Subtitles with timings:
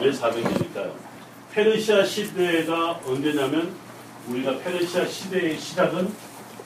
[0.00, 0.92] 왜 400년일까요?
[1.52, 3.74] 페르시아 시대가 언제냐면
[4.28, 6.08] 우리가 페르시아 시대의 시작은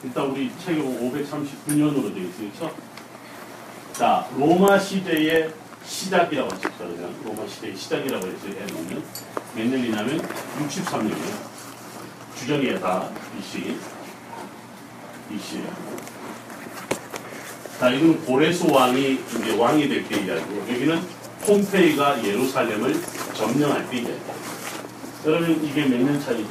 [0.03, 2.49] 일단 우리 책에 539년으로 되어 있어요.
[2.59, 2.75] 그렇죠?
[3.93, 5.51] 자, 로마 시대의
[5.85, 6.69] 시작이라고 했죠.
[6.77, 8.53] 그러면 로마 시대의 시작이라고 했어요.
[8.59, 9.03] 해놓으면
[9.55, 10.21] 몇 년이냐면
[10.59, 11.55] 63년이에요.
[12.37, 13.77] 주정이에 다 BC.
[15.29, 15.73] BC예요.
[17.79, 21.01] 자, 이건 고레스 왕이 이제 왕이 될 때 이야기고 여기는
[21.45, 22.93] 폼페이가 예루살렘을
[23.35, 24.13] 점령할 때 이야기.
[25.23, 26.49] 그러면 이게 몇 년 차이죠?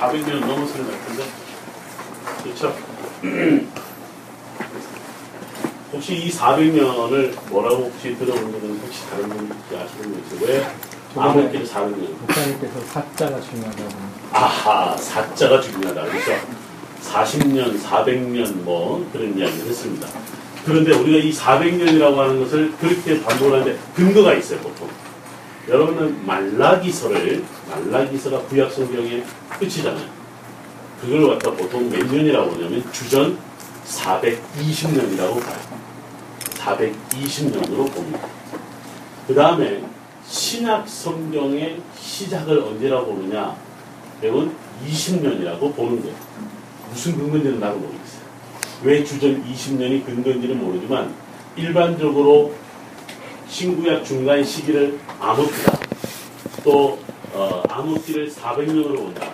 [0.00, 1.24] 400년 넘었을 것 같은데.
[2.42, 2.74] 그렇죠?
[5.92, 10.48] 혹시 이 400년을 뭐라고 혹시 들어본 분은 혹시 다른 분 아시는 분 있어요?
[10.48, 10.66] 왜
[11.16, 12.08] 암흑길 400년?
[12.20, 13.88] 목사님께서 사자가 중요하다고.
[14.32, 16.02] 아하, 사자가 중요하다.
[16.04, 16.32] 그렇죠?
[17.04, 20.06] 40년, 400년 뭐 그런 이야기를 했습니다.
[20.64, 24.88] 그런데 우리가 이 400년이라고 하는 것을 그렇게 반복하는데 근거가 있어요, 보통.
[25.68, 29.24] 여러분은 말라기서를, 말라기서가 구약 성경의
[29.58, 30.08] 끝이잖아요.
[31.00, 33.38] 그걸 갖다 보통 몇 년이라고 하냐면 주전
[33.86, 35.80] 420년이라고 봐요.
[36.58, 38.28] 420년으로 봅니다.
[39.26, 39.82] 그 다음에
[40.26, 43.56] 신약 성경의 시작을 언제라고 보느냐?
[44.20, 44.54] 배운
[44.86, 46.16] 20년이라고 보는 거예요.
[46.90, 48.20] 무슨 근거인지는 나도 모르겠어요.
[48.82, 51.14] 왜 주전 20년이 근거인지는 모르지만
[51.56, 52.54] 일반적으로
[53.50, 55.78] 신구약 중간 시기를 암흑기다.
[56.62, 57.00] 또
[57.32, 59.32] 어, 암흑기를 400년으로 본다.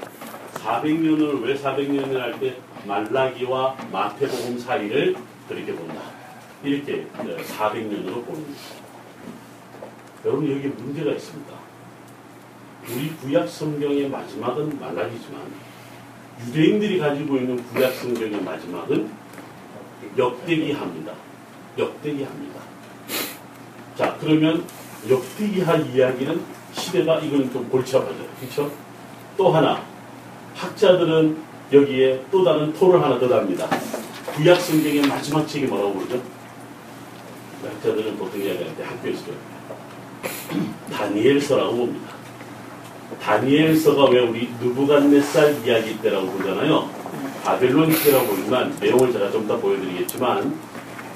[0.55, 2.57] 400년을 왜 400년을 할 때
[2.87, 5.17] 말라기와 마태복음 사이를
[5.49, 6.01] 그렇게 본다.
[6.65, 8.87] 이렇게 400년으로 보는 거죠.
[10.25, 11.53] 여러분 여기 문제가 있습니다.
[12.89, 15.41] 우리 구약 성경의 마지막은 말라기지만
[16.47, 19.11] 유대인들이 가지고 있는 구약 성경의 마지막은
[20.17, 21.13] 역대기합니다.
[21.79, 22.66] 역대기합니다.
[23.97, 24.65] 자 그러면
[25.09, 26.41] 역대기하 이야기는
[26.73, 28.27] 시대가 이거는 좀 골치 아파져요.
[28.41, 28.71] 그렇죠?
[29.37, 29.83] 또 하나
[30.55, 31.37] 학자들은
[31.73, 33.69] 여기에 또 다른 토를 하나 더 답니다.
[34.35, 36.21] 구약 성경의 마지막 책이 뭐라고 부르죠?
[37.65, 39.25] 학자들은 보통 이야기할 때 학교에서
[40.93, 42.09] 다니엘서라고 봅니다.
[43.23, 46.89] 다니엘서가 왜 우리 누부갓네살 이야기 때라고 보잖아요.
[47.45, 50.59] 바벨론 시대라고 보지만 내용을 제가 좀 더 보여드리겠지만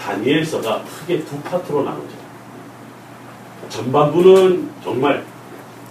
[0.01, 2.20] 다니엘서가 크게 두 파트로 나누죠.
[3.69, 5.25] 전반부는 정말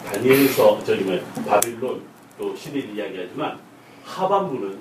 [0.05, 2.01] 다니엘서 저기 뭐 바빌론
[2.37, 3.59] 또 시대를 이야기하지만
[4.05, 4.77] 하반부는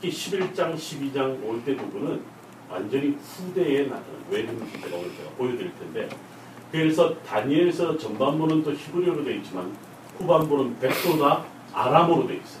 [0.00, 2.20] 특히 11장, 12장 올 때 부분은
[2.70, 6.08] 완전히 후대에 나타나는 외는 제가 제가 보여드릴 텐데
[6.70, 9.74] 그래서 다니엘서 전반부는 또 히브리어로 되어 있지만
[10.18, 12.60] 후반부는 100%다 아람어로 되어 있어요.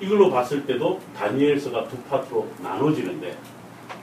[0.00, 3.36] 이걸로 봤을 때도 다니엘서가 두 파트로 나눠지는데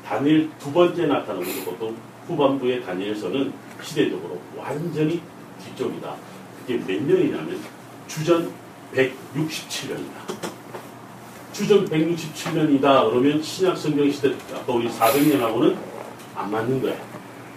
[0.05, 1.95] 다니엘 두 번째 나타나는 것도
[2.27, 3.51] 후반부의 다니엘서는
[3.81, 5.21] 시대적으로 완전히
[5.63, 6.15] 뒤쪽이다.
[6.61, 7.59] 그게 몇 년이냐면
[8.07, 8.51] 주전
[8.93, 10.49] 167년이다.
[11.53, 13.09] 주전 167년이다.
[13.09, 15.75] 그러면 신약 성경 시대 아까 우리 400년하고는
[16.35, 16.95] 안 맞는 거야.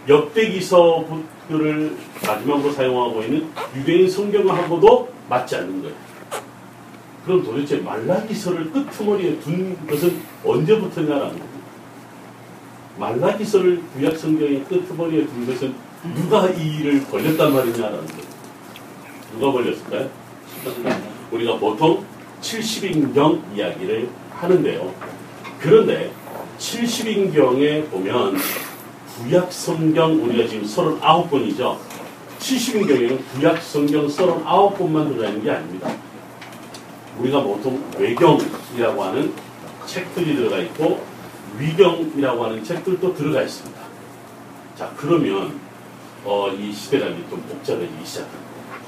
[0.08, 1.96] 역대기서를
[2.26, 5.96] 마지막으로 사용하고 있는 유대인 성경하고도 맞지 않는 거예요.
[7.24, 11.52] 그럼 도대체 말라기서를 끄트머리에 둔 것은 언제부터냐라는 겁니다.
[12.98, 18.22] 말라기서를 구약 성경의 끄트머리에 둔 것은 누가 이 일을 벌렸단 말이냐라는 거예요.
[19.32, 20.10] 누가 벌렸을까요?
[21.30, 22.04] 우리가 보통
[22.40, 24.94] 70인경 이야기를 하는데요.
[25.60, 26.12] 그런데
[26.58, 28.36] 70인경에 보면
[29.16, 31.78] 구약 성경 우리가 지금 39권이죠.
[32.40, 35.88] 70인경에는 구약 성경 39권만 들어가 있는 게 아닙니다.
[37.18, 39.32] 우리가 보통 외경이라고 하는
[39.86, 41.00] 책들이 들어가 있고
[41.58, 43.80] 위경이라고 하는 책들도 들어가 있습니다.
[44.76, 45.61] 자 그러면
[46.24, 48.42] 어, 이 시대가 좀 복잡해지기 시작합니다.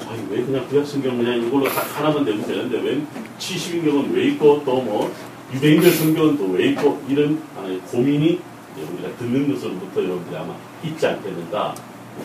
[0.09, 3.01] 아니 왜 그냥 구약 성경 그냥 이걸로 딱 하나만 되면 되는데 왜
[3.39, 5.11] 70인경은 왜 있고 또 뭐
[5.53, 8.39] 유대인들 성경은 또 왜 있고 이런 하나의 고민이
[8.77, 11.75] 우리가 듣는 것으로부터 여러분들이 아마 있지 않겠는가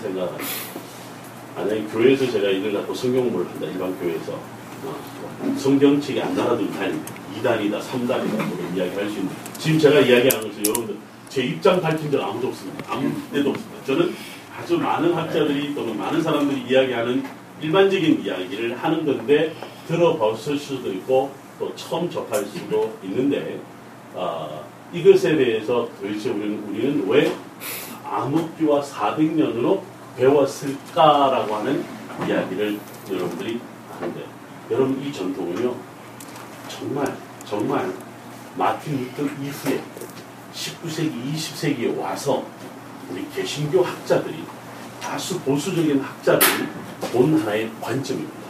[0.02, 0.44] 생각을 합니다.
[1.56, 4.32] 만약에 교회에서 제가 이걸 갖고 성경 공부를 한다 일반 교회에서
[4.84, 7.14] 어, 성경책이 안 나라도 다닙니다.
[7.40, 10.96] 2단이다 3단이다 뭐 이야기할 수 있는 지금 제가 이야기하는 것은 여러분들
[11.28, 12.84] 제 입장 밝힌 적 아무도 없습니다.
[12.92, 13.84] 아무 데도 없습니다.
[13.86, 14.14] 저는
[14.58, 17.24] 아주 많은 학자들이 또는 많은 사람들이 이야기하는
[17.60, 19.54] 일반적인 이야기를 하는 건데
[19.86, 23.60] 들어봤을 수도 있고 또 처음 접할 수도 있는데
[24.14, 27.32] 어, 이것에 대해서 도대체 우리는, 우리는 왜
[28.04, 29.80] 암흑기와 400년으로
[30.16, 31.84] 배웠을까라고 하는
[32.26, 32.78] 이야기를
[33.10, 33.60] 여러분들이
[33.92, 34.24] 하는데
[34.70, 35.74] 여러분 이 전통은요
[36.68, 37.92] 정말 정말
[38.56, 39.82] 마틴 루터 이후에
[40.52, 42.44] 19세기 20세기에 와서
[43.10, 44.44] 우리 개신교 학자들이
[45.00, 46.66] 다수 보수적인 학자들이
[47.12, 48.40] 본 하나의 관점입니다.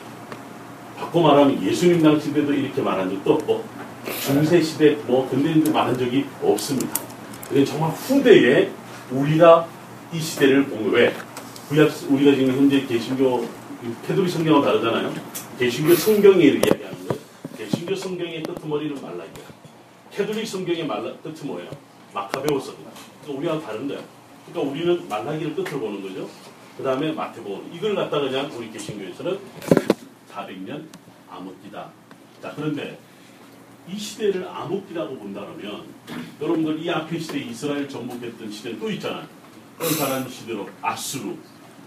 [0.97, 3.65] 바꿔 말하면 예수님 당시대도 이렇게 말한 적도 없고
[4.23, 7.01] 중세 시대 뭐 근대인도 말한 적이 없습니다.
[7.51, 8.71] 이건 정말 후대에
[9.11, 9.67] 우리가
[10.13, 11.15] 이 시대를 본 왜?
[11.69, 13.47] 구약 우리가 지금 현재 개신교
[14.07, 15.13] 캐도릭 성경과 다르잖아요.
[15.59, 17.17] 개신교 성경에 이야기하는 거.
[17.57, 19.45] 개신교 성경의 끄트머리는 말라기야.
[20.13, 21.71] 카톨릭 성경의 맨 끝이 뭐예요?
[22.13, 22.91] 마카베오서입니다.
[23.29, 24.01] 우리와 다른 거야.
[24.47, 26.29] 그러니까 우리는 말라기를 끝으로 보는 거죠.
[26.77, 27.73] 그 다음에 마태복음.
[27.75, 29.39] 이걸 갖다 그냥 우리 개신교에서는
[30.33, 30.87] 400년
[31.31, 31.91] 암흑기다.
[32.43, 32.99] 자, 그런데
[33.89, 35.85] 이 시대를 암흑기라고 본다면
[36.41, 39.27] 여러분들 이 앞에 시대 이스라엘 정복했던 시대는 또 있잖아요.
[39.79, 41.35] 뻔사란 시대로 앗수르,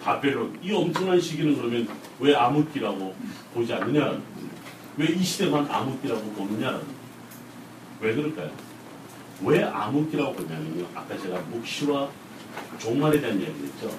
[0.02, 1.88] 바벨론 이 엄청난 시기는 그러면
[2.20, 3.16] 왜 암흑기라고
[3.54, 4.22] 보지 않느냐라는
[4.98, 6.86] 왜이 시대만 암흑기라고 보느냐라는
[8.02, 8.52] 왜 그럴까요?
[9.44, 10.86] 왜 암흑기라고 보냐면요.
[10.94, 12.10] 아까 제가 묵시와
[12.80, 13.98] 종말에 대한 이야기를 했죠.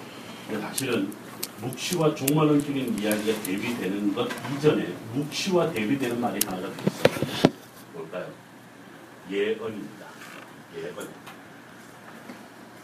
[0.49, 1.12] 근데 사실은
[1.61, 4.85] 묵시와 종말론적인 이야기가 대비되는 것 이전에
[5.15, 7.53] 묵시와 대비되는 말이 하나가 더 있어요.
[7.95, 8.27] 뭘까요?
[9.31, 10.06] 예언입니다.
[10.77, 11.09] 예언.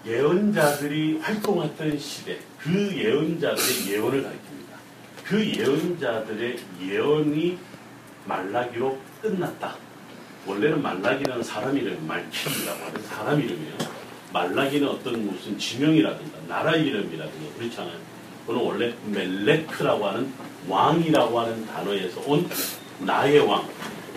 [0.06, 5.24] 예언자들이 활동했던 시대, 그 예언자들의 예언을 가리킵니다.
[5.24, 7.58] 그 예언자들의 예언이
[8.24, 9.76] 말라기로 끝났다.
[10.46, 13.99] 원래는 말라기라는 사람 이름, 말키라고 하는 사람 이름이에요.
[14.32, 17.96] 말라기는 어떤 무슨 지명이라든가 나라 이름이라든가 그렇잖아요.
[18.46, 20.32] 그는 원래 멜레크라고 하는
[20.68, 22.48] 왕이라고 하는 단어에서 온
[23.00, 23.66] 나의 왕.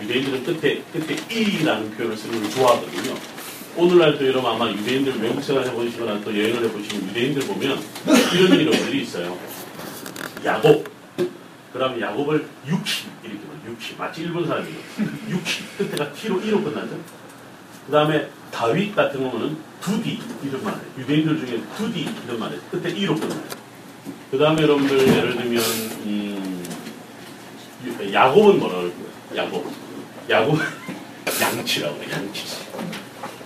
[0.00, 3.14] 유대인들은 끝에 끝에 이라는 표현을 쓰는 걸 좋아하거든요.
[3.76, 7.78] 오늘날도 여러분 아마 유대인들 외국 생활 해보시거나 또 여행을 해보시면 유대인들 보면
[8.34, 9.36] 이런 이름들이 있어요.
[10.44, 10.92] 야곱.
[11.72, 13.72] 그러면 야곱을 유키 이렇게 불러요.
[13.72, 13.96] 유키.
[13.96, 14.76] 마치 일본 사람이에요.
[15.28, 15.62] 유키.
[15.78, 16.96] 끝에가 T로 E로 끝나죠.
[17.86, 20.82] 그 다음에 다윗 같은 경우는 두디 이름만 해요.
[20.98, 22.60] 유대인들 중에 두디 이름만 해요.
[22.70, 23.42] 끝에 E로 끝나요.
[24.30, 25.62] 그 다음에 여러분들 예를 들면
[26.06, 26.64] 음,
[28.12, 29.36] 야곱은 뭐라 그럴까요?
[29.36, 29.66] 야곱.
[30.30, 30.58] 야곱
[31.40, 32.10] 양치라고 해요.
[32.12, 32.44] 양치.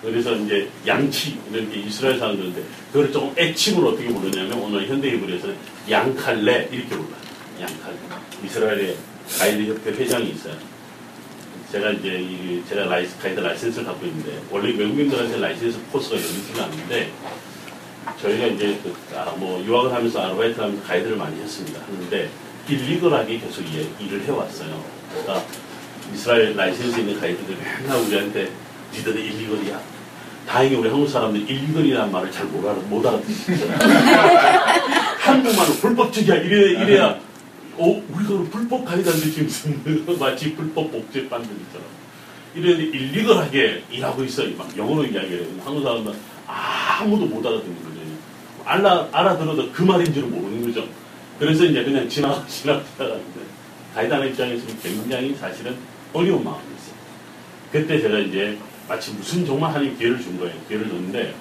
[0.01, 2.63] 그래서 이제 양치 이런 게 이스라엘 사람들인데
[2.93, 5.57] 그걸 조금 애칭으로 어떻게 부르냐면 오늘 현대 히브리에서는
[5.91, 7.17] 양칼레 이렇게 불러요.
[7.61, 7.99] 양칼레.
[8.45, 8.97] 이스라엘의
[9.39, 10.57] 가이드 협회 회장이 있어요.
[11.73, 17.11] 제가 이제 이 제가 라이스 가이드 라이센스를 갖고 있는데 원래 외국인들한테 라이센스 코스가 열리지가 않는데
[18.23, 21.79] 저희가 이제 그, 아, 뭐 유학을 하면서 아르바이트 하면서 가이드를 많이 했습니다.
[21.87, 22.31] 하는데
[22.69, 24.83] illegal하게 계속 일, 일을 해왔어요.
[25.11, 25.45] 그러니까
[26.15, 28.51] 이스라엘 라이센스 있는 가이드들이 맨날 우리한테
[28.95, 29.79] 니들은 일리걸이야.
[30.47, 33.79] 다행히 우리 한국 사람들이 일리걸이라는 말을 잘 못 알아, 못 알아듣는
[35.21, 36.35] 한국말로 불법적이야.
[36.37, 37.19] 이래, 이래야,
[37.79, 41.87] 어, 우리가 불법 가이드한테 지금 마치 불법 복제 반들처럼.
[42.55, 44.57] 이래 일리걸하게 일하고 있어요.
[44.57, 45.49] 막 영어로 이야기를 해요.
[45.65, 46.13] 한국 사람은
[46.47, 47.99] 아무도 못 알아듣는 거죠.
[48.65, 50.87] 알아, 알아들어도 그 말인지를 모르는 거죠.
[51.39, 53.41] 그래서 이제 그냥 지나가, 지나가, 지나가는데,
[53.95, 55.77] 가이드하는 입장에서는 굉장히 사실은
[56.13, 56.97] 어려운 마음이 있어요.
[57.71, 58.59] 그때 제가 이제
[58.89, 60.55] 마치 무슨 정말 하나님 기회를 준 거예요.
[60.69, 61.35] 기회를 줬는데,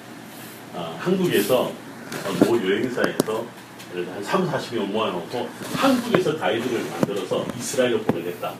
[0.74, 3.44] 어, 한국에서 어, 모 여행사에서
[3.92, 8.54] 한 3, 40명 모아놓고 한국에서 가이드를 만들어서 이스라엘로 보내겠다.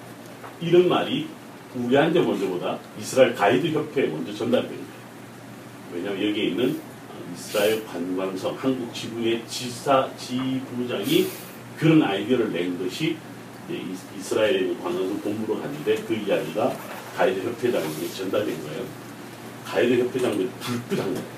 [0.60, 1.28] 이런 말이
[1.74, 4.88] 우리한테 먼저보다 이스라엘 가이드 협회에 먼저 전달됩니다.
[5.92, 6.70] 왜냐하면 여기에 있는
[7.10, 11.26] 어, 이스라엘 관광성 한국 지부의 지사 지부장이
[11.78, 13.16] 그런 아이디어를 낸 것이
[13.68, 16.74] 이제 이- 이스라엘에 있는 관광성 본부로 갔는데 그 이야기가
[17.16, 18.84] 가이드 협회장에게 전달된 거예요.
[19.66, 21.37] 가이드 협회장들이 불끈한 거예요.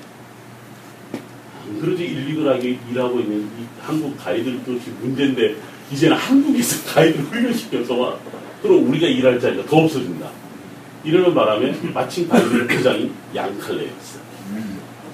[1.71, 5.55] 안 그러지 일리걸하게 일하고 있는 이 한국 가이드들도 지금 문제인데
[5.91, 8.17] 이제는 한국에서 가이드를 훈련시켜서 와.
[8.61, 10.29] 그럼 우리가 일할 자리가 더 없어진다.
[11.03, 14.21] 이러는 바람에 마침 가이드 협회장이 양칼레였어요.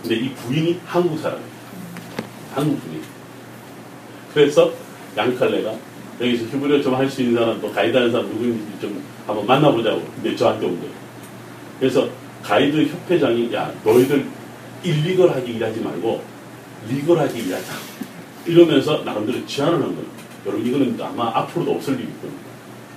[0.01, 1.47] 근데 이 부인이 한국 사람이에요.
[2.53, 3.01] 한국 분이.
[4.33, 4.71] 그래서
[5.15, 5.73] 양칼레가
[6.19, 10.03] 여기서 휴브리어 좀할 수 있는 사람, 또 가이드 하는 사람 누구인지 좀 한번 만나보자고.
[10.15, 10.93] 근데 저한테 온 거예요.
[11.79, 12.09] 그래서
[12.41, 14.25] 가이드 협회장이, 야, 너희들
[14.83, 16.36] 일리걸 하게 일하지 말고,
[16.89, 17.73] 리걸하게 일하자.
[18.45, 20.07] 이러면서 나름대로 제안을 한 거예요.
[20.45, 22.47] 여러분, 이거는 아마 앞으로도 없을 일이 겁니다.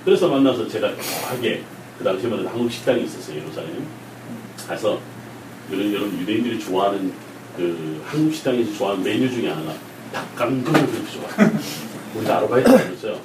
[0.05, 1.63] 그래서 만나서 제가 묘하게,
[1.97, 3.85] 그 당시에만 한국 식당이 있었어요, 예루살렘.
[4.67, 4.99] 가서,
[5.69, 7.13] 이런 여러분 유대인들이 좋아하는
[7.55, 9.73] 그 한국 식당에서 좋아하는 메뉴 중에 하나가
[10.13, 11.59] 닭강정을 그렇게 좋아해요.
[12.15, 13.13] 우리 아르바이트 하면서요.
[13.13, 13.19] 야,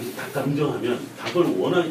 [0.00, 1.86] 이 닭강정 하면 닭을 워낙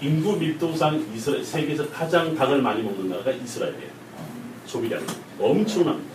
[0.00, 3.90] 인구 밀도상 이스라엘, 세계에서 가장 닭을 많이 먹는 나라가 이스라엘이에요.
[4.66, 5.04] 소비량이
[5.40, 6.14] 엄청납니다.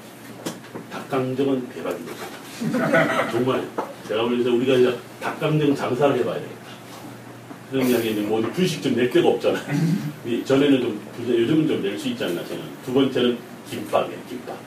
[1.10, 2.16] 닭강정은 대박입니다.
[3.32, 3.68] 정말
[4.08, 6.60] 제가 그래서 우리가 이제 닭강정 장사를 해봐야 되겠다.
[7.72, 9.64] 그런 이야기 이제 뭐좀낼 데가 없잖아요.
[10.26, 12.62] 이 전에는 좀 요즘은 좀 낼 수 있지 않나 저는.
[12.86, 13.38] 두 번째는
[13.70, 14.20] 김밥이에요.
[14.30, 14.58] 김밥.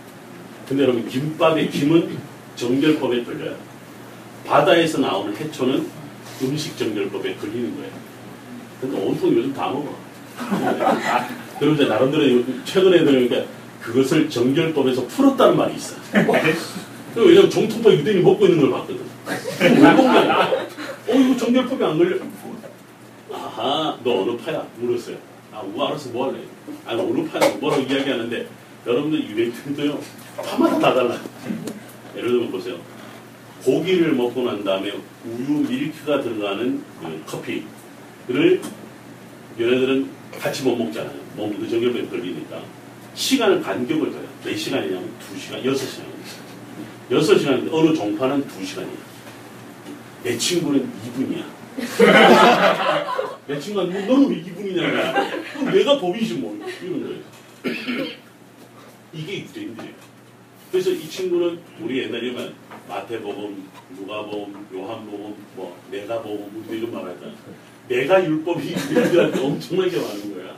[0.69, 2.17] 근데 여러분 김밥의 김은
[2.57, 3.57] 정결법에 걸려요.
[4.47, 5.87] 바다에서 나오는 해초는
[6.43, 7.91] 음식 정결법에 걸리는 거예요.
[8.81, 9.95] 근데 온통 요즘 다 먹어.
[11.75, 13.45] 이제 나름대로 요- 최근에 들으니까
[13.83, 15.97] 그것을 정결법에서 풀었다는 말이 있어.
[16.13, 19.01] 그리고 왜냐면 정통파 유대인이 먹고 있는 걸 봤거든.
[19.61, 20.49] 왜 먹냐?
[21.09, 22.17] 어, 이거 정결법에 안 걸려.
[23.33, 24.67] 아하, 너 어느 파야?
[24.79, 25.17] 물었어요.
[25.53, 26.41] 아, 뭐 알아서 뭐 할래?
[26.87, 27.55] 아니, 어느 파야?
[27.57, 28.47] 뭐라고 이야기하는데,
[28.87, 30.01] 여러분들 유대인들도요,
[30.39, 31.19] 파마다 다 달라.
[32.17, 32.77] 예를 들면 보세요.
[33.65, 34.93] 고기를 먹고 난 다음에
[35.25, 38.61] 우유, 밀크가 들어가는 그 커피를
[39.61, 40.09] 얘네들은
[40.41, 41.15] 같이 못 먹잖아요.
[41.37, 42.63] 먹는 정결법에 걸리니까.
[43.15, 44.29] 시간을 간격을 둬요.
[44.45, 46.03] 몇 시간이냐면 2시간, 6시간.
[47.11, 49.13] 6시간인데 어느 종파는 2시간이에요.
[50.25, 51.45] 내 친구는 2분이야.
[53.47, 55.53] 내 친구가 뭐, 너는 왜 2분이냐.
[55.53, 56.59] 그럼 내가 법이지 뭐.
[56.83, 58.13] 이런 거예요.
[59.13, 59.95] 이게 유대인들이에요.
[60.71, 62.55] 그래서 이 친구는 우리 옛날에만
[62.89, 67.33] 마태복음, 누가복음, 요한복음, 뭐 내가복음 우리 이런 말 하잖아.
[67.89, 70.57] 내가 율법이 유대인들한테 엄청나게 많은 거야.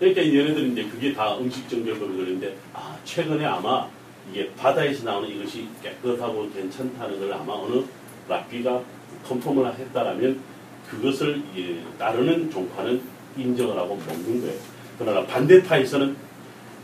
[0.00, 3.86] 그러니까 얘네들은 이제 그게 다 음식 정결법이 그러는데 아 최근에 아마
[4.30, 7.84] 이게 바다에서 나오는 이것이 깨끗하고 괜찮다는 걸 아마 어느
[8.26, 8.82] 랍비가
[9.28, 10.40] 컨펌을 했다라면
[10.88, 13.00] 그것을 예, 따르는 종파는
[13.36, 14.58] 인정을 하고 먹는 거예요.
[14.98, 16.16] 그러나 반대파에서는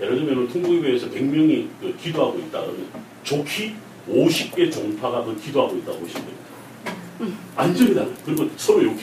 [0.00, 2.86] 예를 들면 통곡교회에서 100명이 그 기도하고 있다 그러면
[3.24, 3.74] 좋기
[4.10, 7.36] 50개 종파가 그 기도하고 있다고 보시면 됩니다.
[7.94, 8.14] 달라요.
[8.26, 9.00] 그리고 서로 욕해.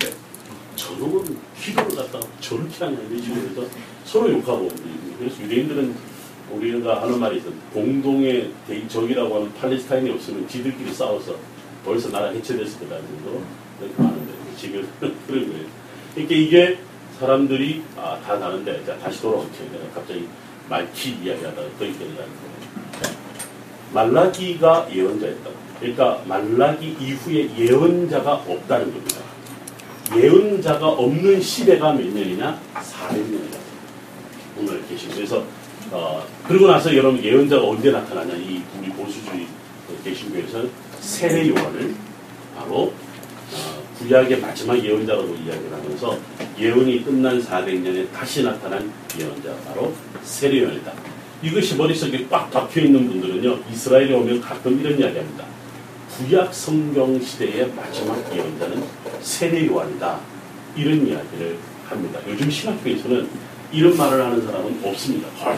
[0.75, 4.69] 저놈은 기도를 갖다가 저렇게 하냐 이런 식으로 해서 서로 욕하고
[5.19, 5.95] 그래서 유대인들은
[6.51, 11.35] 우리가 하는 말이 있어 공동의 대- 적이라고 하는 팔레스타인이 없으면 지들끼리 싸워서
[11.83, 13.41] 벌써 나라 해체됐을 거다는 정도로
[13.79, 15.65] 그렇게 많은데 지금 그런 거예요.
[16.13, 16.77] 그러니까 이게
[17.19, 19.21] 사람들이 아, 다 다른데 자, 다시.
[19.23, 19.37] 내가
[19.93, 20.27] 갑자기
[20.69, 22.33] 말키 이야기하다가 또 있게 되는 거예요.
[23.93, 25.49] 말라기가 예언자였다.
[25.79, 29.17] 그러니까 말라기 이후에 예언자가 없다는 겁니다.
[30.15, 32.59] 예언자가 없는 시대가 몇 년이냐?
[32.75, 33.57] 400년이다.
[34.57, 35.43] 오늘 계신 그래서
[35.91, 38.35] 어, 그러고 나서 여러분 예언자가 언제 나타나냐?
[38.35, 39.47] 이 우리 보수주의
[39.87, 40.69] 그 개신교에서는
[40.99, 41.93] 세례 요한을
[42.55, 42.93] 바로
[43.53, 46.17] 어, 구약의 마지막 예언자라고 이야기를 하면서
[46.57, 49.93] 예언이 끝난 400년에 다시 나타난 예언자 바로
[50.23, 50.93] 세례 요한이다.
[51.41, 55.45] 이것이 머릿속에 꽉 박혀 있는 분들은요 이스라엘에 오면 가끔 이런 이야기합니다.
[56.17, 58.83] 구약 성경 시대의 마지막 예언자는
[59.21, 60.19] 세례 요한이다.
[60.75, 61.57] 이런 이야기를
[61.87, 62.19] 합니다.
[62.27, 63.27] 요즘 신학교에서는
[63.73, 65.27] 이런 말을 하는 사람은 없습니다.
[65.43, 65.57] 헐.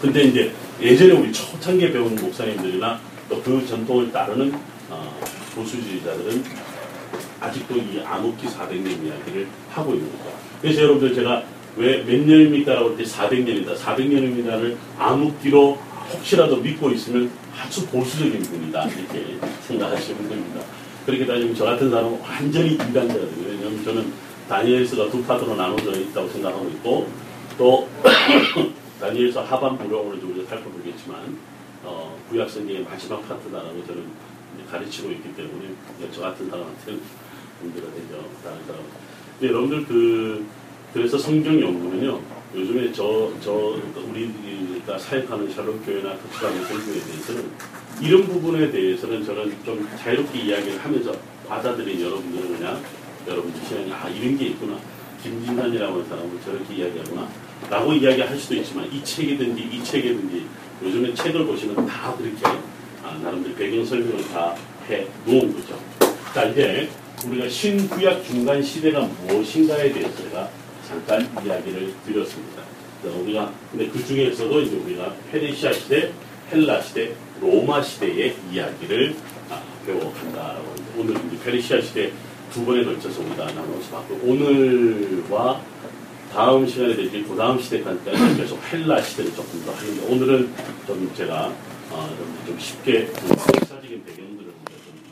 [0.00, 4.52] 근데 이제 예전에 우리 초창기에 배운 목사님들이나 또 그 전통을 따르는
[4.90, 5.20] 어,
[5.54, 6.44] 보수주의자들은
[7.40, 10.34] 아직도 이 암흑기 400년 이야기를 하고 있는 거예요.
[10.60, 11.42] 그래서 여러분들 제가
[11.76, 13.74] 왜 몇 년입니까라고 할 때 400년이다.
[13.76, 15.78] 400년입니다를 암흑기로
[16.12, 18.84] 혹시라도 믿고 있으면 아주 보수적인 분이다.
[18.84, 20.60] 이렇게 생각하시면 됩니다.
[21.06, 23.48] 그렇게 따지면 저 같은 사람은 완전히 이단자거든요.
[23.48, 24.12] 왜냐하면 저는
[24.48, 27.08] 다니엘서가 두 파트로 나눠져 있다고 생각하고 있고
[27.58, 27.88] 또
[29.00, 29.44] 다니엘서
[30.20, 31.38] 좀 우리가 살펴보겠지만
[31.84, 34.04] 어, 구약 성경의 마지막 파트다라고 저는
[34.70, 35.74] 가르치고 있기 때문에
[36.12, 37.00] 저 같은 사람한테는
[37.62, 38.28] 문제가 되죠.
[38.44, 38.82] 다른 사람.
[39.38, 40.46] 근데 여러분들 그
[40.92, 42.20] 그래서 성경 연구는요.
[42.54, 43.76] 요즘에 저 저
[44.10, 47.50] 우리가 사역하는 샬롯 교회나 특수한 선교에 대해서는
[48.00, 51.14] 이런 부분에 대해서는 저는 좀 자유롭게 이야기를 하면서
[51.48, 52.82] 받아들인 여러분들은 그냥
[53.26, 54.78] 여러분들 시간이 아 이런 게 있구나.
[55.22, 57.28] 김진산이라고 하는 사람은 저렇게 이야기하구나.
[57.70, 60.46] 라고 이야기할 수도 있지만 이 책이든지 이 책이든지
[60.82, 62.44] 요즘에 책을 보시면 다 그렇게
[63.04, 64.54] 아, 나름대로 배경 설명을 다
[64.88, 65.78] 해 놓은 거죠.
[66.34, 66.88] 자 이제
[67.26, 70.48] 우리가 신구약 중간 시대가 무엇인가에 대해서 제가
[70.86, 72.62] 잠깐 이야기를 드렸습니다.
[73.02, 76.12] 자, 우리가 근데 그 중에서도 이제 우리가 페르시아 시대,
[76.50, 79.14] 헬라 시대, 로마 시대의 이야기를
[79.50, 82.12] 아, 배워간다라고 하는데 오늘 이제 페르시아 시대
[82.52, 85.62] 두 번에 걸쳐서 우리가 나눠서 봤고 오늘과
[86.30, 90.54] 다음 시간에 되지 그 다음 시대까지 계속 헬라 시대를 조금 더 하는데 오늘은
[90.86, 91.50] 좀 제가
[91.90, 95.02] 어, 좀, 좀 쉽게 좀 역사적인 배경들을 좀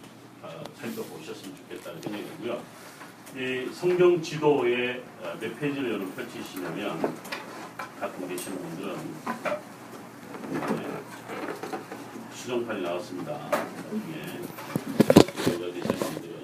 [0.43, 0.49] 어,
[0.81, 2.61] 살펴보셨으면 좋겠다는 생각이 들고요.
[3.37, 7.15] 이 성경 지도에 어, 몇 페이지를 여러분 펼치시냐면
[7.99, 8.97] 갖고 계시는 분들은
[10.53, 10.87] 네,
[12.35, 13.33] 수정판이 나왔습니다.
[13.33, 14.41] 나중에
[15.39, 16.41] 여기가 계시는 분들은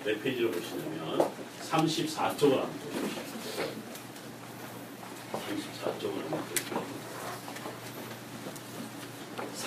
[0.11, 1.31] 자, 몇 페이지로 보시냐면
[1.69, 3.65] 34쪽을 한번 보십시오.
[5.31, 6.83] 34쪽을 한번 보십시오.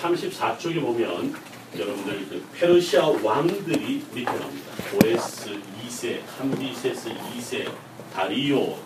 [0.01, 1.35] 34쪽에 보면
[1.77, 4.71] 여러분들 그 페르시아 왕들이 이렇게 나옵니다.
[4.91, 7.71] 고레스 2세, 함비세스 2세,
[8.13, 8.77] 다리오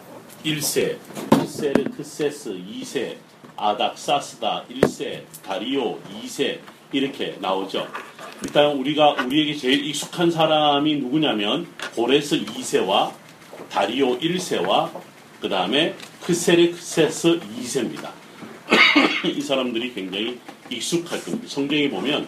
[0.45, 0.97] 1세,
[1.45, 3.17] 세르크세스 2세,
[3.57, 6.61] 아닥사스다 1세, 다리오 2세,
[6.91, 7.87] 이렇게 나오죠.
[8.43, 13.11] 일단 우리가 우리에게 제일 익숙한 사람이 누구냐면 고레스 2세와
[13.69, 14.89] 다리오 1세와
[15.41, 15.93] 그 다음에
[16.23, 18.11] 크세르크세스 2세입니다.
[19.25, 21.47] 이 사람들이 굉장히 익숙할 겁니다.
[21.47, 22.27] 성경에 보면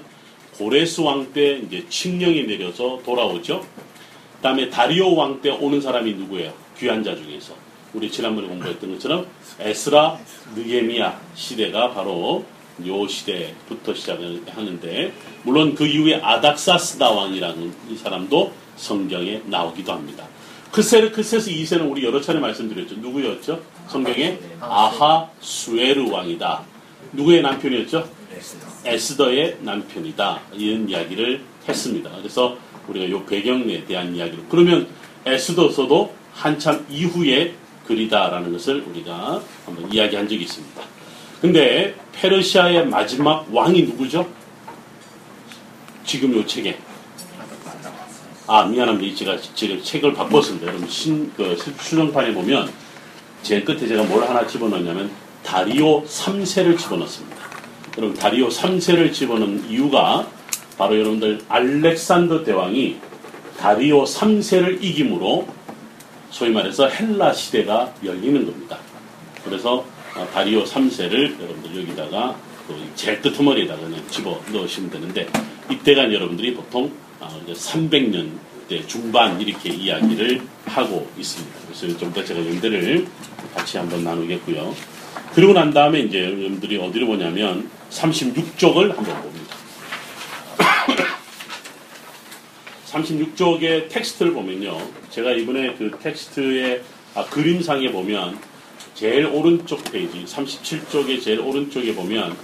[0.58, 3.62] 고레스 왕 때 이제 칙령이 내려서 돌아오죠.
[3.62, 6.54] 그 다음에 다리오 왕 때 오는 사람이 누구예요?
[6.78, 7.54] 귀한 자 중에서
[7.94, 9.28] 우리 지난번에 공부했던 것처럼
[9.60, 10.18] 에스라
[10.56, 12.46] 느게미야 시대가 바로
[12.86, 15.14] 요 시대부터 시작을 하는데
[15.44, 20.26] 물론 그 이후에 아닥사스다 왕이라는 이 사람도 성경에 나오기도 합니다.
[20.72, 22.96] 크세르크세스 2세는 우리 여러 차례 말씀드렸죠.
[22.96, 23.62] 누구였죠?
[23.88, 26.64] 성경에 아하 수에르 왕이다.
[27.14, 28.08] 누구의 남편이었죠?
[28.86, 30.42] 에스더의 남편이다.
[30.54, 32.10] 이런 이야기를 했습니다.
[32.18, 34.88] 그래서 우리가 요 배경에 대한 이야기를 그러면
[35.26, 37.54] 에스더서도 한참 이후에
[37.86, 40.82] 글이다라는 것을 우리가 한번 이야기한 적이 있습니다.
[41.42, 44.30] 근데 페르시아의 마지막 왕이 누구죠?
[46.06, 46.78] 지금 요 책에
[48.46, 49.16] 아 미안합니다.
[49.16, 50.68] 제가 지금 책을 바꿨습니다.
[50.68, 52.72] 여러분 신, 그 수정판에 보면
[53.42, 55.10] 제일 끝에 제가 뭘 하나 집어넣냐면
[55.44, 57.38] 다리오 3세를 집어넣습니다.
[57.98, 60.28] 여러분 다리오 3세를 집어넣은 이유가
[60.78, 62.98] 바로 여러분들 알렉산더 대왕이
[63.58, 65.48] 다리오 3세를 이김으로
[66.30, 68.78] 소위 말해서 헬라 시대가 열리는 겁니다.
[69.44, 70.01] 그래서 어,
[70.34, 72.38] 다리오 3세를 여러분들 여기다가
[72.68, 75.28] 그 제일 끄트머리에다가 그냥 집어 넣으시면 되는데
[75.70, 81.56] 이때가 여러분들이 보통 300년대 중반 이렇게 이야기를 하고 있습니다.
[81.66, 83.08] 그래서 좀 더 제가 연대를
[83.56, 84.76] 같이 한번 나누겠고요.
[85.34, 89.56] 그리고 난 다음에 이제 여러분들이 어디를 보냐면 36쪽을 한번 봅니다.
[92.92, 94.78] 36쪽의 텍스트를 보면요.
[95.10, 96.82] 제가 이번에 그 텍스트의
[97.16, 98.38] 아, 그림상에 보면
[99.02, 102.38] 제일 오른쪽 페이지 37쪽의 제일 오른쪽에 보면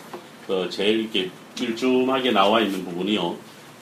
[0.47, 1.29] 그 제일 이렇게
[1.61, 3.37] 길쭘하게 나와 있는 부분이요.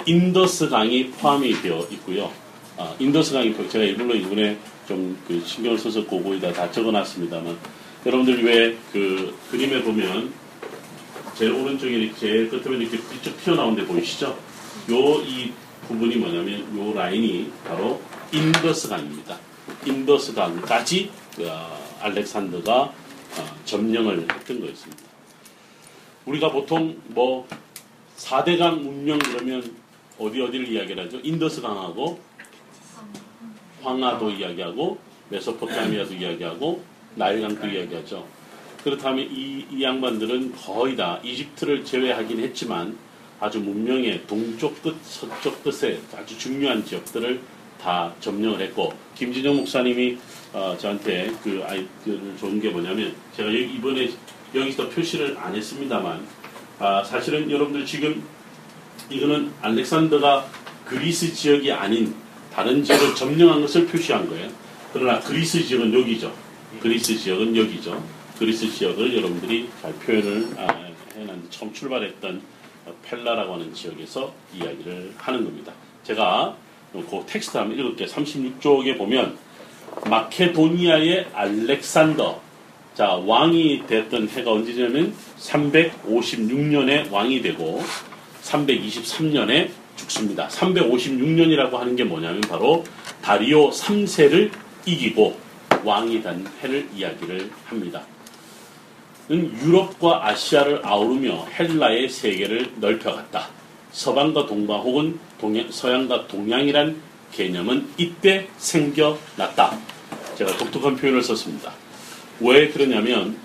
[0.05, 2.29] 인더스 강이 포함이 되어 있고요.
[2.75, 4.57] 아, 인더스 강이 제가 일부러 이번에
[4.89, 7.57] 좀 그 신경을 써서 고고에다 다 적어놨습니다만
[8.05, 10.33] 여러분들 왜 그 그림에 보면
[11.37, 14.37] 제일 오른쪽에 이렇게 끝에 이렇게 삐쭉 튀어나온 데 보이시죠?
[14.91, 15.49] 요 이
[15.87, 18.01] 부분이 뭐냐면 요 라인이 바로
[18.33, 19.39] 인더스 강입니다.
[19.85, 22.93] 인더스 강까지 어, 알렉산더가 어,
[23.65, 25.03] 점령을 했던 거였습니다.
[26.25, 27.47] 우리가 보통 뭐
[28.17, 29.75] 4대강 문명 그러면
[30.19, 31.19] 어디 어디를 이야기를 하죠?
[31.21, 32.19] 인더스 강하고
[33.81, 34.97] 황하도 이야기하고
[35.29, 36.83] 메소포타미아도 이야기하고
[37.15, 38.25] 나일강도 이야기하죠.
[38.83, 42.97] 그렇다면 이, 이 양반들은 거의 다 이집트를 제외하긴 했지만
[43.39, 47.41] 아주 문명의 동쪽 끝, 서쪽 끝에 아주 중요한 지역들을
[47.81, 50.17] 다 점령을 했고 김진영 목사님이
[50.55, 54.09] 어, 저한테 그 아이들을 좋은 게 뭐냐면 제가 이번에
[54.55, 56.25] 여기서 표시를 안 했습니다만
[56.79, 58.23] 아, 사실은 여러분들 지금
[59.09, 60.47] 이거는 알렉산더가
[60.85, 62.15] 그리스 지역이 아닌
[62.53, 64.49] 다른 지역을 점령한 것을 표시한 거예요.
[64.93, 66.33] 그러나 그리스 지역은 여기죠.
[66.79, 68.01] 그리스 지역은 여기죠.
[68.39, 70.67] 그리스 지역을 여러분들이 잘 표현을 아,
[71.15, 72.41] 해놨는데 처음 출발했던
[73.03, 75.73] 펠라라고 하는 지역에서 이야기를 하는 겁니다.
[76.03, 76.55] 제가
[76.93, 78.07] 그 텍스트 한번 읽을게요.
[78.07, 79.37] 36쪽에 보면
[80.09, 82.41] 마케도니아의 알렉산더
[82.93, 87.83] 자 왕이 됐던 해가 언제냐면 356년에 왕이 되고
[88.43, 90.47] 323년에 죽습니다.
[90.47, 92.83] 356년이라고 하는 게 뭐냐면 바로
[93.21, 94.51] 다리오 3세를
[94.85, 95.37] 이기고
[95.83, 98.03] 왕이 된 해를 이야기를 합니다.
[99.29, 103.49] 유럽과 아시아를 아우르며 헬라의 세계를 넓혀갔다.
[103.91, 109.94] 서방과 동방 혹은 동양, 서양과 동양이란 개념은 이때 생겨났다.
[110.35, 111.71] 제가 독특한 표현을 썼습니다.
[112.41, 113.37] 왜 그러냐면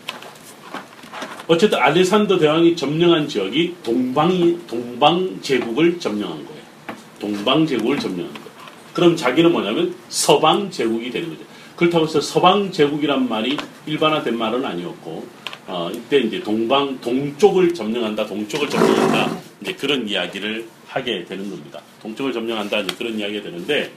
[1.46, 6.60] 어쨌든 알레산더 대왕이 점령한 지역이 동방이 동방 제국을 점령한 거예요.
[7.18, 8.50] 동방 제국을 점령한 거예요.
[8.94, 11.42] 그럼 자기는 뭐냐면 서방 제국이 되는 거죠.
[11.76, 15.26] 그렇다고 해서 서방 제국이란 말이 일반화된 말은 아니었고
[15.66, 21.80] 어, 이때 이제 동방 동쪽을 점령한다, 동쪽을 점령한다 이제 그런 이야기를 하게 되는 겁니다.
[22.02, 23.92] 동쪽을 점령한다 이제 그런 이야기가 되는데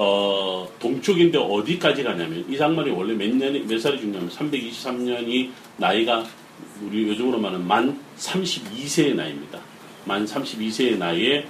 [0.00, 6.24] 어, 동쪽인데 어디까지 가냐면 이 장말이 원래 몇 년이 몇 살이 중요하면 323년이 나이가
[6.80, 9.58] 우리 요즘으로 말하면 만 32세의 나이입니다.
[10.04, 11.44] 만 32세의 나이에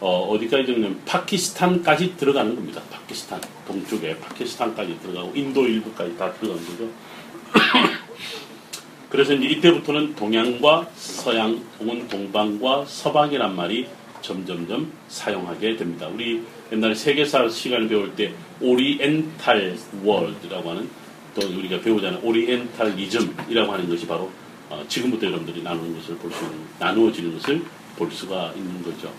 [0.00, 2.80] 어, 디까지 정리하면 파키스탄까지 들어가는 겁니다.
[2.90, 6.88] 파키스탄 동쪽에 파키스탄까지 들어가고 인도 일부까지 다 들어가는 거죠.
[9.10, 13.86] 그래서 이제 이때부터는 동양과 서양 혹은 동방과 서방이란 말이
[14.22, 16.08] 점점점 사용하게 됩니다.
[16.08, 20.88] 우리 옛날에 세계사 시간을 배울 때 oriental world라고 하는
[21.34, 24.30] 또 우리가 배우자는 오리엔탈리즘이라고 하는 것이 바로
[24.70, 27.62] 어, 지금부터 여러분들이 나누는 것을 볼 수 있는 나누어지는 것을
[27.96, 29.12] 볼볼 수가 있는 거죠.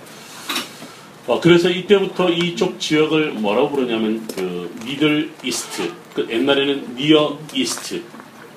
[1.28, 8.02] 어, 그래서 이때부터 이쪽 지역을 뭐라고 부르냐면 그 Middle East, 그 옛날에는 Near East,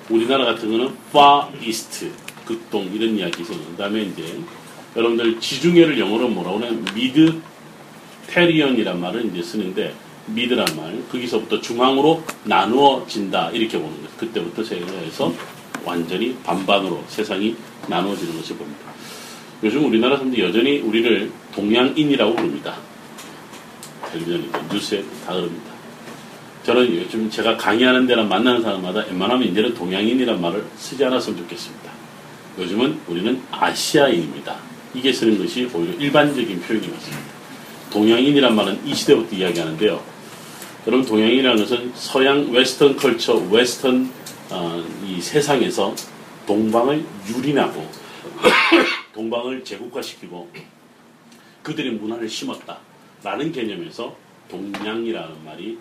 [0.09, 2.11] 우리나라 같은 거는 Far East,
[2.45, 3.59] 극동 이런 이야기 있어요.
[3.71, 4.39] 그다음에 이제
[4.95, 9.93] 여러분들 지중해를 영어로 뭐라고 하냐면 Mediterranean이란 말을 이제 쓰는데
[10.27, 14.13] Mid란 말 거기서부터 중앙으로 나누어진다 이렇게 보는 거죠.
[14.17, 15.33] 그때부터 세계에서
[15.85, 17.55] 완전히 반반으로 세상이
[17.87, 18.81] 나누어지는 것을 봅니다.
[19.63, 22.75] 요즘 우리나라 사람들이 여전히 우리를 동양인이라고 부릅니다.
[24.11, 25.71] 텔레비전이든 뉴스에 다 그럽니다.
[26.63, 31.91] 저는 요즘 제가 강의하는 데나 만나는 사람마다 웬만하면 이제는 동양인이란 말을 쓰지 않았으면 좋겠습니다.
[32.59, 34.57] 요즘은 우리는 아시아인입니다.
[34.93, 37.36] 이게 쓰는 것이 오히려 일반적인 표현이 맞습니다.
[37.91, 40.03] 동양인이란 말은 이 시대부터 이야기하는데요.
[40.87, 44.09] 여러분 동양인이라는 것은 서양 western culture, western
[44.49, 45.93] 어, 이 세상에서
[46.45, 47.85] 동방을 유린하고
[49.13, 50.49] 동방을 제국화시키고
[51.63, 54.15] 그들의 문화를 심었다라는 개념에서
[54.49, 55.77] 동양이라는 말이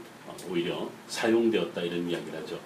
[0.51, 2.59] 오히려 사용되었다 이런 이야기를 하죠.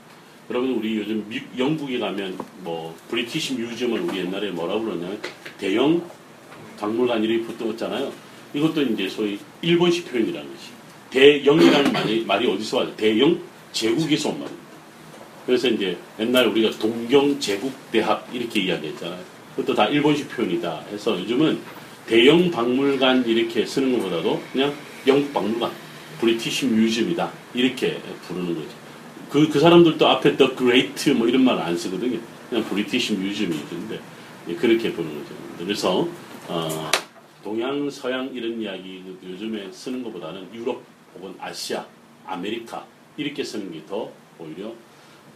[0.49, 5.21] 여러분 우리 요즘 미, 영국에 가면 뭐 British Museum을 우리 옛날에 뭐라고 그러냐면
[5.59, 6.11] 대영
[6.79, 8.13] 박물관 이름이 붙었잖아요.
[8.55, 10.71] 이것도 이제 소위 일본식 표현이라는 것이
[11.11, 12.93] 대영이라는 말이, 말이 어디서 와요?
[12.97, 13.39] 대영
[13.73, 14.61] 제국에서 온 말입니다.
[15.47, 19.21] 그래서 이제 옛날 우리가 동경 제국 대학 이렇게 이야기했잖아요.
[19.57, 21.59] 그것도 다 일본식 표현이다 해서 요즘은
[22.07, 24.75] 대형 박물관 이렇게 쓰는 것보다도 그냥
[25.07, 25.71] 영국 박물관,
[26.21, 28.69] 브리티시 뮤지엄이다 이렇게 부르는 거죠.
[29.31, 32.19] 그, 그 사람들도 앞에 The Great 뭐 이런 말 안 쓰거든요.
[32.49, 34.01] 그냥 브리티시 뮤지엄이 있는데
[34.59, 35.35] 그렇게 부르는 거죠.
[35.59, 36.09] 그래서
[36.49, 36.91] 어,
[37.43, 40.83] 동양, 서양 이런 이야기 요즘에 쓰는 것보다는 유럽
[41.15, 41.87] 혹은 아시아,
[42.27, 44.73] 아메리카 이렇게 쓰는 게 더 오히려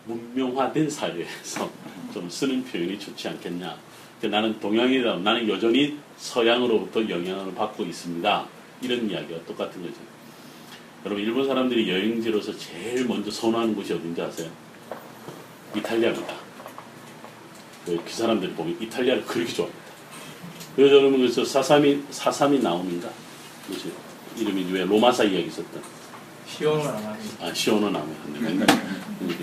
[0.06, 1.70] 문명화된 사회에서
[2.12, 3.76] 좀 쓰는 표현이 좋지 않겠냐.
[4.20, 5.16] 그러니까 나는 동양이다.
[5.16, 8.46] 나는 여전히 서양으로부터 영향을 받고 있습니다.
[8.82, 9.96] 이런 이야기가 똑같은 거죠.
[11.04, 14.50] 여러분 일본 사람들이 여행지로서 제일 먼저 선호하는 곳이 어딘지 아세요?
[15.76, 16.34] 이탈리아입니다.
[17.84, 19.83] 그, 그 사람들이 보면 이탈리아를 그렇게 좋아합니다.
[20.76, 23.08] 그래서 여러분 그래서 사사미 사사미 나오는가?
[23.68, 23.92] 뭐지?
[24.38, 25.82] 이름이 왜 로마사 이야기 있었던?
[26.88, 27.18] 안 하니.
[27.40, 28.66] 아 시오노 나미 한데 맨날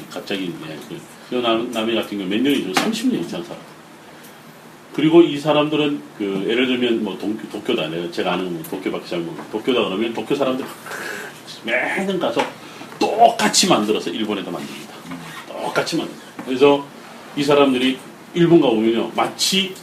[0.09, 2.73] 갑자기 예, 그 시오노 나미 같은 경우 몇 년이죠?
[2.73, 3.57] 30년 이상 살아.
[4.93, 9.19] 그리고 이 사람들은 그 예를 들면 뭐 동, 도쿄다 내가 제가 아는 뭐 도쿄밖에 잘
[9.19, 10.65] 모르고 도쿄다 그러면 도쿄 사람들
[11.63, 12.41] 매년 가서
[12.99, 14.93] 똑같이 만들어서 일본에다 만듭니다.
[15.47, 16.17] 똑같이 만들어.
[16.45, 16.85] 그래서
[17.37, 17.97] 이 사람들이
[18.33, 19.73] 일본 가보면요 마치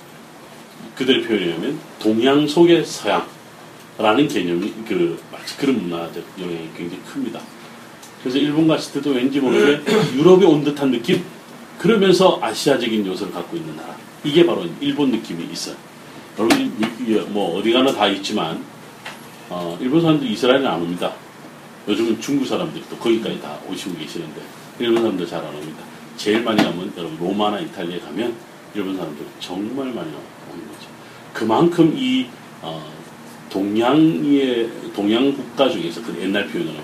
[0.97, 7.41] 그들의 표현이라면 동양 속의 서양라는 개념이 그 마치 그런 문화적 영향이 굉장히 큽니다.
[8.21, 9.81] 그래서 일본 갔을 때도 왠지 모르게
[10.17, 11.23] 유럽에 온 듯한 느낌
[11.79, 15.77] 그러면서 아시아적인 요소를 갖고 있는 나라 이게 바로 일본 느낌이 있어요.
[16.39, 16.73] 여러분
[17.29, 18.63] 뭐 어디 가나 다 있지만
[19.49, 21.13] 어, 일본 사람들 이스라엘은 안 옵니다.
[21.87, 24.43] 요즘은 중국 사람들이 또 거기까지 다 오시고 계시는데
[24.79, 25.83] 일본 사람들 잘 안 옵니다.
[26.17, 28.35] 제일 많이 가면 여러분 로마나 이탈리아에 가면
[28.75, 30.38] 일본 사람들 정말 많이 거죠.
[31.39, 32.27] 그만큼 이
[32.61, 32.85] 어,
[33.49, 36.75] 동양의 동양 국가 중에서 그 옛날 표현으로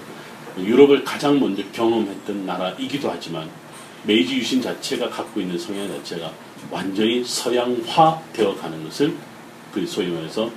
[0.56, 3.50] 유럽을 가장 먼저 경험했던 나라이기도 하지만
[4.04, 6.30] 메이지 유신 자체가 갖고 있는 성향 자체가
[6.70, 9.12] 완전히 서양화 되어 가는 것을
[9.72, 10.48] 그 소위 말해서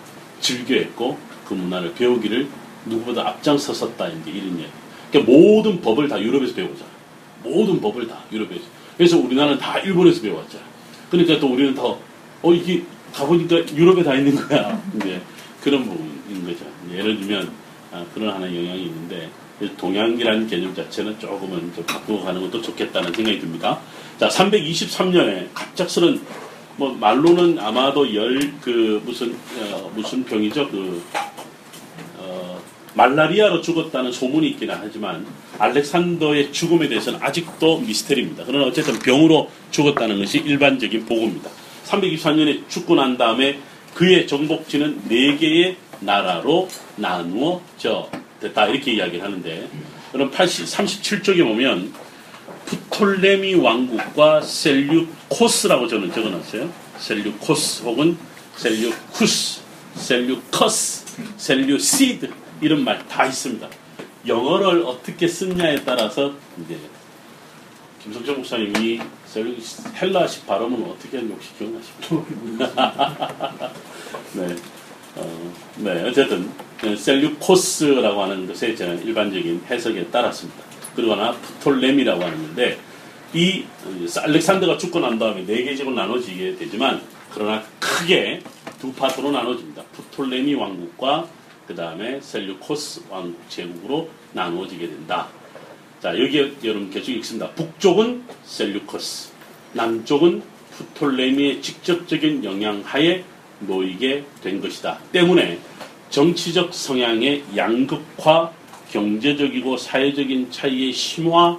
[0.42, 2.48] 즐겨했고 그 문화를 배우기를
[2.86, 4.70] 누구보다 앞장섰었다 이제 이런 얘기.
[5.12, 6.90] 그러니까 모든 법을 다 유럽에서 배우잖아.
[7.44, 8.62] 모든 법을 다 유럽에서.
[8.96, 10.64] 그래서 우리나라는 다 일본에서 배웠잖아.
[11.10, 11.98] 그러니까 또 우리는 더
[12.42, 12.84] 어 이게
[13.18, 14.82] 가보니까 유럽에 다 있는 거야.
[14.96, 15.22] 이제
[15.64, 16.66] 그런 부분인 거죠.
[16.94, 17.52] 예를 들면
[17.92, 19.30] 아, 그런 하나의 영향이 있는데
[19.78, 23.80] 동양이라는 개념 자체는 조금은 좀 바꾸고 가는 것도 좋겠다는 생각이 듭니다.
[24.20, 26.22] 자, 323년에 갑작스런
[26.78, 29.34] 뭐 말로는 아마도 열 그 무슨
[29.72, 31.02] 어, 무슨 병이죠 그
[32.18, 32.62] 어,
[32.94, 35.26] 말라리아로 죽었다는 소문이 있기는 하지만
[35.58, 38.44] 알렉산더의 죽음에 대해서는 아직도 미스테리입니다.
[38.46, 41.50] 그러나 어쨌든 병으로 죽었다는 것이 일반적인 보고입니다.
[41.88, 43.60] 324년에 죽고 난 다음에
[43.94, 49.68] 그의 정복지는 네 개의 나라로 나누어져 됐다 이렇게 이야기를 하는데
[50.12, 51.94] 그럼 80, 37쪽에 보면
[52.66, 56.70] 프톨레미 왕국과 셀류코스라고 저는 적어놨어요.
[57.00, 58.18] 셀류코스 혹은
[58.56, 59.62] 셀류쿠스,
[59.96, 61.06] 셀류커스,
[61.38, 62.30] 셀류시드
[62.62, 63.68] 이런 말 다 있습니다.
[64.28, 66.78] 영어를 어떻게 쓰냐에 따라서 이제
[68.04, 69.56] 김성철 목사님이 셀류
[70.02, 73.74] 헬라식 발음은 어떻게 하는지 혹시 기억나십니까?
[74.34, 74.56] 네.
[75.16, 76.50] 어, 네, 어쨌든
[76.98, 80.64] 셀류코스라고 하는 것의 저는 일반적인 해석에 따랐습니다.
[80.96, 82.80] 그러거나 프톨레미라고 하는 건데
[83.34, 83.66] 이
[84.18, 87.02] 알렉산더가 죽고 난 다음에 네개 지고 나눠지게 되지만
[87.34, 88.42] 그러나 크게
[88.80, 89.84] 두 파트로 나눠집니다.
[89.94, 91.28] 프톨레미 왕국과
[91.68, 95.28] 그 다음에 셀류코스 왕국 제국으로 나누어지게 된다.
[96.02, 97.50] 자, 여기에 여러분 계속 읽습니다.
[97.52, 99.32] 북쪽은 셀류코스,
[99.74, 103.24] 남쪽은 프톨레미의 직접적인 영향 하에
[103.62, 105.00] 놓이게 된 것이다.
[105.12, 105.58] 때문에
[106.12, 108.52] 정치적 성향의 양극화,
[108.92, 111.58] 경제적이고 사회적인 차이의 심화,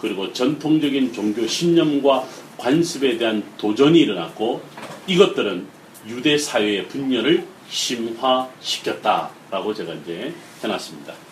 [0.00, 2.26] 그리고 전통적인 종교 신념과
[2.58, 4.62] 관습에 대한 도전이 일어났고
[5.06, 5.64] 이것들은
[6.08, 11.25] 유대 사회의 분열을 심화시켰다라고 제가 이제 해놨습니다.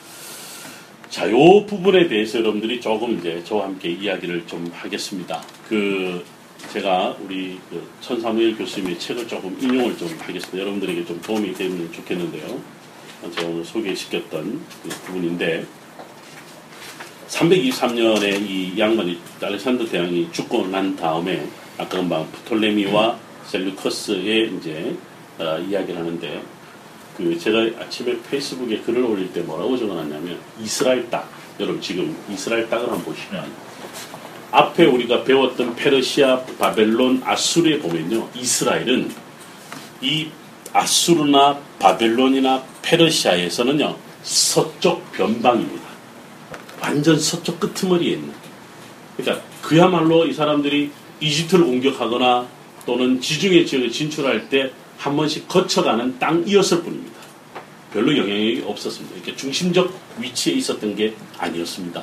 [1.10, 5.42] 자, 요 부분에 대해서 여러분들이 조금 이제 저와 함께 이야기를 좀 하겠습니다.
[5.68, 6.24] 그
[6.72, 10.58] 제가 우리 그 천사무엘 교수님의 책을 조금 인용을 좀 하겠습니다.
[10.58, 12.60] 여러분들에게 좀 도움이 되면 좋겠는데요.
[13.34, 15.64] 제가 오늘 소개시켰던 그 부분인데
[17.28, 21.46] 323년에 이 양반이 알렉산더 대왕이 죽고 난 다음에
[21.78, 24.96] 아까 금방 프톨레미와 셀루커스의 이제
[25.38, 26.42] 어, 이야기를 하는데
[27.16, 31.24] 그 제가 아침에 페이스북에 글을 올릴 때 뭐라고 적어놨냐면 이스라엘 땅
[31.60, 33.50] 여러분 지금 이스라엘 땅을 한번 보시면
[34.50, 39.10] 앞에 우리가 배웠던 페르시아, 바벨론, 아수르에 보면요 이스라엘은
[40.00, 40.28] 이
[40.72, 45.84] 아수르나 바벨론이나 페르시아에서는요 서쪽 변방입니다.
[46.80, 48.32] 완전 서쪽 끄트머리에 있는.
[49.16, 52.46] 그러니까 그야말로 이 사람들이 이집트를 공격하거나
[52.86, 54.70] 또는 지중해 지역에 진출할 때
[55.04, 57.14] 한 번씩 거쳐가는 땅이었을 뿐입니다.
[57.92, 59.16] 별로 영향력이 없었습니다.
[59.16, 62.02] 이렇게 중심적 위치에 있었던 게 아니었습니다.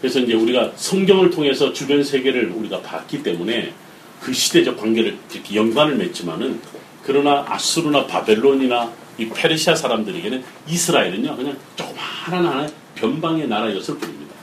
[0.00, 3.74] 그래서 이제 우리가 성경을 통해서 주변 세계를 우리가 봤기 때문에
[4.22, 6.62] 그 시대적 관계를 이렇게 연관을 맺지만은
[7.04, 14.34] 그러나 아수르나 바벨론이나 이 페르시아 사람들에게는 이스라엘은요 그냥 조그마한 하나의 변방의 나라였을 뿐입니다.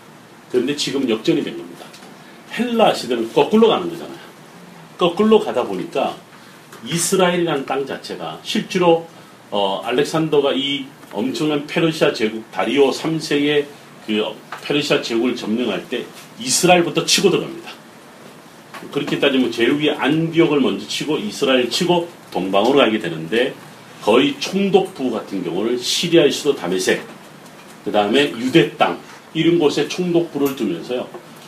[0.52, 1.86] 그런데 지금 역전이 된 겁니다.
[2.52, 4.20] 헬라 시대는 거꾸로 가는 거잖아요.
[5.00, 6.16] 거꾸로 가다 보니까
[6.86, 9.08] 이스라엘이라는 땅 자체가 실제로
[9.52, 13.66] 어, 알렉산더가 이 엄청난 페르시아 제국 다리오 3세의
[14.06, 14.24] 그
[14.64, 16.04] 페르시아 제국을 점령할 때
[16.40, 17.72] 이스라엘부터 치고 들어갑니다.
[18.92, 23.54] 그렇게 따지면 제일 위에 안디옥을 먼저 치고 이스라엘 치고 동방으로 가게 되는데
[24.02, 27.02] 거의 총독부 같은 경우를 시리아의 수도 다메섹
[27.86, 29.00] 그 다음에 유대 땅
[29.34, 31.08] 이런 곳에 총독부를 두면서요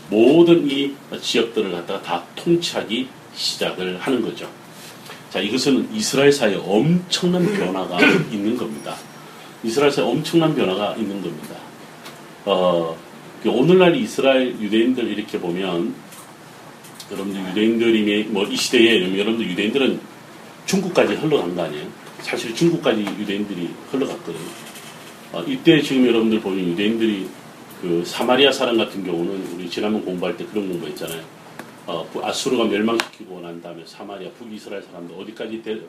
[0.09, 4.49] 모든 이 지역들을 갖다가 다 통치하기 시작을 하는 거죠.
[5.35, 7.99] 자 이것은 이스라엘 사이에 엄청난 변화가
[8.31, 8.95] 있는 겁니다.
[9.65, 11.57] 이스라엘 사이에 엄청난 변화가 있는 겁니다.
[12.45, 12.97] 어,
[13.43, 15.93] 그 오늘날 이스라엘 유대인들 이렇게 보면
[17.11, 19.99] 여러분들 유대인들이 뭐 이 시대에 여러분들 유대인들은
[20.67, 21.85] 중국까지 흘러간 거 아니에요?
[22.21, 24.45] 사실 중국까지 유대인들이 흘러갔거든요.
[25.33, 27.27] 어, 이때 지금 여러분들 보면 유대인들이
[27.81, 31.21] 그 사마리아 사람 같은 경우는 우리 지난번 공부할 때 그런 공부했잖아요.
[31.87, 35.79] 어, 아수르가 멸망시키고 난 다음에 사마리아 북이스라엘 사람들 어디까지 데,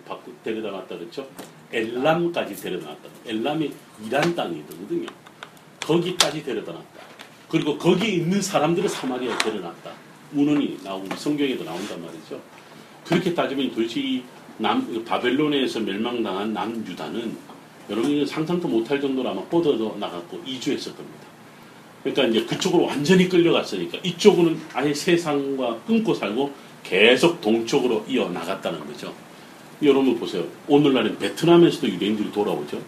[0.45, 1.27] 데려다 놨다 그랬죠?
[1.73, 3.03] 엘람까지 데려다 놨다.
[3.25, 3.73] 엘람이
[4.07, 5.07] 이란 땅이거든요.
[5.81, 6.87] 거기까지 데려다 놨다.
[7.49, 9.91] 그리고 거기 있는 사람들을 사마리아에 데려놨다.
[10.33, 12.41] 문헌이 나오고 성경에도 나온단 말이죠.
[13.07, 14.23] 그렇게 따지면 도대체 이
[14.59, 17.37] 남, 바벨론에서 멸망당한 남유다는
[17.89, 21.26] 여러분이 상상도 못할 정도로 아마 뻗어져 나갔고 이주했을 겁니다.
[22.07, 26.53] 그러니까 이제 그쪽으로 완전히 끌려갔으니까 이쪽은 아예 세상과 끊고 살고
[26.85, 29.13] 계속 동쪽으로 이어 나갔다는 거죠.
[29.83, 30.47] 여러분 보세요.
[30.69, 32.81] 오늘날은 베트남에서도 유대인들이 돌아오죠.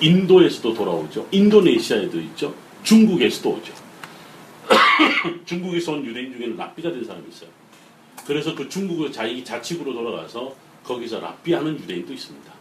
[0.00, 1.28] 인도에서도 돌아오죠.
[1.30, 2.54] 인도네시아에도 있죠.
[2.82, 3.74] 중국에서도 오죠.
[5.44, 7.50] 중국에서 온 유대인 중에는 랍비가 된 사람이 있어요.
[8.26, 12.52] 그래서 그 중국의 자기 자치구로 돌아가서 거기서 랍비하는 유대인도 있습니다.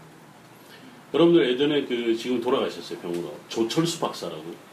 [1.13, 4.72] 여러분들 예전에 그 지금 돌아가셨어요 병으로 조철수 박사라고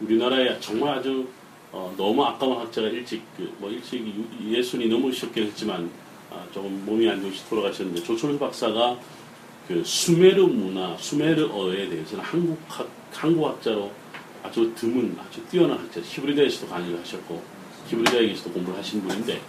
[0.00, 1.26] 우리나라에 정말 아주
[1.72, 4.04] 어, 너무 아까운 학자가 일찍 그 뭐 일찍
[4.44, 5.90] 예순이 넘으셨긴 했지만
[6.30, 8.98] 아, 조금 몸이 안 좋으시 돌아가셨는데 조철수 박사가
[9.68, 13.90] 그 수메르 문화, 수메르어에 대해서는 한국 학 한국 학자로
[14.42, 17.42] 아주 드문 아주 뛰어난 학자 히브리대에서도 강의를 하셨고
[17.88, 19.40] 히브리대에서도 공부를 하신 분인데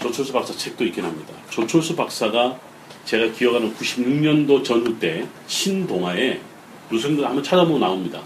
[0.00, 1.34] 조철수 박사 책도 있긴 합니다.
[1.50, 2.58] 조철수 박사가
[3.04, 6.40] 제가 기억하는 96년도 전후 때 신동아에
[6.88, 8.22] 무슨 그 한번 찾아보면 나옵니다.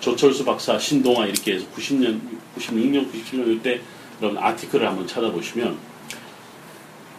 [0.00, 2.20] 조철수 박사 신동아 이렇게 해서 90년,
[2.56, 3.80] 96년, 97년 이때
[4.20, 5.78] 여러분 아티클을 한번 찾아보시면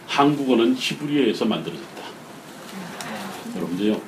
[0.06, 2.02] 한국어는 히브리어에서 만들어졌다.
[3.56, 4.00] 여러분들요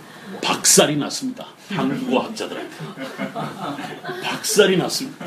[0.43, 1.47] 박살이 났습니다.
[1.69, 2.77] 한국어 학자들한테
[4.23, 5.25] 박살이 났습니다.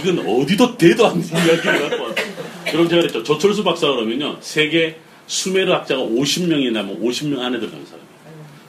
[0.00, 2.26] 이건 어디도 대도 않는 이야기를 갖고 왔어요.
[2.70, 3.22] 그럼 제가 그랬죠.
[3.22, 8.08] 조철수 박사 그러면요 세계 수메르 학자가 50명이나 뭐 50명 안에 들어가는 사람이에요.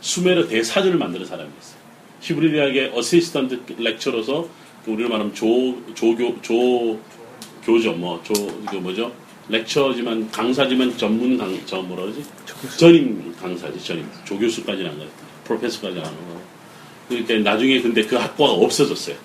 [0.02, 1.79] 수메르 대사전을 만드는 사람이었어요.
[2.22, 4.48] 히브리 대학의 어시스턴트 렉처로서
[4.86, 5.46] 우리로 말하면 조
[5.94, 7.00] 조교 조
[7.64, 8.34] 교조 뭐조
[8.70, 9.12] 그 뭐죠
[9.50, 12.24] 렉처지만 강사지만 전문 강 저 뭐라 그러지
[12.78, 15.08] 전임 강사지 전임 조교수까지는 안 가요.
[15.46, 16.42] 프로페서까지는 안 가고.
[17.08, 19.16] 그러니까 나중에 근데 그 학과가 없어졌어요.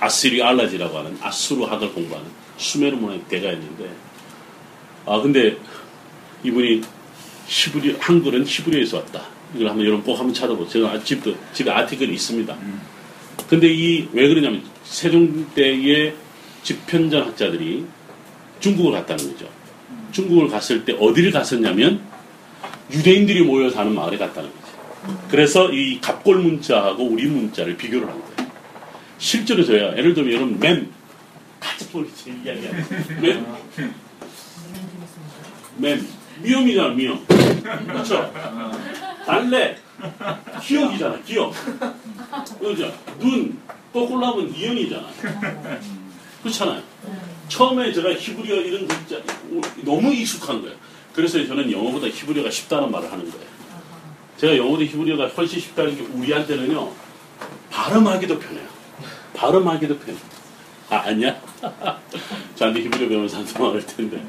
[0.00, 3.90] 아시리 알라지라고 하는 아수르 학을 공부하는 수메르 문화의 대가였는데
[5.06, 5.56] 아 근데
[6.42, 6.80] 이분이
[7.46, 9.33] 히브리 한글은 히브리에서 왔다.
[9.54, 10.86] 이걸 한번 여러분 꼭 한번 찾아보세요.
[10.86, 12.56] 제가 집도 집에 아티클이 있습니다.
[13.48, 16.14] 근데 이 왜 그러냐면 세종대의
[16.62, 17.84] 집현전 학자들이
[18.60, 19.48] 중국을 갔다는 거죠.
[20.12, 22.00] 중국을 갔을 때 어디를 갔었냐면
[22.90, 24.64] 유대인들이 모여 사는 마을에 갔다는 거죠.
[25.30, 28.50] 그래서 이 갑골 문자하고 우리 문자를 비교를 한 거예요.
[29.18, 30.90] 실제로 저야 예를 들면 여러분 맴
[31.60, 32.84] 같이 보이지 이야기하는
[35.78, 36.06] 맴맴
[36.42, 37.24] 미음이잖아 미음
[37.86, 38.32] 그렇죠
[39.24, 39.76] 달래.
[40.62, 41.52] 기억이잖아 기억.
[42.60, 42.92] 그죠?
[43.18, 43.58] 눈
[43.92, 45.06] 또골라면 이음이잖아.
[46.42, 46.82] 그렇잖아요.
[47.48, 49.16] 처음에 제가 히브리어 이런 글자
[49.82, 50.76] 너무 익숙한 거예요.
[51.14, 53.46] 그래서 저는 영어보다 히브리어가 쉽다는 말을 하는 거예요.
[54.36, 56.92] 제가 영어보다 히브리어가 훨씬 쉽다는 게 우리한테는요
[57.70, 58.66] 발음하기도 편해요.
[59.34, 60.16] 발음하기도 편해요.
[60.90, 61.40] 아 아니야?
[62.56, 64.22] 저한테 히브리어 배우는 사람도 많을 텐데.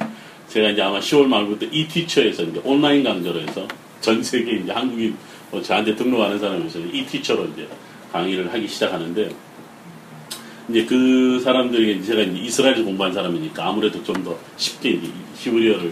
[0.47, 3.67] 제가 이제 아마 10월 말부터 이 티처에서 이제 온라인 강좌로 해서
[4.05, 5.15] 전 세계 이제 한국인
[5.49, 7.67] 뭐 저한테 등록하는 사람에서 이 티처로 이제
[8.11, 9.31] 강의를 하기 시작하는데
[10.69, 15.91] 이제 그 사람들이 제가 이제 이스라엘에서 공부한 사람이니까 아무래도 좀 더 쉽게 이제 히브리어를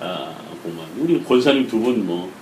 [0.00, 2.32] 아, 공부한 우리 권사님 두 분 뭐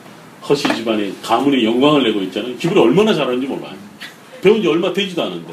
[0.48, 2.54] 허시 집안에 가문의 영광을 내고 있잖아요.
[2.58, 3.76] 히브리어 얼마나 잘하는지 몰라요.
[4.40, 5.52] 배운 지 얼마 되지도 않은데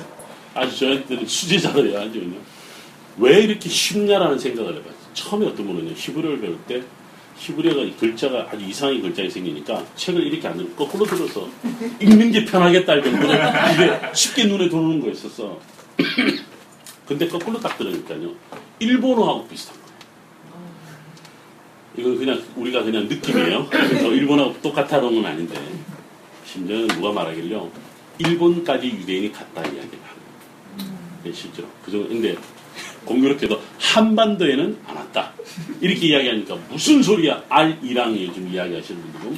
[0.54, 2.24] 아주 저한테는 수제자들이야 아주요.
[3.18, 4.96] 왜 이렇게 쉽냐라는 생각을 해봤어요.
[5.14, 6.82] 처음에 어떤 분은요 히브리어를 배울 때
[7.38, 11.48] 히브리어가 글자가 아주 이상한 글자가 생기니까 책을 이렇게 안 들고 거꾸로 들어서
[12.02, 13.34] 읽는 게 편하겠다 할 정도로
[13.74, 15.60] 이게 쉽게 눈에 들어오는 거였었어.
[17.06, 18.34] 근데 거꾸로 딱 들으니까요
[18.80, 19.88] 일본어하고 비슷한 거예요.
[21.98, 23.68] 이건 그냥 우리가 그냥 느낌이에요.
[23.70, 25.56] 그래서 일본하고 똑같다는 건 아닌데
[26.46, 27.72] 심지어는 누가 말하길요
[28.20, 30.22] 일본까지 유대인이 갔다 이야기를 하는
[30.78, 30.92] 거예요.
[31.24, 32.10] 네, 실제로 그 정도.
[32.10, 32.36] 근데
[33.08, 35.34] 공교롭게도 한반도에는 안 왔다.
[35.82, 37.44] 이렇게 이야기하니까 무슨 소리야?
[37.50, 39.38] 알이랑 요즘 이야기하시는 분들은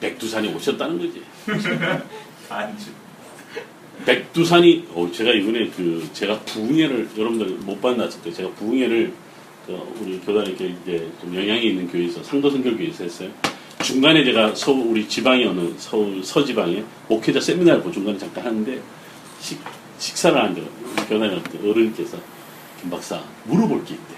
[0.00, 1.22] 백두산이 오셨다는 거지.
[2.48, 2.86] 안주.
[4.06, 9.12] 백두산이 어, 제가 이번에 그 제가 부흥회를 여러분들 못 만났을 때 제가 부흥회를
[9.66, 13.30] 그 우리 교단에 이렇게 이제 좀 영향이 있는 교회에서 상도선결교회에서 했어요.
[13.84, 18.80] 중간에 제가 서울 우리 지방에 어느 서울 서지방에 목회자 세미나를 그 중간에 잠깐 하는데
[19.40, 19.58] 식,
[19.98, 20.62] 식사를 하는데
[21.08, 22.18] 교단에 어른께서
[22.80, 24.14] 김 박사 물어볼 게 있대.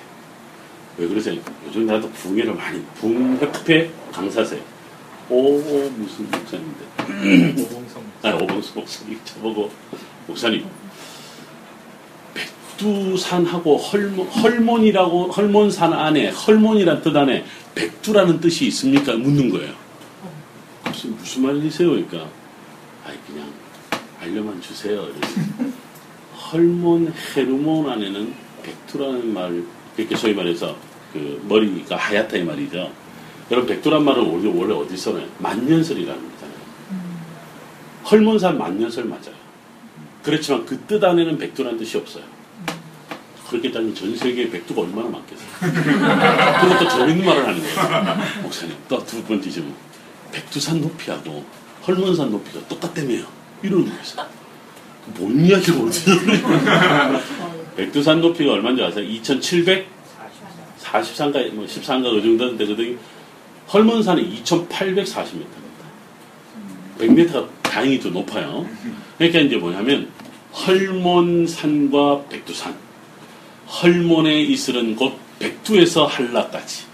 [0.99, 1.41] 왜 그러세요?
[1.67, 4.61] 요즘 나도 부흥회를 많이 부흥협회 강사세요.
[5.29, 8.03] 오 무슨 목사님인데 오봉성.
[8.23, 9.71] 아니, 오봉수 목사님 저보고
[10.27, 10.67] 목사님
[12.35, 17.45] 백두산하고 헐몬, 헐몬이라고 헐몬산 안에 헐몬이란 뜻 안에
[17.75, 19.15] 백두라는 뜻이 있습니까?
[19.15, 19.73] 묻는 거예요.
[20.85, 21.91] 무슨 무슨 말이세요?
[21.91, 22.29] 그러니까
[23.07, 23.51] 아이 그냥
[24.21, 25.09] 알려만 주세요.
[26.53, 29.63] 헐몬 헤르몬 안에는 백두라는 말
[29.97, 30.77] 그렇게 소위 말해서
[31.13, 32.91] 그 머리가 하얗다 이 말이죠.
[33.51, 35.27] 여러분 백두란 말은 원래 원래 어디서 나요?
[35.39, 36.57] 만년설이라는 거잖아요.
[38.11, 39.43] 헐몬산 만년설 맞아요.
[40.23, 42.25] 그렇지만 그 뜻 안에는 백두라는 뜻이 없어요.
[43.49, 45.49] 그렇게 따지면 전 세계에 백두가 얼마나 많겠어요.
[46.79, 48.17] 또 재밌는 말을 하는 거예요.
[48.43, 49.75] 목사님, 또 두 번째 질문.
[50.33, 51.45] 백두산 높이하고
[51.87, 53.25] 헐몬산 높이가 똑같다며요.
[53.63, 54.01] 이러는 거예요.
[55.19, 56.13] 뭔 이야기를 어디서
[57.77, 59.05] 백두산 높이가 얼마인지 아세요?
[59.05, 59.89] 2700?
[60.81, 62.97] 43가, 뭐 14인가 그 정도 되거든요.
[63.73, 65.63] 헐몬산이 2840m입니다.
[66.99, 68.67] 100m가 다행히 더 높아요.
[69.17, 70.11] 그러니까 이제 뭐냐면
[70.53, 72.77] 헐몬산과 백두산,
[73.67, 76.85] 헐몬의 이슬은 곧 백두에서 한라까지.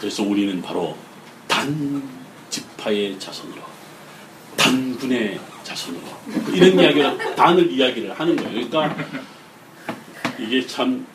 [0.00, 0.96] 그래서 우리는 바로
[1.46, 2.02] 단
[2.48, 3.60] 지파의 자손으로,
[4.56, 6.02] 단군의 자손으로
[6.54, 8.68] 이런 이야기를 단을 이야기를 하는 거예요.
[8.68, 8.96] 그러니까
[10.46, 11.06] 이게 참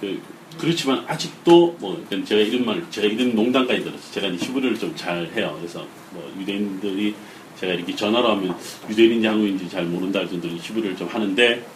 [0.00, 0.20] 그,
[0.58, 4.12] 그렇지만 아직도 뭐 제가 이런 말 제가 이런 농담까지 들었어요.
[4.12, 5.54] 제가 히브리를 좀 잘 해요.
[5.58, 7.14] 그래서 뭐 유대인들이
[7.60, 8.56] 제가 이렇게 전화로 하면
[8.88, 11.66] 유대인인지 한국인지 잘 모른다 할 정도로 히브리를 좀 하는데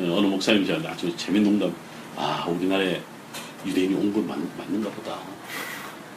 [0.00, 1.74] 어, 어느 목사님이 저한테 아주 재밌는 농담
[2.16, 3.00] 아 우리나라에
[3.66, 5.18] 유대인이 온 건 맞는가 보다.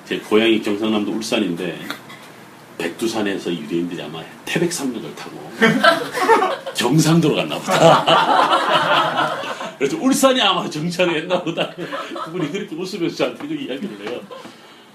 [0.08, 1.80] 제 고향이 경상남도 울산인데
[2.78, 5.52] 백두산에서 유대인들이 아마 태백산맥을 타고
[6.76, 9.42] 경상도로 갔나 보다.
[9.84, 11.70] 그래서 울산이 아마 정착을 했나 보다.
[12.26, 14.22] 그분이 그렇게 웃으면서 저한테 그 이야기를 해요.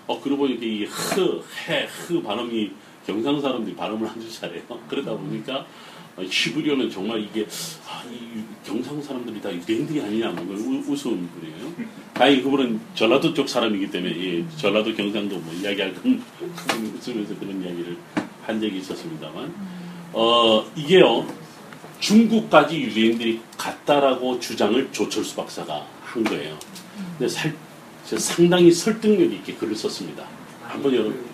[0.06, 2.70] 어, 그러고 보니까 이 흐, 해, 흐 발음이
[3.06, 4.62] 경상 사람들이 발음을 아주 잘해요.
[4.88, 5.66] 그러다 보니까
[6.16, 7.46] 어, 히브리어는 정말 이게
[7.86, 11.74] 아, 이 경상 사람들이 다 유대인들이 아니냐 뭐 우- 우스운 분이에요.
[12.14, 17.94] 다행히 그분은 전라도 쪽 사람이기 때문에 예, 전라도 경상도 뭐 이야기할 건 웃으면서 그런 이야기를
[18.46, 19.54] 한 적이 있었습니다만
[20.14, 21.26] 어 이게요
[22.00, 26.58] 중국까지 유대인들이 갔다라고 주장을 조철수 박사가 한 거예요.
[27.18, 27.54] 근데 살,
[28.06, 30.26] 저 상당히 설득력 있게 글을 썼습니다.
[30.62, 31.24] 한번 여러분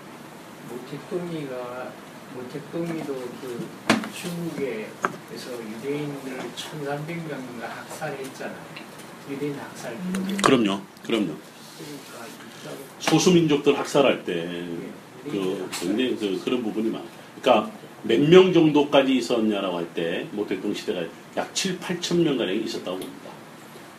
[0.69, 1.91] 모택동이가
[2.35, 3.67] 모택동이도 그
[4.13, 8.85] 중국에서 유대인을 1,300명인가 학살했잖아요.
[9.29, 10.35] 유대인 학살 기록에.
[10.37, 11.33] 그럼요, 그럼요.
[11.77, 17.09] 그러니까 소수민족들 학살할 때 예, 그 유대인들 굉장히 그, 그런 부분이 많아요.
[17.41, 17.71] 그러니까
[18.07, 21.01] 몇 명 정도까지 있었냐라고 할 때 모택동 시대가
[21.37, 23.29] 약 7, 8천 명 가량 있었다고 봅니다.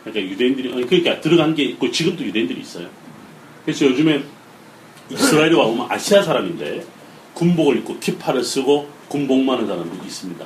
[0.03, 2.87] 그러니까 유대인들이 그러니까 들어간 게 있고 지금도 유대인들이 있어요.
[3.65, 4.23] 그래서 요즘에
[5.09, 6.85] 이스라엘에 와보면 아시아 사람인데
[7.33, 10.45] 군복을 입고 키파를 쓰고 군복만 하는 사람도 있습니다.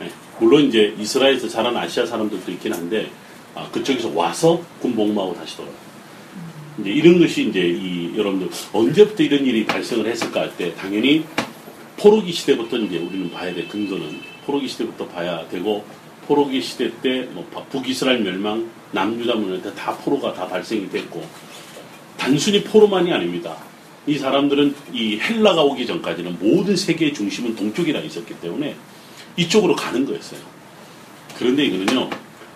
[0.00, 0.10] 네.
[0.40, 3.10] 물론 이제 이스라엘에서 자란 아시아 사람들도 있긴 한데
[3.54, 5.74] 아, 그쪽에서 와서 군복무하고 다시 돌아요.
[6.80, 11.24] 이제 이런 것이 이제 이 여러분들 언제부터 이런 일이 발생을 했을까 할 때 당연히
[11.98, 15.84] 포로기 시대부터 이제 우리는 봐야 돼 근거는 포로기 시대부터 봐야 되고
[16.26, 21.24] 포로기 시대 때 뭐 북이스라엘 멸망 남유다 문할 때다 포로가 다 발생이 됐고
[22.16, 23.56] 단순히 포로만이 아닙니다.
[24.06, 28.74] 이 사람들은 이 헬라가 오기 전까지는 모든 세계의 중심은 동쪽이라 있었기 때문에
[29.36, 30.40] 이쪽으로 가는 거였어요.
[31.36, 32.10] 그런데 이거는요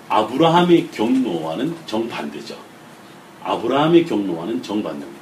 [0.09, 2.57] 아브라함의 경로와는 정반대죠.
[3.43, 5.16] 아브라함의 경로와는 정반대입니다.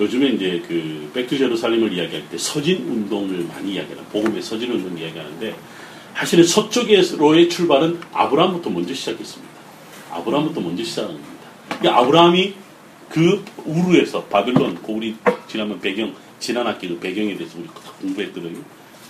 [0.00, 4.96] 요즘에 이제 그 Back to Jerusalem을 이야기할 때 서진 운동을 많이 이야기하는 복음의 서진 운동
[4.96, 5.54] 이야기하는데
[6.14, 9.52] 사실은 서쪽으로의 출발은 아브라함부터 먼저 시작했습니다.
[10.10, 11.46] 아브라함부터 먼저 시작한 겁니다.
[11.68, 12.54] 그러니까 아브라함이
[13.08, 15.16] 그 우르에서 바빌론, 그 우리
[15.46, 17.66] 지난번 배경 지난 학기 그 배경에 대해서 우리
[18.00, 18.60] 공부했거든요.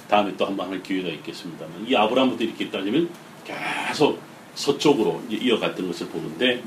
[0.08, 3.08] 다음에 또 한번 할 기회가 있겠습니다만 이 아브라함부터 이렇게 따지면
[3.44, 4.20] 계속
[4.54, 6.62] 서쪽으로 이어갔던 것을 보는데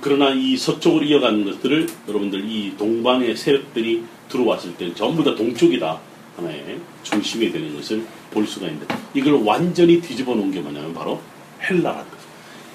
[0.00, 6.00] 그러나 이 서쪽으로 이어가는 것들을 여러분들 이 동방의 세력들이 들어왔을 때는 전부 다 동쪽이다
[6.36, 11.20] 하나의 중심이 되는 것을 볼 수가 있는데 이걸 완전히 뒤집어 놓은 게 뭐냐면 바로
[11.60, 12.22] 헬라라는 거죠.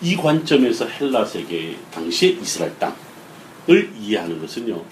[0.01, 4.84] 이 관점에서 헬라 세계 당시의 이스라엘 땅을 이해하는 것은요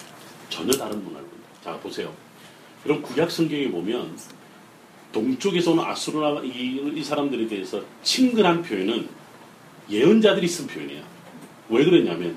[0.49, 1.37] 전혀 다른 문화입니다.
[1.63, 2.13] 자 보세요.
[2.85, 4.17] 여러분 구약 성경에 보면
[5.11, 9.09] 동쪽에서 오는 아수르나 이, 이 사람들에 대해서 친근한 표현은
[9.89, 11.10] 예언자들이 쓴 표현이야.
[11.71, 12.35] 왜 그러냐면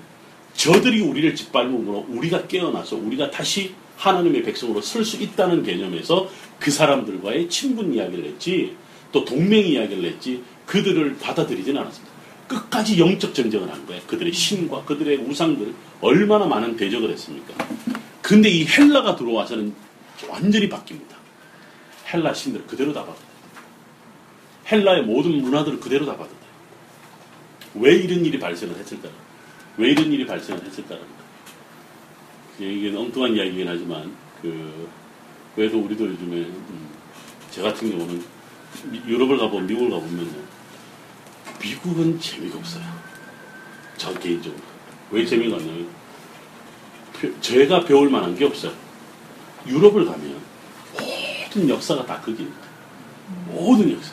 [0.54, 6.28] 저들이 우리를 짓밟음으로 우리가 깨어나서 우리가 다시 하나님의 백성으로 설 수 있다는 개념에서
[6.58, 8.76] 그 사람들과의 친분 이야기를 했지
[9.12, 12.14] 또 동맹 이야기를 했지 그들을 받아들이지는 않았습니다.
[12.48, 14.02] 끝까지 영적 전쟁을 한 거예요.
[14.06, 17.54] 그들의 신과 그들의 우상들 얼마나 많은 대적을 했습니까?
[18.22, 19.74] 근데 이 헬라가 들어와서는
[20.28, 21.14] 완전히 바뀝니다.
[22.12, 23.24] 헬라 신들 그대로 다 받아요.
[24.70, 26.34] 헬라의 모든 문화들을 그대로 다 받아요.
[27.74, 29.08] 왜 이런 일이 발생을 했을까?
[29.76, 32.64] 왜 이런 일이 발생을 했을까라는 거.
[32.64, 34.88] 이게 엉뚱한 이야기긴 하지만 그
[35.56, 36.88] 왜도 우리도 요즘에 음,
[37.50, 38.22] 제 같은 경우는
[38.90, 40.30] 미- 유럽을 가보면 미국을 가보면요
[41.62, 42.84] 미국은 재미가 없어요.
[43.96, 44.60] 저 개인적으로
[45.10, 45.88] 왜 재미가 없냐면
[47.20, 48.72] 배- 제가 배울 만한 게 없어요.
[49.66, 50.36] 유럽을 가면
[50.92, 52.58] 모든 역사가 다 거기입니다.
[53.48, 54.12] 모든 역사.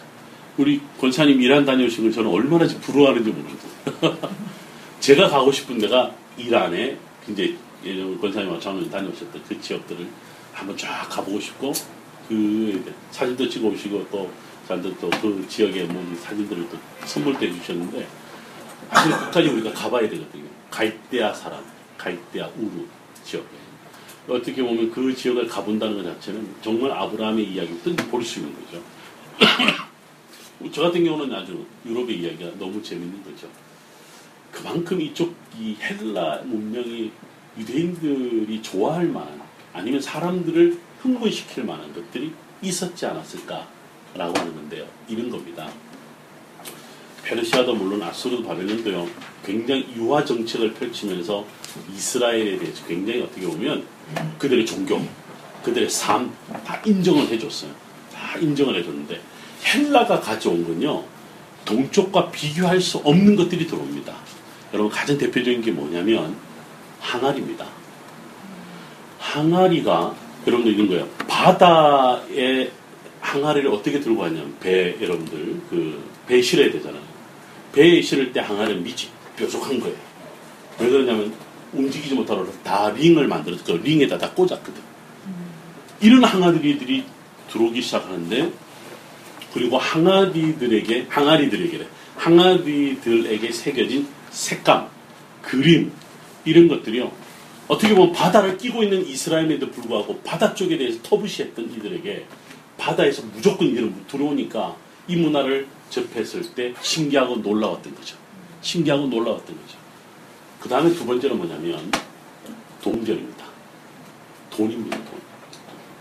[0.57, 4.31] 우리 권사님 이란 다녀오신 걸 저는 얼마나 부러워하는지 모르겠어요.
[5.01, 6.95] 제가 가고 싶은 데가 이란에
[7.27, 10.07] 이제 예전 권사님과 저는 다녀오셨던 그 지역들을
[10.53, 11.73] 한번 쫙 가보고 싶고
[12.29, 14.31] 그 사진도 찍어 오시고 또
[14.67, 16.77] 사람들 또그 지역의 모든 사진들을 또
[17.07, 18.07] 선물도 해주셨는데
[18.91, 20.43] 사실 끝까지 우리가 가봐야 되거든요.
[20.69, 21.63] 갈대아 사람,
[21.97, 22.85] 갈대아 우루
[23.23, 23.47] 지역에
[24.29, 28.83] 어떻게 보면 그 지역을 가본다는 것 자체는 정말 아브라함의 이야기부터 볼 수 있는 거죠.
[30.71, 33.47] 저 같은 경우는 아주 유럽의 이야기가 너무 재밌는 거죠.
[34.51, 37.11] 그만큼 이쪽 이 헬라 문명이
[37.57, 39.41] 유대인들이 좋아할 만한
[39.73, 43.67] 아니면 사람들을 흥분시킬 만한 것들이 있었지 않았을까라고
[44.37, 44.85] 하는 건데요.
[45.07, 45.69] 이런 겁니다.
[47.23, 49.07] 페르시아도 물론 아수르도 바벨론도요.
[49.45, 51.45] 굉장히 유화 정책을 펼치면서
[51.95, 53.85] 이스라엘에 대해서 굉장히 어떻게 보면
[54.37, 55.01] 그들의 종교,
[55.63, 56.31] 그들의 삶
[56.65, 57.71] 다 인정을 해줬어요.
[58.13, 59.21] 다 인정을 해줬는데
[59.63, 61.03] 헬라가 가져온 건요.
[61.65, 64.15] 동쪽과 비교할 수 없는 것들이 들어옵니다.
[64.73, 66.35] 여러분 가장 대표적인 게 뭐냐면
[66.99, 67.65] 항아리입니다.
[69.19, 70.15] 항아리가
[70.47, 71.07] 여러분들 이런 거예요.
[71.27, 72.71] 바다에
[73.19, 77.01] 항아리를 어떻게 들고 가냐면 배 여러분들 그 배 실어야 되잖아요.
[77.73, 79.95] 배에 실을 때 항아리는 밑이 뾰족한 거예요.
[80.79, 81.33] 왜 그러냐면
[81.73, 84.81] 움직이지 못하도록 다 링을 만들어서 그 링에다 다 꽂았거든.
[85.99, 87.03] 이런 항아리들이
[87.49, 88.51] 들어오기 시작하는데
[89.53, 94.89] 그리고 항아리들에게 항아리들에게 항아리들에게 새겨진 색감,
[95.41, 95.91] 그림
[96.45, 97.11] 이런 것들이요.
[97.67, 102.25] 어떻게 보면 바다를 끼고 있는 이스라엘에도 불구하고 바다 쪽에 대해서 터부시했던 이들에게
[102.77, 104.75] 바다에서 무조건 이들은 들어오니까
[105.07, 108.17] 이 문화를 접했을 때 신기하고 놀라웠던 거죠.
[108.61, 109.77] 신기하고 놀라웠던 거죠.
[110.59, 111.91] 그 다음에 두 번째는 뭐냐면
[112.81, 113.45] 동전입니다.
[114.49, 114.97] 돈입니다.
[114.97, 115.21] 돈.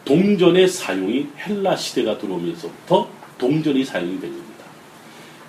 [0.04, 3.08] 동전의 사용이 헬라 시대가 들어오면서부터
[3.38, 4.64] 동전이 사용이 된 겁니다.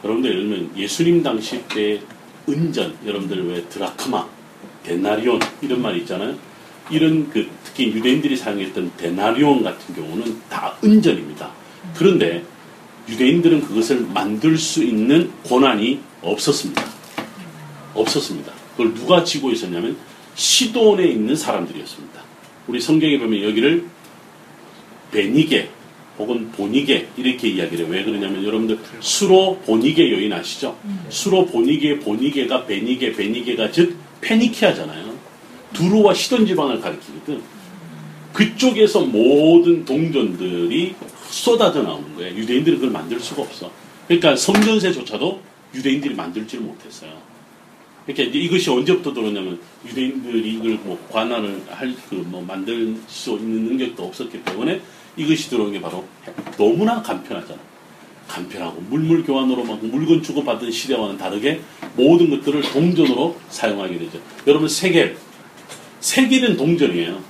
[0.04, 2.00] 여러분들 예를 들면 예수님 당시 때
[2.48, 4.28] 은전, 여러분들 왜 드라크마,
[4.84, 6.36] 데나리온 이런 말 있잖아요.
[6.90, 11.52] 이런 그 특히 유대인들이 사용했던 데나리온 같은 경우는 다 은전입니다.
[11.96, 12.44] 그런데
[13.08, 16.84] 유대인들은 그것을 만들 수 있는 권한이 없었습니다.
[17.94, 18.52] 없었습니다.
[18.72, 19.98] 그걸 누가 쥐고 있었냐면
[20.36, 22.22] 시돈에 있는 사람들이었습니다.
[22.68, 23.86] 우리 성경에 보면 여기를
[25.12, 25.70] 베니게
[26.22, 27.94] 혹은 보니게 이렇게 이야기를 해요.
[27.94, 30.78] 왜 그러냐면 여러분들 수로 보니게 여인 아시죠?
[31.10, 35.12] 수로 보니게 보니게가 베니게 베니게가 즉 페니키아잖아요.
[35.74, 37.42] 두루와 시돈 지방을 가리키거든.
[38.34, 40.96] 그쪽에서 모든 동전들이
[41.30, 42.36] 쏟아져 나오는 거예요.
[42.36, 43.72] 유대인들은 그걸 만들 수가 없어.
[44.08, 45.42] 그러니까 성전세조차도
[45.76, 47.31] 유대인들이 만들지를 못했어요.
[48.06, 54.04] 그러니까 이것이 언제부터 들어오냐면 유대인들이 이걸 뭐 관할을 할 그 뭐 만들 수 있는 능력도
[54.04, 54.82] 없었기 때문에
[55.18, 56.06] 이것이 들어온 게 바로
[56.58, 57.60] 너무나 간편하잖아.
[58.28, 61.62] 간편하고 물물 교환으로 막 물건 주고 받은 시대와는 다르게
[61.96, 64.20] 모든 것들을 동전으로 사용하게 되죠.
[64.48, 65.18] 여러분 세겔
[66.00, 67.22] 세겔은 동전이에요.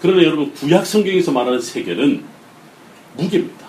[0.00, 2.24] 그러나 여러분 구약 성경에서 말하는 세겔은
[3.16, 3.66] 무게입니다.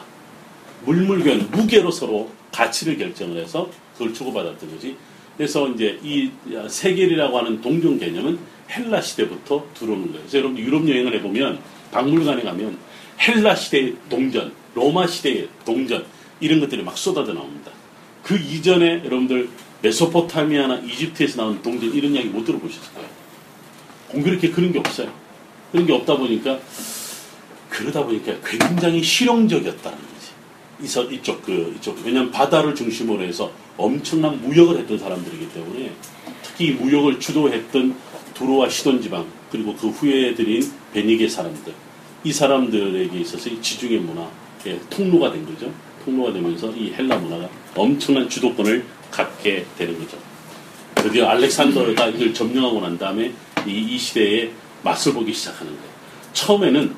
[0.85, 4.95] 물물견 무게로 서로 가치를 결정을 해서 그걸 주고받았던 거지.
[5.37, 6.29] 그래서 이제 이
[6.67, 8.37] 세겔이라고 하는 동전 개념은
[8.69, 10.19] 헬라 시대부터 들어오는 거예요.
[10.21, 11.59] 그래서 여러분 유럽 여행을 해보면
[11.91, 12.77] 박물관에 가면
[13.19, 16.05] 헬라 시대의 동전, 로마 시대의 동전
[16.39, 17.71] 이런 것들이 막 쏟아져 나옵니다.
[18.23, 19.49] 그 이전에 여러분들
[19.81, 23.09] 메소포타미아나 이집트에서 나온 동전 이런 이야기 못 들어보셨을 거예요.
[24.09, 25.11] 공교롭게 그런 게 없어요.
[25.71, 26.59] 그런 게 없다 보니까
[27.69, 30.12] 그러다 보니까 굉장히 실용적이었다는 거지.
[30.81, 35.91] 이서 이쪽 그 이쪽 왜냐하면 바다를 중심으로 해서 엄청난 무역을 했던 사람들이기 때문에
[36.41, 37.95] 특히 무역을 주도했던
[38.33, 41.73] 두로와 시돈 지방 그리고 그 후에 들인 베니게 사람들
[42.23, 45.71] 이 사람들에게 있어서 이 지중해 문화의 통로가 된 거죠.
[46.05, 50.17] 통로가 되면서 이 헬라 문화가 엄청난 주도권을 갖게 되는 거죠.
[50.95, 53.31] 드디어 알렉산더가 이걸 점령하고 난 다음에
[53.65, 54.51] 이, 이 시대에
[54.83, 55.93] 맛을 보기 시작하는 거예요.
[56.33, 56.95] 처음에는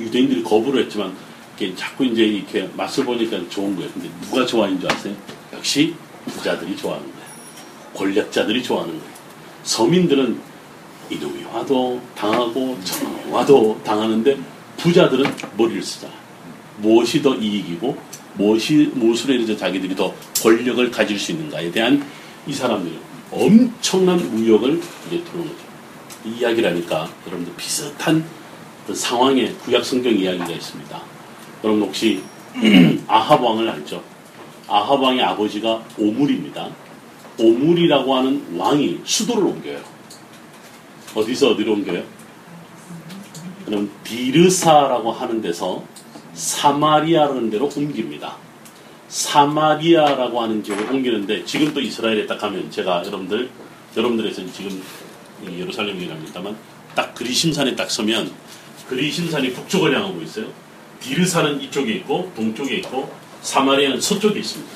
[0.00, 1.14] 유대인들이 거부를 했지만
[1.58, 3.90] 이렇게 자꾸 이제 이렇게 맛을 보니까 좋은 거예요.
[3.92, 5.14] 근데 누가 좋아하는 줄 아세요?
[5.52, 5.94] 역시
[6.26, 7.28] 부자들이 좋아하는 거예요.
[7.94, 9.14] 권력자들이 좋아하는 거예요.
[9.64, 10.40] 서민들은
[11.10, 14.38] 이놈이 와도 당하고 저놈이 와도 당하는데
[14.76, 16.12] 부자들은 머리를 쓰잖아.
[16.78, 17.96] 무엇이 더 이익이고
[18.34, 22.04] 무엇이 무엇으로 인해서 자기들이 더 권력을 가질 수 있는가에 대한
[22.46, 22.96] 이 사람들이
[23.32, 25.68] 엄청난 우욕을 이제 들어오는 거죠.
[26.24, 28.24] 이 이야기를 하니까 여러분들 비슷한
[28.86, 31.07] 그 상황의 구약 성경 이야기가 있습니다.
[31.64, 32.22] 여러분 혹시
[33.08, 34.02] 아합 왕을 알죠?
[34.68, 36.68] 아합 왕의 아버지가 오물입니다.
[37.38, 39.80] 오물이라고 하는 왕이 수도를 옮겨요.
[41.14, 42.02] 어디서 어디로 옮겨요?
[43.64, 45.84] 그럼 비르사라고 하는 데서
[46.34, 48.36] 사마리아라는 데로 옮깁니다.
[49.08, 53.50] 사마리아라고 하는 지역을 옮기는데 지금 또 이스라엘에 딱 가면 제가 여러분들
[53.96, 54.82] 여러분들에서 지금
[55.50, 56.56] 예루살렘이랍니다만
[56.94, 58.30] 딱 그리심산에 딱 서면
[58.88, 60.46] 그리심산이 북쪽을 향하고 있어요.
[61.00, 64.72] 비르사는 이쪽에 있고 동쪽에 있고 사마리아는 서쪽에 있습니다.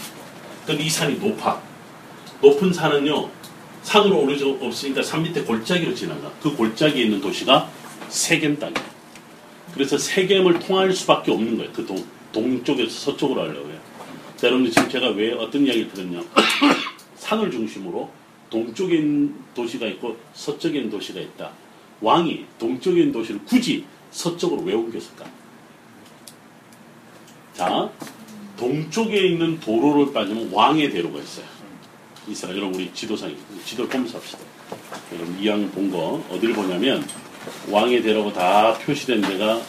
[0.67, 1.61] 근데 이 산이 높아.
[2.41, 3.31] 높은 산은요
[3.83, 6.31] 산으로 수 없으니까 산 밑에 골짜기로 지나가.
[6.43, 7.69] 그 골짜기에 있는 도시가
[8.09, 8.93] 세겜 땅이에요.
[9.75, 11.73] 그래서 세겜을 통할 수밖에 없는 거예요.
[11.73, 13.81] 그 동, 동쪽에서 서쪽으로 하려고 해요.
[14.37, 16.23] 자, 여러분들 지금 제가 왜 어떤 이야기를 들었냐.
[17.17, 18.11] 산을 중심으로
[18.51, 21.51] 동쪽에 있는 도시가 있고 서쪽에 있는 도시가 있다.
[22.01, 25.25] 왕이 동쪽에 있는 도시를 굳이 서쪽으로 왜 옮겼을까?
[27.55, 27.91] 자,
[28.59, 31.45] 동쪽에 있는 도로를 빠지면 왕의 대로가 있어요.
[32.29, 33.35] 이스라엘 여러분 우리 지도상에
[33.65, 34.39] 지도를 보면서 합시다.
[35.13, 37.07] 여러분 이왕 본 거 어디를 보냐면
[37.69, 39.61] 왕의 대로가 다 표시된 데가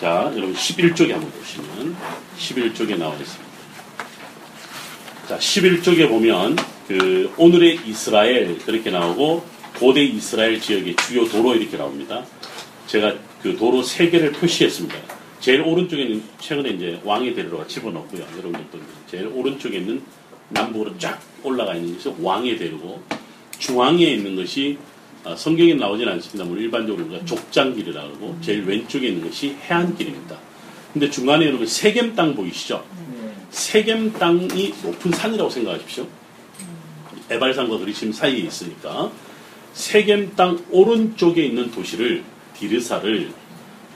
[0.00, 1.96] 자 여러분 11쪽에 한번 보시면
[2.38, 3.48] 11쪽에 나와 있습니다.
[5.28, 9.44] 자 11쪽에 보면 그 오늘의 이스라엘 그렇게 나오고
[9.78, 12.24] 고대 이스라엘 지역의 주요 도로 이렇게 나옵니다.
[12.86, 15.17] 제가 그 도로 세 개를 표시했습니다.
[15.40, 18.22] 제일 오른쪽에는 최근에 이제 왕의 대로가 집어넣고요.
[18.38, 18.78] 여러분들도
[19.08, 20.02] 제일 오른쪽에 있는
[20.48, 23.02] 남북으로 쫙 올라가 있는 것이 왕의 대로고
[23.58, 24.78] 중앙에 있는 것이
[25.24, 30.38] 아, 성경에 나오진 않습니다만 일반적으로 우리가 족장길이라고 하고 제일 왼쪽에 있는 것이 해안길입니다.
[30.92, 32.84] 근데 중간에 있는 그 세겜 땅 보이시죠?
[33.12, 33.34] 네.
[33.50, 36.06] 세겜 땅이 높은 산이라고 생각하십시오.
[37.30, 39.12] 에발산과 그리심 사이에 있으니까
[39.74, 42.22] 세겜 땅 오른쪽에 있는 도시를
[42.56, 43.30] 디르사를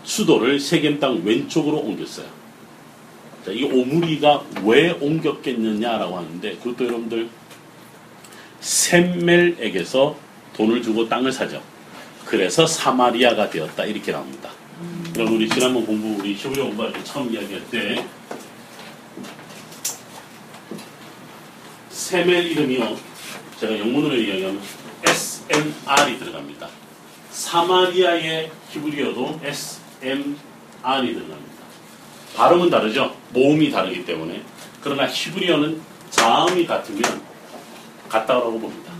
[0.04, 2.26] 수도를 세겜 땅 왼쪽으로 옮겼어요.
[3.44, 7.28] 자, 이 오므리가 왜 옮겼겠느냐라고 하는데 그것도 여러분들
[8.60, 10.16] 셈멜에게서
[10.56, 11.62] 돈을 주고 땅을 사죠.
[12.24, 14.50] 그래서 사마리아가 되었다 이렇게 나옵니다.
[15.12, 18.06] 그럼 우리 지난번 공부 우리 히브리어 공부할 때 처음 이야기할 때
[21.90, 22.96] 셈엘 이름이요.
[23.58, 24.60] 제가 영문으로 이야기하면
[25.04, 26.68] SMR이 들어갑니다.
[27.30, 29.40] 사마리아의 히브리어도
[30.02, 31.62] SMR이 들어갑니다.
[32.36, 33.14] 발음은 다르죠.
[33.30, 34.42] 모음이 다르기 때문에.
[34.82, 35.80] 그러나 히브리어는
[36.10, 37.22] 자음이 같으면
[38.08, 38.92] 같다고 봅니다.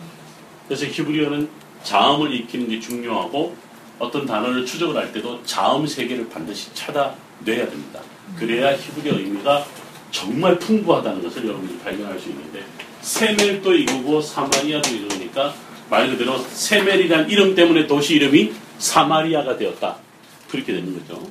[0.69, 1.49] 그래서 히브리어는
[1.83, 3.57] 자음을 익히는 게 중요하고
[3.99, 8.01] 어떤 단어를 추적을 할 때도 자음 세 개를 반드시 찾아내야 됩니다.
[8.39, 9.67] 그래야 히브리어 의미가
[10.11, 12.65] 정말 풍부하다는 것을 여러분들이 발견할 수 있는데
[13.01, 15.55] 세멜도 이거고 사마리아도 이거니까
[15.91, 19.97] 말 그대로 세멜이란 이름 때문에 도시 이름이 사마리아가 되었다.
[20.53, 21.27] 그렇게 되는 거죠.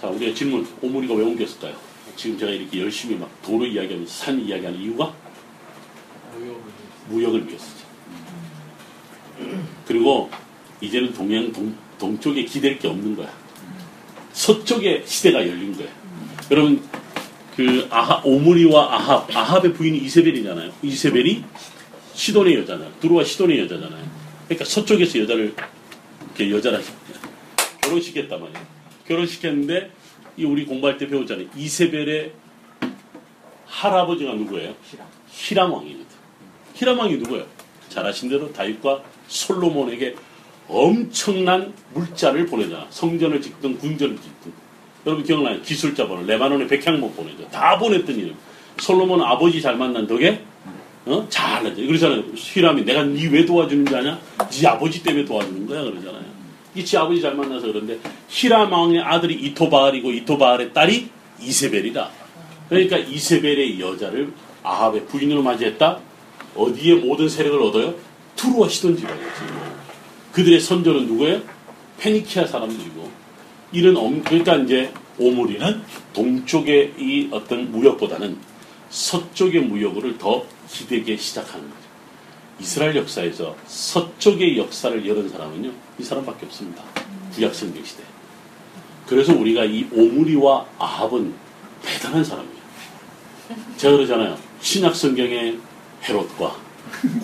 [0.00, 1.76] 자, 우리가 질문, 오므리가 왜 옮겼을까요?
[2.16, 5.14] 지금 제가 이렇게 열심히 막 도로 이야기하면서 산 이야기하는 이유가
[7.08, 7.86] 무역을 위해서죠.
[9.86, 10.28] 그리고
[10.80, 13.32] 이제는 동양 동, 동쪽에 기댈 게 없는 거야.
[14.32, 15.88] 서쪽에 시대가 열린 거야.
[16.50, 16.82] 여러분
[17.56, 20.72] 그 아하 오므리와 아합 아합의 부인이 이세벨이잖아요.
[20.82, 21.44] 이세벨이
[22.14, 22.92] 시돈의 여자잖아요.
[23.00, 24.04] 두루와 시돈의 여자잖아요.
[24.46, 25.54] 그러니까 서쪽에서 여자를
[26.36, 26.80] 이렇게 여자라
[27.86, 28.66] 결혼시켰단 말이에요.
[29.06, 29.90] 결혼시켰는데
[30.36, 31.46] 이 우리 공부할 때 배웠잖아요.
[31.56, 32.32] 이세벨의
[33.66, 34.74] 할아버지가 누구예요?
[35.28, 36.06] 히람 왕이거든.
[36.74, 37.46] 히람 왕이 누구예요?
[37.88, 40.14] 잘 아신 대로 다윗과 솔로몬에게
[40.68, 42.86] 엄청난 물자를 보내잖아.
[42.90, 44.52] 성전을 짓든 궁전을 짓든.
[45.06, 45.62] 여러분 기억나요?
[45.62, 47.48] 기술자 번호 레바논에 백향목 보내죠.
[47.50, 48.34] 다 보냈던 이름.
[48.78, 50.42] 솔로몬 아버지 잘 만난 덕에
[51.06, 51.26] 어?
[51.28, 51.76] 잘하죠.
[51.86, 52.24] 그러잖아요.
[52.34, 54.18] 히람이 내가 니왜 도와주는 줄 아냐?
[54.50, 56.25] 네 아버지 때문에 도와주는 거야 그러잖아요.
[56.76, 57.98] 이지 아버지 잘 만나서 그런데
[58.28, 61.08] 히람 왕의 아들이 이토바알이고 이토바알의 딸이
[61.40, 62.10] 이세벨이다.
[62.68, 65.98] 그러니까 이세벨의 여자를 아합의 부인으로 맞이했다.
[66.54, 67.94] 어디에 모든 세력을 얻어요?
[68.36, 69.40] 투루와 시돈 지방이었지.
[70.32, 71.40] 그들의 선조는 누구예요?
[71.98, 73.10] 페니키아 사람들이고
[73.72, 78.36] 이런 엄 그러니까 이제 오므리는 동쪽의 이 어떤 무역보다는
[78.90, 81.86] 서쪽의 무역을 더 기대게 시작하는 거죠.
[82.60, 86.82] 이스라엘 역사에서 서쪽의 역사를 열은 사람은요 이 사람밖에 없습니다.
[87.34, 88.02] 구약 성경 시대.
[89.06, 91.32] 그래서 우리가 이 오므리와 아합은
[91.82, 92.56] 대단한 사람이에요.
[93.76, 94.36] 제가 그러잖아요.
[94.60, 95.58] 신약 성경의
[96.02, 96.56] 헤롯과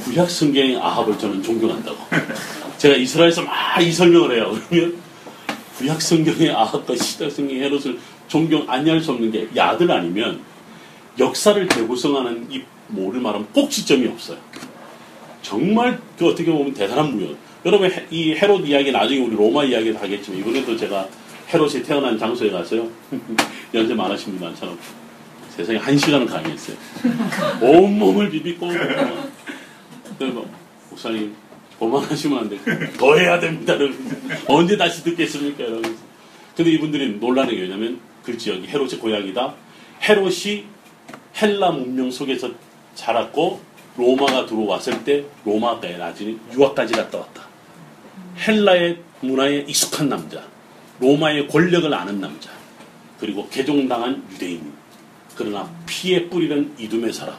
[0.05, 1.99] 구약 성경의 아합을 저는 존경한다고.
[2.79, 4.57] 제가 이스라엘에서 막 이 설명을 해요.
[4.69, 5.01] 그러면
[5.77, 7.99] 구약 성경의 아합과 신약 성경의 헤롯을
[8.29, 10.41] 존경 아니할 수 없는 게 야들 아니면
[11.19, 14.39] 역사를 재구성하는 이 뭐를 말하면 꼭지점이 없어요.
[15.43, 17.37] 정말 그 어떻게 보면 대단한 무역.
[17.65, 21.07] 여러분 해- 이 헤롯 이야기 나중에 우리 로마 이야기도 하겠지만 이번에도 제가
[21.53, 22.89] 헤롯이 태어난 장소에 갔어요.
[23.75, 24.77] 연세 많으신 분 많잖아요.
[25.51, 26.77] 세상에 한 시간을 강의했어요.
[27.61, 28.69] 온 몸을 비비고
[30.19, 30.51] 그래서 뭐,
[30.91, 31.35] 목사님
[31.79, 32.61] 그만하시면 안 돼요.
[32.99, 33.75] 더 해야 됩니다.
[34.47, 35.65] 언제 다시 듣겠습니까?
[35.65, 36.01] 이러면서.
[36.57, 39.55] 근데 이분들이 놀라는 게 왜냐면 그 지역이 헤롯의 고향이다.
[40.09, 40.65] 헤롯이
[41.41, 42.51] 헬라 문명 속에서
[42.95, 43.61] 자랐고
[43.97, 47.52] 로마가 들어왔을 때 로마가에 나중에 유학까지 갔다 왔다.
[48.39, 50.43] 헬라의 문화에 익숙한 남자,
[51.01, 52.51] 로마의 권력을 아는 남자,
[53.21, 54.73] 그리고 개종당한 유대인.
[55.37, 57.35] 그러나 피에 뿌리는 이둠의 사람.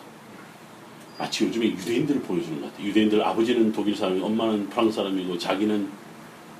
[1.18, 2.88] 마치 요즘에 유대인들을 보여주는 것 같아요.
[2.88, 5.88] 유대인들 아버지는 독일 사람이, 엄마는 프랑스 사람이고 자기는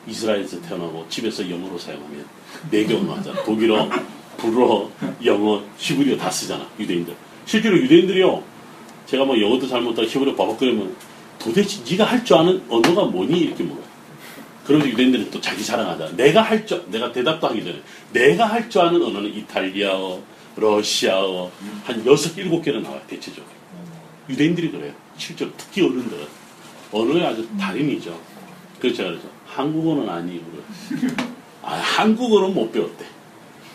[0.08, 2.26] 이스라엘에서 태어나고 집에서 영어로 사용하면
[2.70, 3.42] 네개 언어 하잖아.
[3.44, 3.90] 독일어,
[4.38, 4.92] 불어,
[5.26, 6.68] 영어, 히브리어 다 쓰잖아.
[6.80, 7.16] 유대인들.
[7.46, 8.44] 실제로 유대인들이요.
[9.08, 10.96] 제가 뭐 영어도 잘못하고 히브리어 바바거리면
[11.40, 13.40] 도대체 네가 할 줄 아는 언어가 뭐니?
[13.40, 13.84] 이렇게 물어요.
[14.66, 16.16] 그러면서 유대인들은 또 자기 자랑하잖아.
[16.16, 17.82] 내가 할 줄, 내가 대답도 하기 전에
[18.14, 20.22] 내가 할 줄 아는 언어는 이탈리아어,
[20.56, 21.52] 러시아어,
[21.84, 23.02] 한 여섯, 일곱 개는 나와요.
[23.08, 23.52] 대체적으로.
[24.30, 24.94] 유대인들이 그래요.
[25.18, 26.26] 실제로 특히 어른들은.
[26.92, 28.18] 언어의 아주 달인이죠.
[28.80, 30.46] 그래서 제가 그래서 한국어는 아니고
[31.64, 33.06] 아, 한국어는 못 배웠대.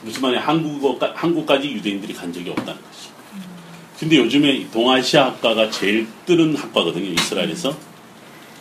[0.02, 0.40] 무슨 말이야?
[0.40, 3.08] 한국어, 한국까지 유대인들이 간 적이 없다는 거지.
[3.98, 7.06] 근데 요즘에 동아시아 학과가 제일 뜨는 학과거든요.
[7.06, 7.76] 이스라엘에서.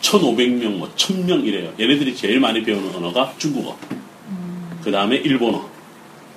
[0.00, 1.72] 1,500명, 뭐, 1,000명 이래요.
[1.78, 3.78] 얘네들이 제일 많이 배우는 언어가 중국어.
[4.82, 5.68] 그 다음에 일본어.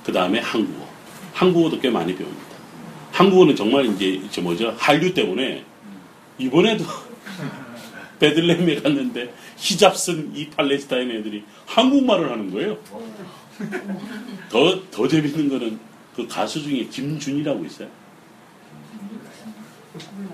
[0.06, 0.88] 그 다음에 한국어.
[1.34, 2.42] 한국어도 꽤 많이 배웁니다.
[3.12, 4.74] 한국어는 정말 이제, 저 뭐죠?
[4.78, 5.64] 한류 때문에
[6.38, 6.84] 이번에도
[8.20, 12.78] 베들레헴에 갔는데 히잡 쓴 이 팔레스타인 애들이 한국말을 하는 거예요.
[14.50, 15.80] 더, 더 재밌는 거는
[16.16, 17.88] 그 가수 중에 김준이라고 있어요.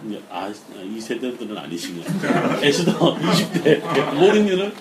[0.07, 0.51] 이제 아,
[0.83, 2.03] 이 세대들은 아니시네요.
[2.61, 4.73] 에스더 20대 모르는 일은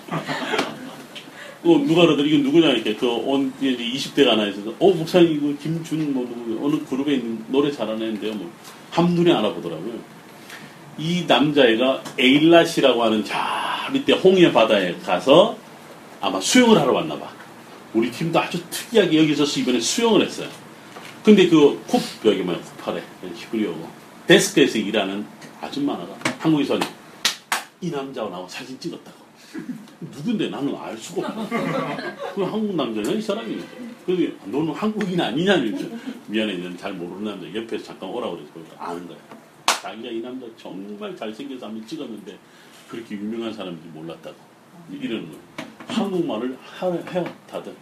[1.63, 6.25] 그 누가 그러더라 이건 누구냐 이렇게 그온 20대가 하나 있어서 어 목사님 이거 김준 뭐
[6.25, 8.51] 누구 어느 그룹에 있는 노래 잘하는 애인데요 뭐
[8.91, 10.17] 한눈에 알아보더라고요.
[10.97, 13.35] 이 남자애가 에일랏이라고 하는 저
[13.91, 15.57] 밑에 홍해 바다에 가서
[16.21, 17.29] 아마 수영을 하러 왔나 봐.
[17.93, 20.49] 우리 팀도 아주 특이하게 여기서 이번에 수영을 했어요.
[21.23, 23.03] 근데 그 쿱, 여기 뭐야, 쿠파레,
[23.35, 23.89] 히브리어고,
[24.27, 25.25] 데스크에서 일하는
[25.61, 26.05] 아줌마가
[26.39, 26.77] 한국에서
[27.81, 29.17] 이 남자하고 나하고 사진 찍었다고.
[30.01, 31.49] 누군데 나는 알 수가 없어.
[32.35, 33.57] 그 한국 남자냐, 이 사람이.
[34.05, 35.89] 그래서 너는 한국인 아니냐, 이렇게.
[36.27, 37.53] 미안해, 너는 잘 모르는 남자.
[37.61, 39.17] 옆에서 잠깐 오라고 그래서 아는 거야.
[39.81, 42.37] 자기가 이 남자 정말 잘생겨서 한번 찍었는데
[42.89, 44.35] 그렇게 유명한 사람인지 몰랐다고.
[44.91, 45.67] 이러는 거야.
[45.87, 47.73] 한국말을 하- 해요, 다들.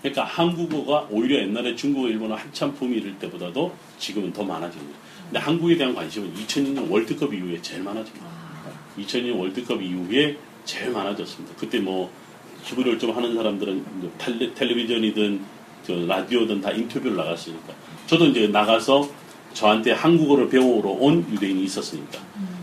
[0.00, 4.94] 그러니까 한국어가 오히려 옛날에 중국어, 일본어 한참 붐이 이럴 때보다도 지금은 더 많아진 거예요.
[5.32, 8.04] 근데 한국에 대한 관심은 2002년 월드컵 이후에 제일 거예요.
[8.98, 11.56] 2002년 월드컵 이후에 제일 많아졌습니다.
[11.56, 12.12] 그때 뭐
[12.64, 15.40] 히브리어를 좀 하는 사람들은 텔레, 텔레비전이든
[15.86, 17.72] 저 라디오든 다 인터뷰를 나갔으니까
[18.06, 19.08] 저도 이제 나가서
[19.54, 22.18] 저한테 한국어를 배우러 온 유대인이 있었으니까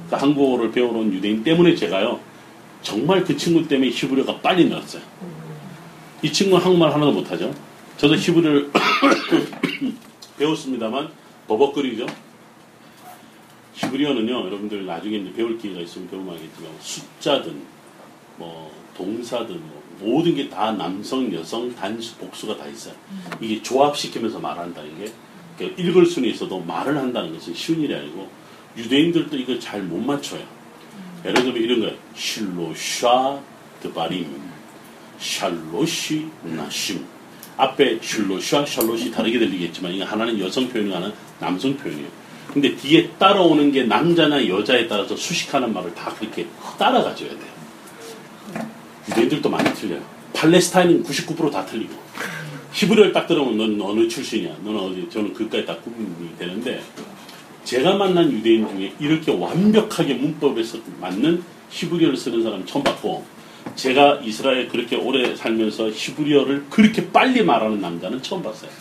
[0.08, 2.20] 그 한국어를 배우러 온 유대인 때문에 제가요
[2.84, 5.02] 정말 그 친구 때문에 히브리어가 빨리 늘었어요.
[6.22, 7.52] 이 친구는 한국말 하나도 못하죠.
[7.98, 8.72] 저도 히브리어를
[10.38, 11.10] 배웠습니다만
[11.48, 12.06] 버벅거리죠.
[13.82, 17.62] 히브리어는요, 여러분들 나중에 이제 배울 기회가 있으면 배우면 알겠지만 숫자든
[18.38, 22.94] 뭐 동사든 뭐 모든 게 다 남성, 여성, 단수, 복수가 다 있어요.
[23.40, 25.12] 이게 조합시키면서 말한다는 게
[25.58, 28.30] 그러니까 읽을 수는 있어도 말을 한다는 것은 쉬운 일이 아니고
[28.78, 30.44] 유대인들도 이걸 잘 못 맞춰요.
[31.26, 31.96] 예를 들면 이런 거예요.
[32.16, 33.40] 실로샤
[33.82, 34.26] 드바림
[35.20, 37.06] 샬롯이 나심
[37.58, 42.19] 앞에 슐롯과 샬롯이 다르게 들리겠지만 이거 하나는 여성 표현이고 하나는 남성 표현이에요.
[42.54, 46.48] 근데 뒤에 따라오는 게 남자나 여자에 따라서 수식하는 말을 다 그렇게
[46.78, 47.60] 따라가줘야 돼요.
[49.10, 50.02] 유대인들도 많이 틀려요.
[50.34, 51.94] 팔레스타인은 99%다 틀리고
[52.74, 54.58] 히브리어를 딱 들어보면 넌 어느 출신이야?
[54.64, 55.10] 너는 어디?
[55.10, 56.82] 저는 그까지 다 구분이 되는데
[57.64, 63.26] 제가 만난 유대인 중에 이렇게 완벽하게 문법에서 맞는 히브리어를 쓰는 사람 처음 봤고
[63.76, 68.72] 제가 이스라엘 그렇게 오래 살면서 히브리어를 그렇게 빨리 말하는 남자는 처음 봤어요.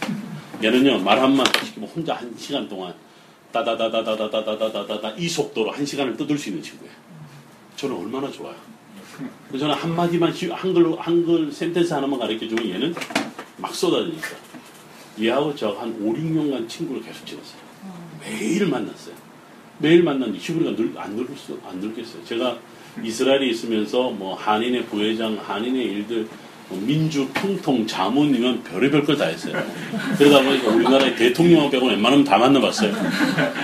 [0.63, 2.95] 얘는요 말 한마디 시키면 혼자 한 시간 동안
[3.53, 6.93] 따다다다다다다다다다다 이 속도로 한 시간을 떠들 수 있는 친구예요.
[7.77, 8.55] 저는 얼마나 좋아요.
[9.59, 12.95] 저는 한마디만 히- 한글로 한글 센텐스 하나만 가르쳐 주면 얘는
[13.57, 14.29] 막 쏟아지니까
[15.21, 17.59] 얘하고 저한 5, 6년간 친구를 계속 지냈어요.
[18.21, 19.15] 매일 만났어요.
[19.79, 22.25] 매일 만났는데 히브리가 늘, 안 늙을 수, 안 늙겠어요.
[22.25, 22.59] 제가
[23.03, 26.29] 이스라엘에 있으면서 뭐 한인의 부회장, 한인의 일들, 뭐
[26.77, 29.55] 민주, 평통, 자문이면 별의별 걸 다 했어요.
[30.19, 32.93] 그러다 보니까 우리나라의 대통령 빼고 웬만하면 다 만나봤어요.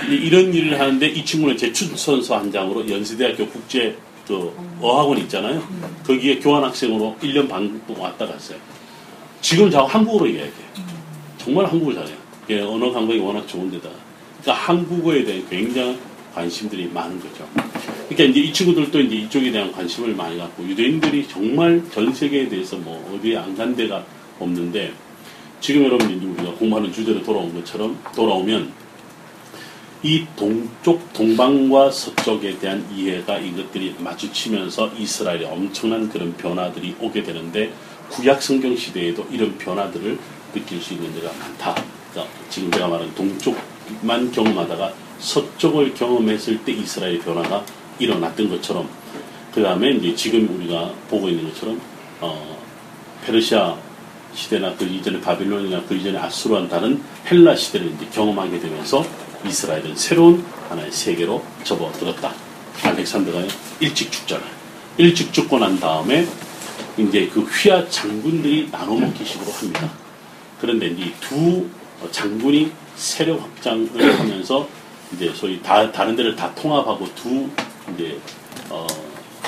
[0.09, 3.95] 이- 이런 일을 하는데 이 친구는 제 추천서 한 장으로 연세대학교 국제
[4.27, 4.51] 그
[4.81, 5.61] 어학원 있잖아요.
[6.05, 8.57] 거기에 교환학생으로 1년 반 동안 왔다 갔어요.
[9.41, 10.53] 지금 저하고 한국어로 이야기해요.
[11.37, 12.15] 정말 한국을 잘해요.
[12.49, 13.89] 예, 언어 감각이 워낙 좋은 데다.
[14.41, 15.97] 그러니까 한국어에 대한 굉장한
[16.35, 17.47] 관심들이 많은 거죠.
[18.09, 22.75] 그러니까 이제 이 친구들도 이제 이쪽에 대한 관심을 많이 갖고 유대인들이 정말 전 세계에 대해서
[22.75, 24.03] 뭐 어디에 안 간 데가
[24.37, 24.91] 없는데
[25.61, 28.71] 지금 여러분 우리가 공부하는 주제로 돌아온 것처럼 돌아오면
[30.03, 37.71] 이 동쪽 동방과 서쪽에 대한 이해가 이것들이 마주치면서 이스라엘에 엄청난 그런 변화들이 오게 되는데
[38.09, 40.19] 구약 성경 시대에도 이런 변화들을
[40.53, 41.73] 느낄 수 있는 데가 많다.
[42.11, 43.57] 그러니까 지금 제가 말한 동쪽
[44.01, 47.65] 만 경험하다가 서쪽을 경험했을 때 이스라엘의 변화가
[47.99, 48.87] 일어났던 것처럼
[49.53, 51.79] 그 다음에 이제 지금 우리가 보고 있는 것처럼
[52.21, 52.57] 어,
[53.25, 53.77] 페르시아
[54.33, 59.05] 시대나 그 이전에 바빌론이나 그 이전에 아수르와는 다른 헬라 시대를 이제 경험하게 되면서
[59.45, 62.33] 이스라엘은 새로운 하나의 세계로 접어들었다.
[62.83, 63.43] 알렉산더가
[63.79, 64.49] 일찍 죽잖아요.
[64.97, 66.27] 일찍 죽고 난 다음에
[66.97, 69.89] 이제 그 휘하 장군들이 나눠먹기 식으로 합니다.
[70.59, 71.65] 그런데 이 두
[72.11, 73.89] 장군이 세력 확장을
[74.19, 74.67] 하면서
[75.13, 77.49] 이제 소위 다, 다른 데를 다 통합하고 두
[77.93, 78.17] 이제
[78.69, 78.87] 어,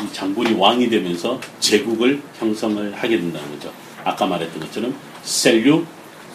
[0.03, 3.71] 이 장군이 왕이 되면서 제국을 형성을 하게 된다는 거죠.
[4.03, 5.85] 아까 말했던 것처럼 셀류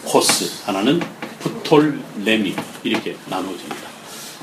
[0.05, 1.01] 코스 하나는
[1.39, 3.93] 프톨레미 이렇게 나누어집니다.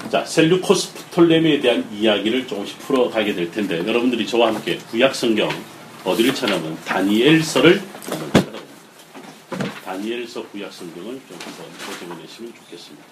[0.10, 5.50] 자, 셀류코스 프톨레미에 대한 이야기를 조금씩 풀어가게 될 텐데 여러분들이 저와 함께 구약 성경
[6.04, 7.82] 어디를 찾아보면 다니엘서를
[9.90, 9.94] 다.
[9.94, 13.06] 다니엘서 구약 성경을 좀 한번 보셔보시면 좋겠습니다.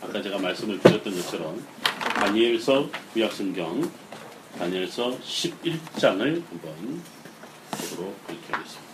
[0.00, 1.66] 아까 제가 말씀을 드렸던 것처럼
[2.14, 3.90] 다니엘서 구약 성경
[4.58, 7.02] 다니엘서 11장을 한번
[7.72, 8.90] 보도록 그렇게 하겠습니다.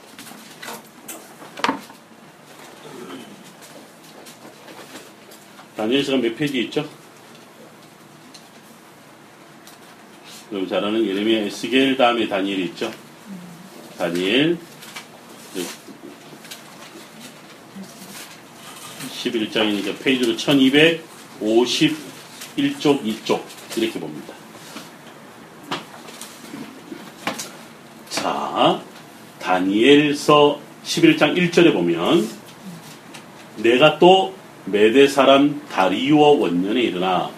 [5.76, 6.88] 다니엘서가 몇 페이지 있죠?
[10.50, 12.90] 여러분 잘 아는 예레미야 에스겔 다음에 다니엘이 있죠?
[13.98, 14.58] 다니엘
[19.30, 23.42] 11장이니까 페이지로 1251쪽 2쪽
[23.76, 24.32] 이렇게 봅니다.
[28.08, 28.80] 자,
[29.40, 32.28] 다니엘서 11장 1절에 보면
[33.58, 37.30] 내가 또 메대 사람 다리오 원년에 일어나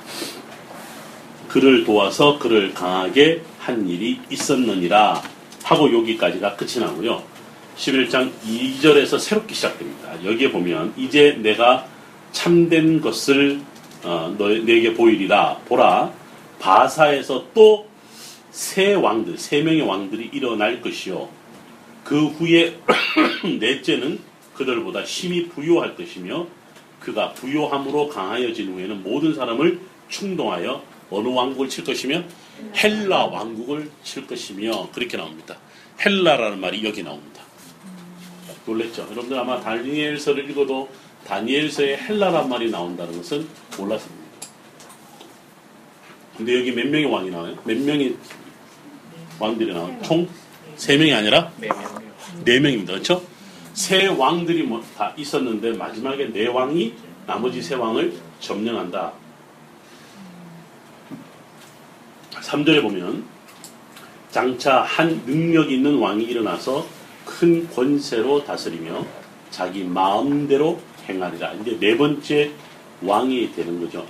[1.49, 5.22] 그를 도와서 그를 강하게 한 일이 있었느니라
[5.62, 7.38] 하고 여기까지가 끝이 나고요.
[7.79, 10.22] 11장 2절에서 새롭게 시작됩니다.
[10.24, 11.87] 여기에 보면 이제 내가
[12.33, 13.61] 참된 것을
[14.05, 16.12] 어, 너, 내게 보이리라 보라
[16.59, 17.89] 바사에서 또
[18.59, 21.29] 세 왕들 세 명의 왕들이 일어날 것이요
[22.03, 22.76] 그 후에
[23.61, 24.18] 넷째는
[24.55, 26.47] 그들보다 심히 부요할 것이며
[26.99, 32.24] 그가 부요함으로 강하여진 후에는 모든 사람을 충동하여 어느 왕국을 칠 것이며
[32.74, 35.57] 헬라 왕국을 칠 것이며 그렇게 나옵니다.
[36.05, 37.38] 헬라라는 말이 여기 나옵니다.
[38.69, 39.03] 놀랬죠?
[39.11, 40.89] 여러분들 아마 다니엘서를 읽어도
[41.27, 44.29] 다니엘서에 헬라란 말이 나온다는 것은 몰랐습니다.
[46.37, 47.57] 근데 여기 몇 명의 왕이 나와요?
[47.64, 48.14] 몇 명의
[49.41, 49.99] 왕들이 나와요?
[50.03, 52.03] 총세 명이 아니라 네 명이요.
[52.45, 52.93] 네 명입니다.
[52.93, 53.25] 그렇죠?
[53.75, 56.95] 세 왕들이 뭐 다 있었는데 마지막에 네 왕이
[57.27, 59.12] 나머지 세 왕을 점령한다.
[62.33, 63.25] 3절에 보면
[64.31, 66.87] 장차 한 능력 있는 왕이 일어나서
[67.29, 69.05] 큰 권세로 다스리며
[69.51, 71.53] 자기 마음대로 행하리라.
[71.55, 72.51] 이제 네 번째
[73.03, 74.05] 왕이 되는 거죠.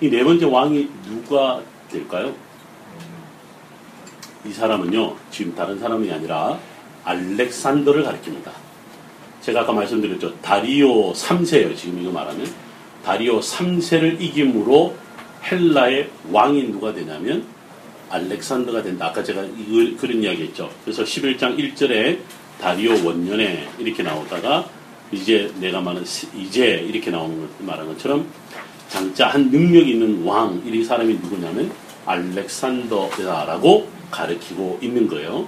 [0.00, 1.60] 이 네 번째 왕이 누가
[1.90, 2.34] 될까요?
[4.46, 6.58] 이 사람은요, 지금 다른 사람이 아니라
[7.04, 8.50] 알렉산더를 가리킵니다.
[9.42, 10.40] 제가 아까 말씀드렸죠.
[10.40, 11.76] 다리오 3세예요.
[11.76, 12.50] 지금 이거 말하면.
[13.04, 14.96] 다리오 3세를 이김으로
[15.44, 17.44] 헬라의 왕이 누가 되냐면
[18.10, 19.06] 알렉산더가 된다.
[19.06, 20.70] 아까 제가 이걸, 그런 이야기 했죠.
[20.84, 22.18] 그래서 11장 1절에
[22.60, 24.66] 다리오 원년에 이렇게 나오다가
[25.12, 28.26] 이제 내가 말한 시- 이제 이렇게 나오는 것 말한 것처럼
[28.88, 31.70] 장자 한 능력 있는 왕, 이 사람이 누구냐면
[32.06, 35.46] 알렉산더라고 가르치고 있는 거예요.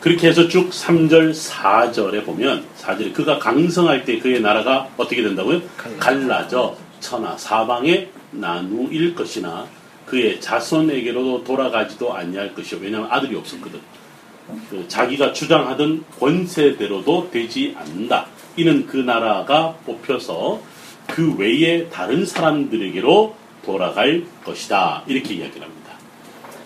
[0.00, 5.60] 그렇게 해서 쭉 3절, 4절에 보면 4절에 그가 강성할 때 그의 나라가 어떻게 된다고요?
[5.98, 9.66] 갈라져 천하 사방에 나누일 것이나
[10.06, 12.80] 그의 자손에게로도 돌아가지도 아니할 것이요.
[12.80, 13.80] 왜냐하면 아들이 없었거든.
[14.70, 18.26] 그 자기가 주장하던 권세대로도 되지 않는다.
[18.56, 20.60] 이는 그 나라가 뽑혀서
[21.08, 23.34] 그 외에 다른 사람들에게로
[23.64, 25.02] 돌아갈 것이다.
[25.06, 25.92] 이렇게 이야기를 합니다.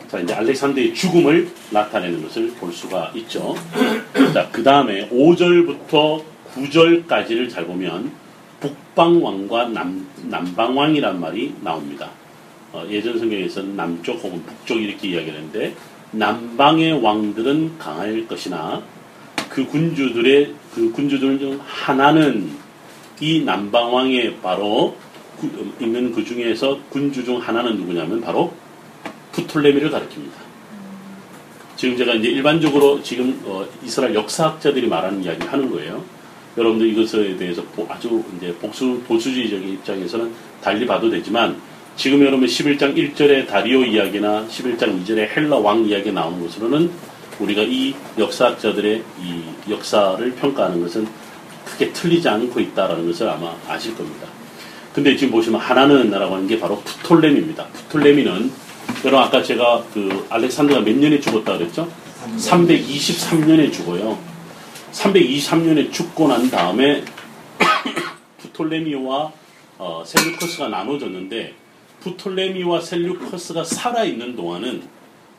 [0.09, 3.55] 자, 이제 알렉산더의 죽음을 나타내는 것을 볼 수가 있죠.
[4.35, 6.23] 자, 그 다음에 5절부터
[6.55, 8.13] 9절까지를 잘 보면
[8.61, 12.11] 북방왕과 남, 남방왕이란 말이 나옵니다.
[12.73, 15.75] 어, 예전 성경에서는 남쪽 혹은 북쪽 이렇게 이야기를 했는데
[16.13, 18.83] 남방의 왕들은 강할 것이나
[19.49, 22.51] 그 군주들의 그 군주들 중 하나는
[23.21, 24.97] 이 남방 왕의 바로
[25.39, 28.53] 구- 음, 있는 그 중에서 군주 중 하나는 누구냐면 바로
[29.33, 30.51] 프톨레미를 가리킵니다.
[31.77, 36.05] 지금 제가 이제 일반적으로 지금 어, 이스라엘 역사학자들이 말하는 이야기 하는 거예요.
[36.57, 41.57] 여러분들 이것에 대해서 보- 아주 이제 복수 보수주의적인 입장에서는 달리 봐도 되지만
[42.01, 46.91] 지금 여러분 11장 1절의 다리오 이야기나 11장 2절의 헬라 왕 이야기 나오는 것으로는
[47.39, 51.07] 우리가 이 역사학자들의 이 역사를 평가하는 것은
[51.67, 54.27] 크게 틀리지 않고 있다라는 것을 아마 아실 겁니다.
[54.95, 57.67] 근데 지금 보시면 하나는 나라고 하는 게 바로 프톨레미입니다.
[57.67, 58.51] 프톨레미는
[59.05, 61.87] 여러분 아까 제가 그 알렉산더가 몇 년에 죽었다 그랬죠?
[62.39, 64.19] 323년에 죽어요.
[64.93, 67.05] 323년에 죽고 난 다음에
[68.41, 69.33] 프톨레미와
[69.77, 71.61] 어, 셀루커스가 나눠졌는데
[72.01, 74.83] 프톨레미와 셀루커스가 살아있는 동안은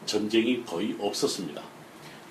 [0.06, 1.62] 전쟁이 거의 없었습니다.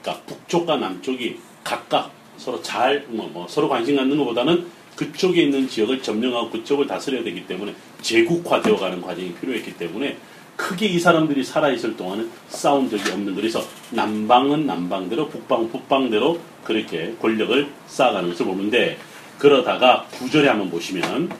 [0.01, 4.67] 그러니까 북쪽과 남쪽이 각각 서로 잘, 뭐, 뭐 서로 관심 갖는 것보다는
[4.97, 10.17] 그쪽에 있는 지역을 점령하고 그쪽을 다스려야 되기 때문에 제국화되어 가는 과정이 필요했기 때문에
[10.57, 17.69] 크게 이 사람들이 살아있을 동안은 싸운 적이 없는 그래서 남방은 남방대로 북방은 북방대로 그렇게 권력을
[17.87, 18.99] 쌓아가는 것을 보는데
[19.39, 21.31] 그러다가 구절에 한번 보시면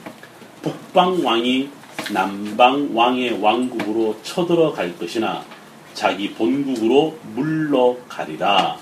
[0.63, 1.69] 북방 왕이
[2.13, 5.45] 남방 왕의 왕국으로 쳐들어갈 것이나
[5.95, 8.77] 자기 본국으로 물러가리라.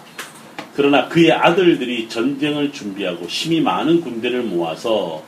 [0.75, 5.23] 그러나 그의 아들들이 전쟁을 준비하고 힘이 많은 군대를 모아서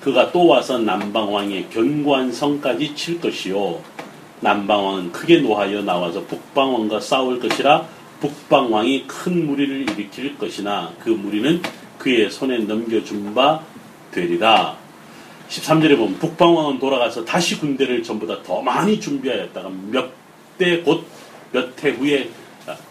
[0.00, 3.80] 그가 또 와서 남방 왕의 견고한 성까지 칠 것이요.
[4.40, 7.86] 남방왕은 크게 노하여 나와서 북방왕과 싸울 것이라
[8.20, 11.60] 북방왕이 큰 무리를 일으킬 것이나 그 무리는
[11.98, 13.60] 그의 손에 넘겨준 바
[14.10, 14.79] 되리라.
[15.50, 20.10] 13절에 보면 북방왕은 돌아가서 다시 군대를 전보다 더 많이 준비하였다가 몇
[20.58, 21.02] 대 곧
[21.52, 22.30] 몇 해 후에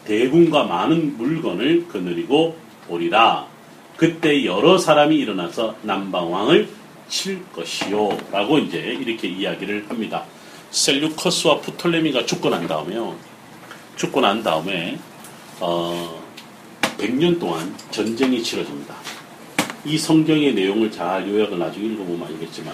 [0.06, 2.58] 대군과 많은 물건을 거느리고
[2.90, 3.46] 오리라.
[3.96, 6.68] 그때 여러 사람이 일어나서 남방왕을
[7.08, 8.18] 칠 것이요.
[8.32, 10.26] 라고 이제 이렇게 이야기를 합니다.
[10.72, 13.16] 셀류커스와 프톨레미가 죽고 난 다음에요.
[13.96, 14.98] 죽고 난 다음에
[15.60, 16.20] 어,
[16.98, 18.96] 100년 동안 전쟁이 치러집니다.
[19.86, 22.74] 이 성경의 내용을 잘 요약을 나중에 읽어보면 알겠지만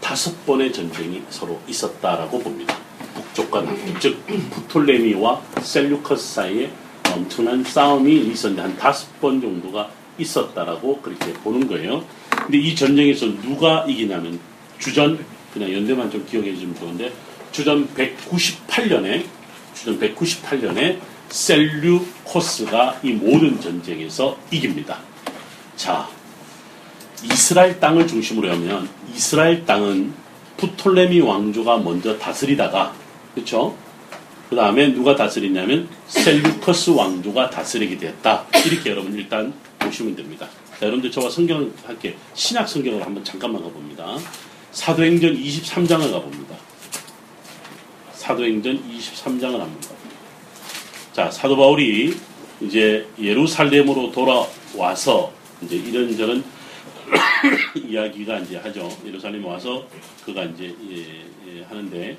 [0.00, 2.76] 다섯 번의 전쟁이 서로 있었다라고 봅니다.
[3.14, 6.70] 북쪽과 남쪽, 즉 프톨레미와 셀류커스 사이에
[7.12, 12.04] 엄청난 싸움이 있었는데 한 다섯 번 정도가 있었다라고 그렇게 보는 거예요.
[12.30, 14.38] 근데 이 전쟁에서 누가 이기냐면
[14.78, 17.12] 주전 그냥 연대만 좀 기억해 주면 좋은데
[17.52, 19.24] 주전 198년에
[19.74, 24.98] 주전 198년에 셀류코스가 이 모든 전쟁에서 이깁니다.
[25.76, 26.08] 자,
[27.24, 30.12] 이스라엘 땅을 중심으로 하면 이스라엘 땅은
[30.56, 32.94] 프톨레미 왕조가 먼저 다스리다가
[33.34, 33.76] 그렇죠?
[34.48, 38.46] 그 다음에 누가 다스리냐면 셀류커스 왕조가 다스리게 됐다.
[38.66, 40.48] 이렇게 여러분 일단 보시면 됩니다.
[40.78, 44.16] 자, 여러분들 저와 성경 함께 신약 성경을 한번 잠깐만 가봅니다.
[44.72, 46.56] 사도행전 23장을 가봅니다.
[48.12, 50.18] 사도행전 23장을 한번 가봅니다.
[51.12, 52.16] 자, 사도 바울이
[52.60, 56.42] 이제 예루살렘으로 돌아와서 이제 이런저런
[57.88, 58.88] 이야기가 이제 하죠.
[59.04, 59.86] 예루살렘에 와서
[60.24, 60.96] 그가 이제 예,
[61.48, 62.16] 예, 하는데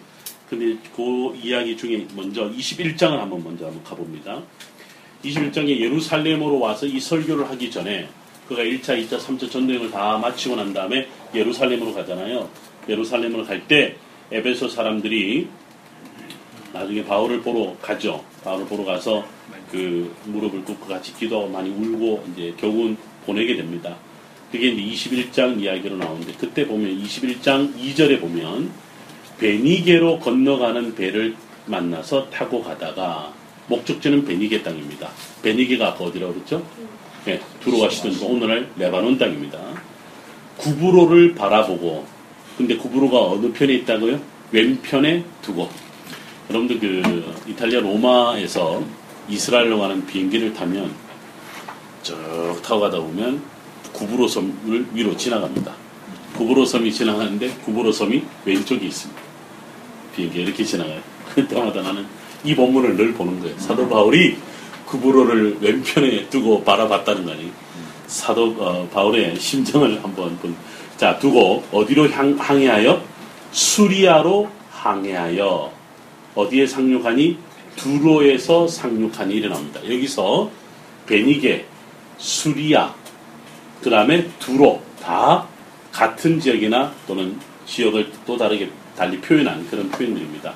[0.50, 4.42] 근데 그 이야기 중에 먼저 21장을 한번 먼저 한번 가봅니다.
[5.24, 8.10] 21장에 예루살렘으로 와서 이 설교를 하기 전에
[8.48, 12.50] 그가 1차, 2차, 3차 전도행을 다 마치고 난 다음에 예루살렘으로 가잖아요.
[12.88, 13.96] 예루살렘으로 갈 때
[14.32, 15.48] 에베소 사람들이
[16.72, 18.24] 나중에 바울을 보러 가죠.
[18.44, 19.26] 바울을 보러 가서
[19.72, 23.98] 그 무릎을 꿇고 같이 기도 많이 울고 이제 결국은 보내게 됩니다.
[24.52, 28.72] 그게 이제 21장 이야기로 나오는데 그때 보면 21장 2절에 보면
[29.39, 31.36] 베니게로 건너가는 배를
[31.66, 33.32] 만나서 타고 가다가
[33.68, 35.10] 목적지는 베니게 땅입니다.
[35.43, 36.66] 베니게가 아까 어디라고 그랬죠?
[37.26, 39.60] 네, 들어가시던 오늘날 레바논 땅입니다.
[40.58, 42.06] 구브로를 바라보고
[42.58, 44.20] 근데 구브로가 어느 편에 있다고요?
[44.52, 45.70] 왼편에 두고
[46.50, 48.84] 여러분들 그 이탈리아 로마에서
[49.30, 50.91] 이스라엘로 가는 비행기를 타면
[52.02, 53.41] 쭉 타고 가다 보면
[53.94, 55.74] 구브로 섬을 위로 지나갑니다.
[56.38, 59.22] 구브로 섬이 지나가는데 구브로 섬이 왼쪽에 있습니다.
[60.16, 61.02] 비행기 이렇게 지나가요.
[61.36, 62.06] 그때마다 나는
[62.44, 63.58] 이 본문을 늘 보는 거예요.
[63.60, 64.38] 사도 바울이
[64.86, 67.52] 구브로를 왼편에 두고 바라봤다는 거 아니에요.
[68.08, 70.56] 사도 어, 바울의 심정을 한번 본.
[70.98, 73.02] 자 두고 어디로 향, 항해하여
[73.52, 75.72] 수리아로 항해하여
[76.36, 77.38] 어디에 상륙하니
[77.76, 79.84] 두로에서 상륙하니 일어납니다.
[79.86, 80.50] 여기서
[81.06, 81.66] 베니게,
[82.18, 82.94] 수리아,
[83.82, 85.48] 그 다음에 두로 다
[85.92, 90.54] 같은 지역이나 또는 지역을 또 다르게 달리 표현한 그런 표현들입니다.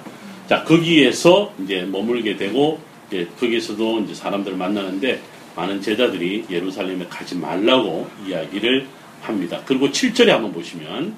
[0.48, 5.22] 자 거기에서 이제 머물게 되고 이제 거기에서도 이제 사람들을 만나는데
[5.56, 8.88] 많은 제자들이 예루살렘에 가지 말라고 이야기를
[9.22, 9.62] 합니다.
[9.66, 11.16] 그리고 7절에 한번 보시면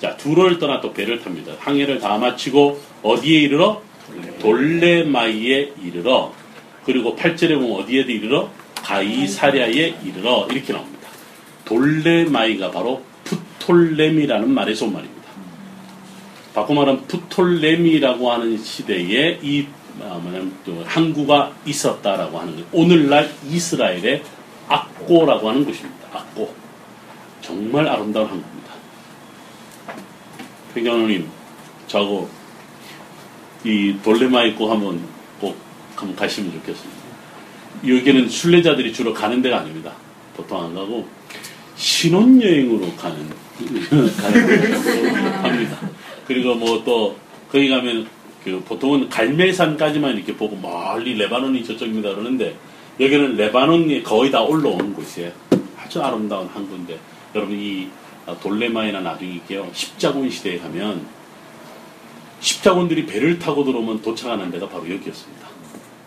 [0.00, 1.54] 자 두로를 떠나 또 배를 탑니다.
[1.58, 3.80] 항해를 다 마치고 어디에 이르러
[4.40, 6.32] 돌레마이에 이르러
[6.84, 8.50] 그리고 8절에 보면 어디에 이르러
[8.82, 10.95] 가이사랴에 이르러 이렇게 나옵니다.
[11.66, 15.26] 돌레마이가 바로 푸톨렘이라는 말에서 온 말입니다.
[16.54, 19.66] 바꿔 말하면 푸톨렘이라고 하는 시대에 이
[20.00, 22.66] 아, 뭐냐면 또 항구가 있었다라고 하는 거예요.
[22.72, 24.22] 오늘날 이스라엘의
[24.68, 26.08] 악고라고 하는 곳입니다.
[26.12, 26.54] 악고.
[27.40, 28.72] 정말 아름다운 항구입니다.
[30.76, 31.28] 회장님,
[31.86, 32.28] 저하고
[33.64, 35.00] 이 돌레마 있고 한번
[35.40, 35.56] 꼭
[35.94, 36.96] 한번 가시면 좋겠습니다.
[37.86, 39.92] 여기는 순례자들이 주로 가는 데가 아닙니다.
[40.36, 41.06] 보통 안 가고
[41.76, 43.28] 신혼여행으로 가는
[44.16, 44.72] 가는
[45.44, 45.90] 합니다.
[46.26, 47.16] 그리고 뭐 또
[47.50, 48.06] 거기 가면
[48.44, 52.56] 그 보통은 갈멜산까지만 이렇게 보고 멀리 레바논이 저쪽입니다 그러는데
[53.00, 55.32] 여기는 레바논이 거의 다 올라오는 곳이에요.
[55.78, 56.98] 아주 아름다운 항구인데
[57.34, 57.88] 여러분 이
[58.42, 61.06] 돌레마이나 나중에 있게요 십자군 시대에 가면
[62.40, 65.46] 십자군들이 배를 타고 들어오면 도착하는 데가 바로 여기였습니다.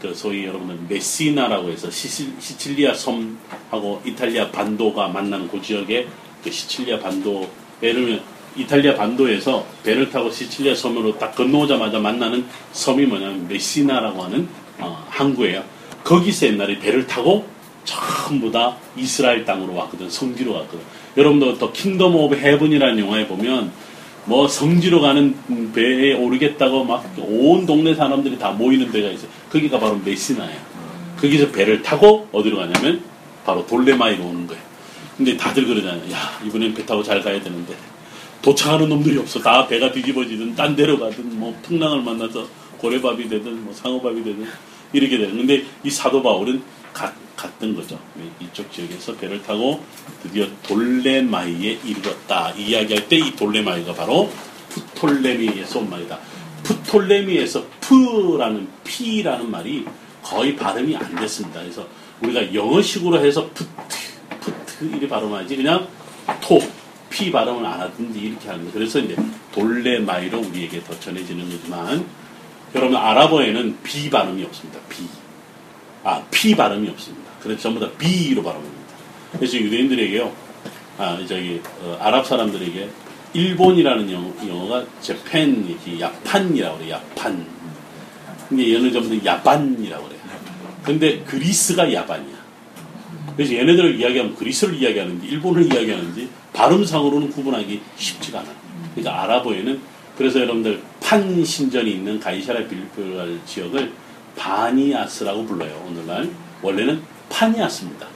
[0.02, 6.08] 그 소위 여러분들 메시나라고 해서 시실, 시칠리아 섬하고 이탈리아 반도가 만나는 그 지역에
[6.43, 7.50] 그 시칠리아 반도
[7.84, 8.22] 예를 들면
[8.56, 14.47] 이탈리아 반도에서 배를 타고 시칠리아 섬으로 딱 건너오자마자 만나는 섬이 뭐냐면 메시나라고 하는
[14.80, 15.64] 어, 항구예요.
[16.04, 17.45] 거기서 옛날에 배를 타고
[17.84, 20.10] 전부 다 이스라엘 땅으로 왔거든.
[20.10, 20.80] 성지로 왔거든.
[21.18, 23.72] 여러분도 또 Kingdom of Heaven이라는 영화에 보면
[24.26, 25.36] 뭐 성지로 가는
[25.74, 29.30] 배에 오르겠다고 막 온 동네 사람들이 다 모이는 데가 있어요.
[29.52, 30.60] 거기가 바로 메시나예요.
[31.20, 33.04] 거기서 배를 타고 어디로 가냐면
[33.45, 34.62] 바로 돌레마이로 오는 거예요.
[35.18, 36.12] 근데 다들 그러잖아요.
[36.12, 37.76] 야 이번엔 배 타고 잘 가야 되는데
[38.41, 39.39] 도착하는 놈들이 없어.
[39.41, 42.47] 다 배가 뒤집어지든 딴 데로 가든 뭐 풍랑을 만나서
[42.78, 44.47] 고래밥이 되든 뭐 상어밥이 되든
[44.93, 45.36] 이렇게 되는.
[45.36, 46.62] 근데 이 사도 바울은
[46.93, 48.00] 가- 갔던 거죠.
[48.39, 49.84] 이쪽 지역에서 배를 타고
[50.24, 52.52] 드디어 돌레마이에 이르렀다.
[52.52, 54.32] 이야기할 때 이 돌레마이가 바로
[54.70, 56.18] 푸톨레미에서 온 말이다.
[56.64, 59.86] 푸톨레미에서 푸라는 피라는 말이
[60.24, 61.62] 거의 발음이 안 됐습니다.
[61.62, 61.88] 그래서
[62.22, 63.70] 우리가 영어식으로 해서 푸트,
[64.39, 65.88] 푸트 이렇게 발음하지 그냥
[66.41, 66.60] 토,
[67.10, 68.72] 피 발음을 안 하든지 이렇게 하는 거.
[68.72, 69.16] 그래서 이제
[69.53, 72.05] 돌레마이로 우리에게 더 전해지는 거지만
[72.76, 74.80] 여러분 아랍어에는 비 발음이 없습니다.
[74.89, 75.03] 비.
[76.03, 77.32] 아, 피 발음이 없습니다.
[77.41, 78.80] 그래서 전부 다 비로 발음합니다.
[79.34, 80.32] 그래서 유대인들에게요,
[80.97, 82.89] 아, 저기, 어, 아랍 사람들에게
[83.34, 87.45] 일본이라는 영어, 영어가 Japan, 야판이라고 그래요, 야판.
[88.47, 90.19] 근데 얘는 전부 다 야반이라고 그래요.
[90.84, 92.39] 근데 그리스가 야반이야.
[93.36, 98.55] 그래서 얘네들을 이야기하면 그리스를 이야기하는지 일본을 이야기하는지 발음상으로는 구분하기 쉽지가 않아요.
[98.95, 99.80] 그러니까 아랍어에는
[100.17, 103.93] 그래서 여러분들 판 신전이 있는 가이샤라 빌빌 지역을
[104.36, 105.86] 바니아스라고 불러요.
[105.88, 106.30] 오늘날
[106.61, 108.07] 원래는 파니아스입니다.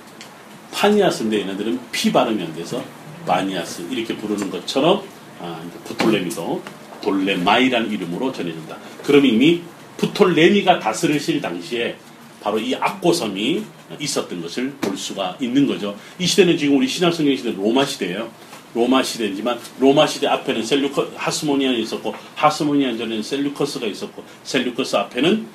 [0.73, 2.83] 파니아스인데 얘네들은 피 발음이 안 돼서
[3.25, 5.03] 바니아스 이렇게 부르는 것처럼
[5.39, 6.61] 아, 부톨레미도
[7.01, 8.77] 돌레마이라는 이름으로 전해진다.
[9.03, 9.61] 그럼 이미
[9.97, 11.97] 부톨레미가 다스리실 당시에
[12.41, 13.63] 바로 이 악고성이
[13.99, 15.95] 있었던 것을 볼 수가 있는 거죠.
[16.19, 18.29] 이 시대는 지금 우리 신약성경 시대 로마 시대예요.
[18.73, 25.45] 로마 시대지만 로마 시대 앞에는 셀류커 하스모니안이 있었고 하스모니안 전에는 셀류커스가 있었고 셀류커스 앞에는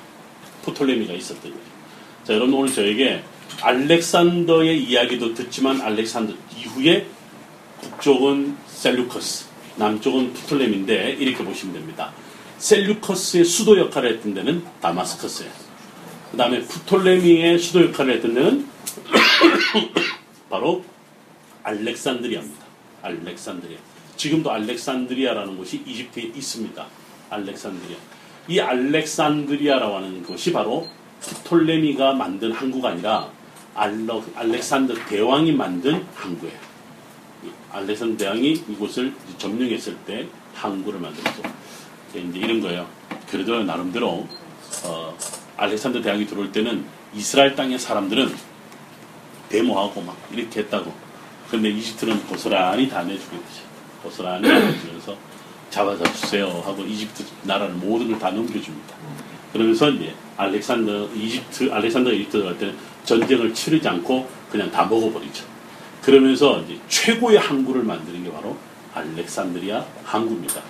[0.63, 1.63] 프톨레미가 있었던 거죠.
[2.23, 3.21] 자, 여러분 오늘 저에게
[3.61, 7.05] 알렉산더의 이야기도 듣지만 알렉산더 이후에
[7.81, 9.45] 북쪽은 셀류커스,
[9.77, 12.11] 남쪽은 프톨레미인데 이렇게 보시면 됩니다.
[12.57, 15.51] 셀류커스의 수도 역할을 했던 데는 다마스커스예요.
[16.31, 18.67] 그 다음에 프톨레미의 수도 역할을 했던 데는
[20.49, 20.83] 바로
[21.63, 22.65] 알렉산드리아입니다.
[23.01, 23.77] 알렉산드리아.
[24.17, 26.85] 지금도 알렉산드리아라는 곳이 이집트에 있습니다.
[27.29, 27.97] 알렉산드리아.
[28.49, 30.87] 이 알렉산드리아라고 하는 것이 바로
[31.21, 33.29] 프톨레미가 만든 항구가 아니라
[33.73, 36.68] 알렉산더 대왕이 만든 항구예요.
[37.69, 41.41] 이 알렉산더 대왕이 이곳을 점령했을 때 항구를 만들었죠.
[42.11, 42.87] 이제 이런 거예요.
[43.29, 44.27] 그래도 나름대로
[44.83, 45.17] 어,
[45.57, 48.35] 알렉산더 대왕이 들어올 때는 이스라엘 땅의 사람들은
[49.49, 50.93] 데모하고 막 이렇게 했다고.
[51.47, 53.63] 그런데 이집트는 고스란히 다 내주겠죠.
[54.03, 55.15] 고스란히 내주면서
[55.69, 58.95] 잡아다 주세요 하고 이집트 나라를 모든 걸 다 넘겨줍니다.
[59.53, 65.45] 그러면서 이제 알렉산더 이집트 알렉산더 이집트 갈 때는 전쟁을 치르지 않고 그냥 다 먹어버리죠.
[66.01, 68.57] 그러면서 이제 최고의 항구를 만드는 게 바로
[68.93, 70.61] 알렉산드리아 항구입니다.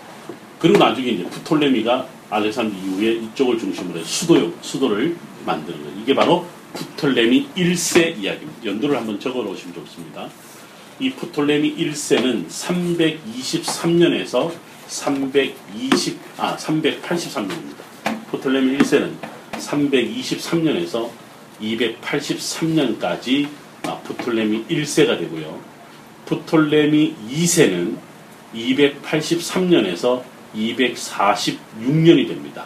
[0.59, 5.15] 그리고 나중에 이제 프톨레미가 알렉산드 이후에 이쪽을 중심으로 수도 수도를
[5.45, 5.99] 만드는 거예요.
[6.01, 8.65] 이게 바로 프톨레미 1세 이야기입니다.
[8.65, 10.27] 연도를 한번 적어 놓으시면 좋습니다.
[10.99, 14.51] 이 프톨레미 1세는 323년에서
[14.87, 17.77] 320, 아, 383년입니다.
[18.31, 19.13] 프톨레미 1세는
[19.53, 21.09] 323년에서
[21.61, 23.47] 283년까지
[23.89, 25.59] 아, 프톨레미 1세가 되고요.
[26.25, 27.97] 프톨레미 2세는
[28.53, 30.21] 283년에서
[30.55, 32.65] 246년이 됩니다.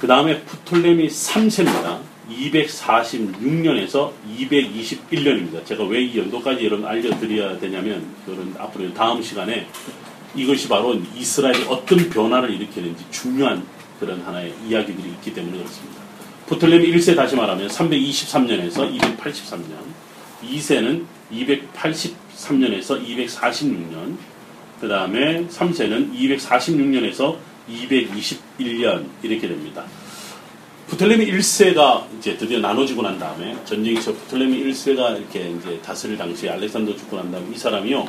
[0.00, 1.98] 그 다음에 프톨레미 3세입니다.
[2.30, 5.64] 246년에서 221년입니다.
[5.64, 9.66] 제가 왜 이 연도까지 여러분 알려드려야 되냐면, 그런 앞으로 다음 시간에
[10.34, 13.64] 이것이 바로 이스라엘이 어떤 변화를 일으키는지 중요한
[14.00, 16.03] 그런 하나의 이야기들이 있기 때문에 그렇습니다.
[16.46, 19.78] 프톨레미 1세 다시 말하면 323년에서 283년,
[20.42, 24.16] 2세는 283년에서 246년,
[24.80, 27.36] 그 다음에 3세는 246년에서
[27.68, 29.84] 221년 이렇게 됩니다.
[30.86, 36.94] 부틀레미 1세가 이제 드디어 나눠지고 난 다음에 전쟁에서 부틀레미 1세가 이렇게 이제 다스릴 당시에 알렉산더
[36.96, 38.06] 죽고 난 다음에 이 사람이요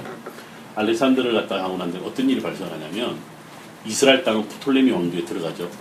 [0.75, 3.17] 알렉산더를 갖다가 하고 난 다음에 어떤 일이 발생하냐면
[3.85, 5.71] 이스라엘 땅은 부톨레미 왕조에 들어가죠.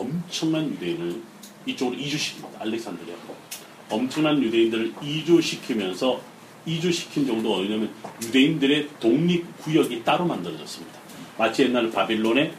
[0.00, 1.20] 엄청난 유대인을
[1.66, 2.60] 이쪽으로 이주시킵니다.
[2.60, 3.14] 알렉산드리아.
[3.90, 6.20] 엄청난 유대인들을 이주시키면서
[6.64, 7.90] 이주시킨 정도가 어디냐면
[8.22, 10.98] 유대인들의 독립구역이 따로 만들어졌습니다.
[11.36, 12.52] 마치 옛날 바빌론에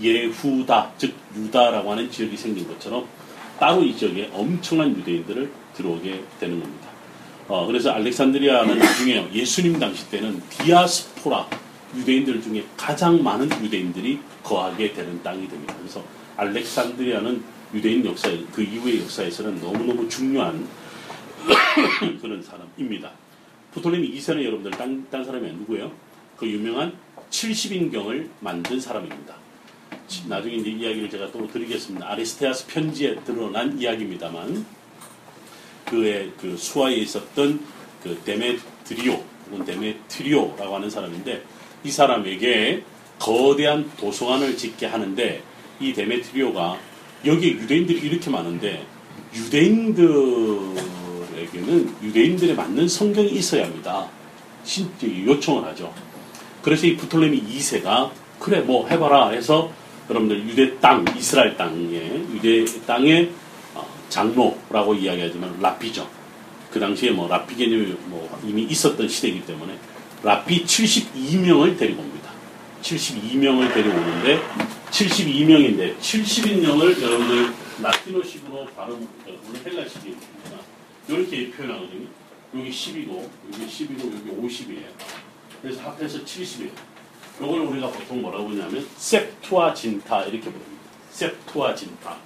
[0.00, 3.06] 예후다, 즉 유다라고 하는 지역이 생긴 것처럼
[3.58, 6.88] 따로 이 지역에 엄청난 유대인들을 들어오게 되는 겁니다.
[7.48, 11.48] 어, 그래서 알렉산드리아는 나중에 예수님 당시 때는 디아스포라
[11.96, 15.74] 유대인들 중에 가장 많은 유대인들이 거하게 되는 땅이 됩니다.
[15.78, 16.02] 그래서
[16.40, 17.42] 알렉산드리아는
[17.74, 20.66] 유대인 역사, 그 이후의 역사에서는 너무너무 중요한
[22.20, 23.12] 그런 사람입니다.
[23.72, 25.92] 프톨레미 2세는 여러분들 딴, 딴 사람이 누구예요?
[26.36, 26.92] 그 유명한
[27.30, 29.34] 70인경을 만든 사람입니다.
[30.08, 32.10] 지- 나중에 이제 이야기를 제가 또 드리겠습니다.
[32.10, 34.64] 아리스테아스 편지에 드러난 이야기입니다만
[35.86, 37.60] 그의 그 수하에 있었던
[38.02, 41.44] 그 데메트리오 혹은 데메트리오라고 하는 사람인데
[41.84, 42.82] 이 사람에게
[43.18, 45.42] 거대한 도서관을 짓게 하는데
[45.80, 46.78] 이 데메트리오가
[47.24, 48.86] 여기에 유대인들이 이렇게 많은데
[49.34, 50.76] 유대인들에게는
[52.02, 54.08] 유대인들에 맞는 성경이 있어야 합니다.
[54.62, 55.92] 신, 요청을 하죠.
[56.62, 59.72] 그래서 이 부톨레미 2세가 그래 뭐 해봐라 해서
[60.08, 61.96] 여러분들 유대 땅 이스라엘 땅에
[62.34, 63.30] 유대 땅의
[63.74, 66.08] 어, 장로라고 이야기하지만 라피죠.
[66.70, 69.74] 그 당시에 뭐 라피 개념이 뭐 이미 있었던 시대이기 때문에
[70.22, 72.19] 라피 72명을 데리고 옵니다.
[72.82, 74.40] 72명을 데려오는데
[74.90, 77.52] 72명인데 70인명을 여러분들
[77.82, 80.60] 라티노식으로 발음 물론 헬라식이니까
[81.08, 82.06] 이렇게 표현하거든요.
[82.56, 84.86] 여기 10이고 여기 10이고 여기 50이에요.
[85.62, 86.70] 그래서 합해서 70이에요.
[87.38, 90.82] 이걸 우리가 보통 뭐라고 하냐면 셉투아 진타 이렇게 부릅니다.
[91.10, 92.16] 셉투아 진타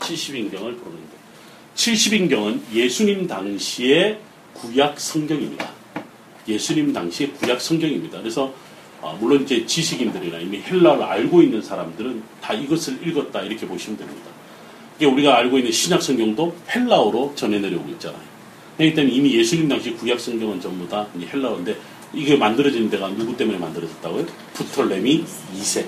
[0.00, 1.14] 70인경을 부르는데
[1.76, 4.18] 70인경은 예수님 당시의
[4.54, 5.70] 구약 성경입니다.
[6.46, 8.18] 예수님 당시의 구약 성경입니다.
[8.18, 8.52] 그래서
[9.04, 14.30] 어, 물론 이제 지식인들이나 이미 헬라어를 알고 있는 사람들은 다 이것을 읽었다 이렇게 보시면 됩니다.
[14.96, 18.22] 이게 우리가 알고 있는 신약 성경도 헬라어로 전해 내려오고 있잖아요.
[18.78, 21.76] 그렇기 때문에 이미 예수님 당시 구약 성경은 전부 다 헬라어인데
[22.14, 24.24] 이게 만들어진 데가 누구 때문에 만들어졌다고요?
[24.54, 25.22] 부톨레미
[25.54, 25.84] 2세.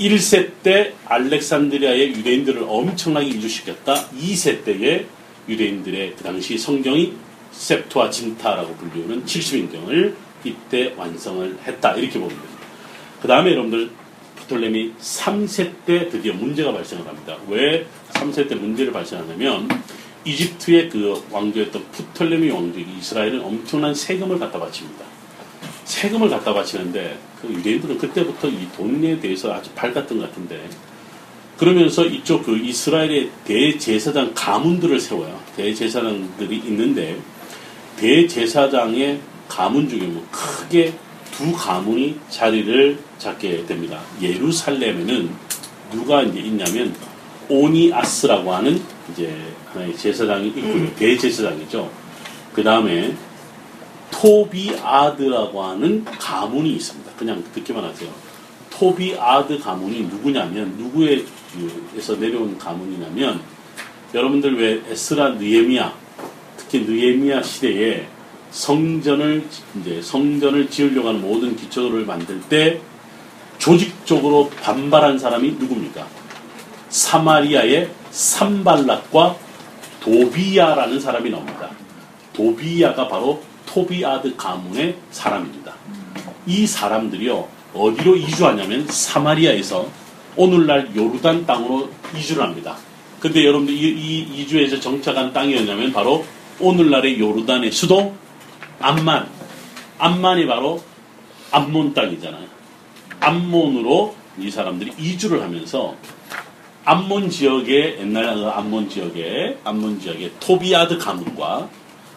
[0.00, 4.10] 1세 때 알렉산드리아의 유대인들을 엄청나게 이주시켰다.
[4.10, 5.06] 2세 때의
[5.48, 7.12] 유대인들의 그 당시 성경이
[7.52, 11.94] 셉토아 진타라고 불리우는 70인경을 이때 완성을 했다.
[11.94, 12.54] 이렇게 보면 됩니다.
[13.20, 13.90] 그 다음에 여러분들
[14.36, 17.36] 프톨레미 3세 때 드디어 문제가 발생을 합니다.
[17.48, 19.68] 왜 3세 때 문제를 발생하냐면
[20.24, 25.04] 이집트의 그 왕조였던 프톨레미 왕조에게 이스라엘은 엄청난 세금을 갖다 바칩니다.
[25.84, 30.68] 세금을 갖다 바치는데 그 유대인들은 그때부터 이 돈에 대해서 아주 밝았던 것 같은데
[31.58, 35.40] 그러면서 이쪽 그 이스라엘의 대제사장 가문들을 세워요.
[35.56, 37.16] 대제사장들이 있는데
[37.96, 40.94] 대제사장의 가문 중에 뭐 크게
[41.32, 44.00] 두 가문이 자리를 잡게 됩니다.
[44.20, 45.30] 예루살렘에는
[45.92, 46.94] 누가 이제 있냐면
[47.48, 48.80] 오니아스라고 하는
[49.12, 49.36] 이제
[49.72, 50.94] 하나의 제사장이 있고요.
[50.94, 51.90] 대제사장이죠.
[52.54, 53.14] 그 다음에
[54.10, 57.12] 토비아드라고 하는 가문이 있습니다.
[57.18, 58.10] 그냥 듣기만 하세요.
[58.70, 63.40] 토비아드 가문이 누구냐면 누구에서 내려온 가문이냐면
[64.14, 65.92] 여러분들 왜 에스라 느에미아
[66.56, 68.06] 특히 느에미아 시대에
[68.54, 69.44] 성전을
[69.80, 72.80] 이제 성전을 지으려고 하는 모든 기초를 만들 때
[73.58, 76.06] 조직적으로 반발한 사람이 누굽니까?
[76.88, 79.36] 사마리아의 삼발락과
[80.00, 81.70] 도비야라는 사람이 나옵니다.
[82.32, 85.74] 도비야가 바로 토비아드 가문의 사람입니다.
[86.46, 89.88] 이 사람들이요 어디로 이주하냐면 사마리아에서
[90.36, 92.76] 오늘날 요르단 땅으로 이주를 합니다.
[93.18, 96.24] 근데 여러분들 이, 이 이주에서 정착한 땅이었냐면 바로
[96.60, 98.14] 오늘날의 요르단의 수도
[98.84, 99.30] 암만.
[99.98, 100.82] 암만이 바로
[101.50, 102.46] 암몬 땅이잖아요.
[103.18, 105.96] 암몬으로 이 사람들이 이주를 하면서
[106.84, 111.70] 암몬 지역의 옛날 그 암몬 지역의 암몬 지역의 토비아드 가문과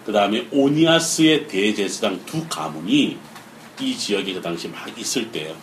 [0.05, 3.17] 그 다음에 오니아스의 대제사장 두 가문이
[3.79, 5.55] 이 지역에 그 당시 막 있을 때예요.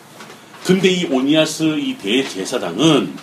[0.63, 3.13] 근데 이 오니아스 이 대제사장은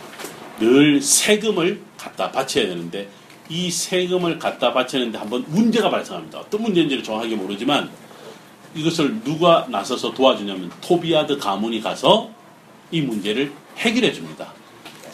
[0.61, 3.09] 늘 세금을 갖다 바쳐야 되는데
[3.53, 6.39] 이 세금을 갖다 바치는데 한번 문제가 발생합니다.
[6.39, 7.91] 어떤 문제인지를 정확하게 모르지만
[8.75, 12.31] 이것을 누가 나서서 도와주냐면 토비아드 가문이 가서
[12.91, 14.55] 이 문제를 해결해 줍니다.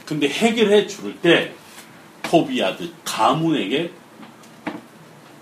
[0.07, 1.53] 근데 해결해 줄 때
[2.23, 3.91] 토비아드 가문에게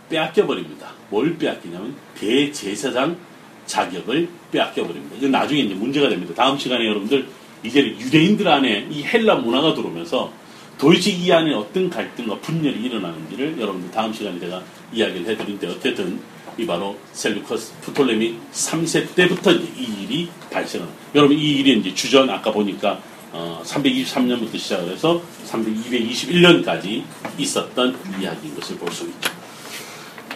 [0.08, 0.88] 빼앗겨 버립니다.
[1.10, 3.18] 뭘 빼앗기냐면 대제사장
[3.66, 5.16] 자격을 빼앗겨 버립니다.
[5.18, 6.32] 이건 나중에 이제 문제가 됩니다.
[6.34, 7.28] 다음 시간에 여러분들
[7.62, 10.32] 이제 유대인들 안에 이 헬라 문화가 들어오면서
[10.78, 14.62] 도대체 이 안에 어떤 갈등과 분열이 일어나는지를 여러분들 다음 시간에 제가
[14.92, 16.20] 이야기를 해드리는데 어쨌든
[16.58, 22.50] 이 바로 셀루커스 프톨레미 3세 때부터 이 일이 발생을 여러분 이 일이 이제 주전 아까
[22.52, 23.00] 보니까
[23.32, 27.02] 어, 323년부터 시작을 해서 221년까지
[27.38, 29.30] 있었던 이야기인 것을 볼 수 있죠.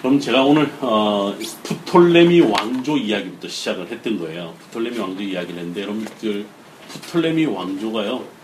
[0.01, 4.55] 그럼 제가 오늘 어, 프톨레미 왕조 이야기부터 시작을 했던 거예요.
[4.65, 6.47] 프톨레미 왕조 이야기를 했는데 여러분들
[6.89, 8.40] 프톨레미 왕조가요.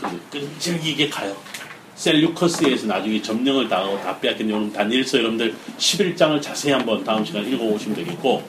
[0.00, 1.36] 그 끈질기게 가요.
[1.98, 8.42] 셀류커스에서 나중에 점령을 당하고 다 여러분 다니엘서 여러분들 11장을 자세히 한번 다음 시간에 읽어보시면 되겠고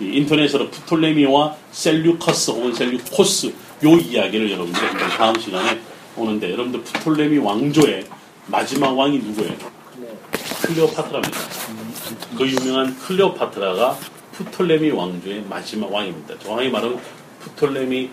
[0.00, 3.46] 이 인터넷으로 프톨레미와 셀류커스 혹은 셀류코스
[3.84, 4.80] 요 이야기를 여러분들
[5.16, 5.78] 다음 시간에
[6.16, 8.06] 오는데 여러분들 프톨레미 왕조의
[8.46, 9.54] 마지막 왕이 누구예요?
[10.62, 11.38] 클레오파트라입니다.
[12.36, 13.98] 그 유명한 클레오파트라가
[14.32, 16.38] 프톨레미 왕조의 마지막 왕입니다.
[16.38, 17.00] 정확히 말하면
[17.40, 18.10] 프톨레미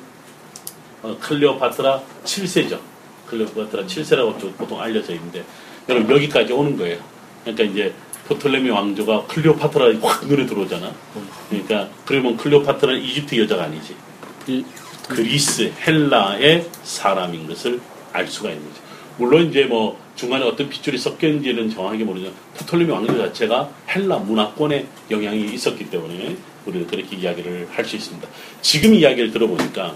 [1.03, 2.79] 어, 클레오파트라 7세죠.
[3.27, 5.43] 클레오파트라 7세라고 좀 보통 알려져 있는데
[5.89, 6.97] 여러분 여기까지 오는 거예요.
[7.43, 7.93] 그러니까 이제
[8.27, 10.91] 프톨레미 왕조가 클레오파트라 확 눈에 들어오잖아.
[11.49, 13.95] 그러니까 그러면 클레오파트라는 이집트 여자가 아니지.
[14.47, 14.63] 이
[15.09, 17.81] 그리스 헬라의 사람인 것을
[18.13, 18.81] 알 수가 있는 거죠.
[19.17, 25.53] 물론 이제 뭐 중간에 어떤 핏줄이 섞였는지는 정확하게 모르지만 프톨레미 왕조 자체가 헬라 문화권에 영향이
[25.53, 28.25] 있었기 때문에 우리는 그렇게 이야기를 할 수 있습니다.
[28.61, 29.93] 지금 이야기를 들어보니까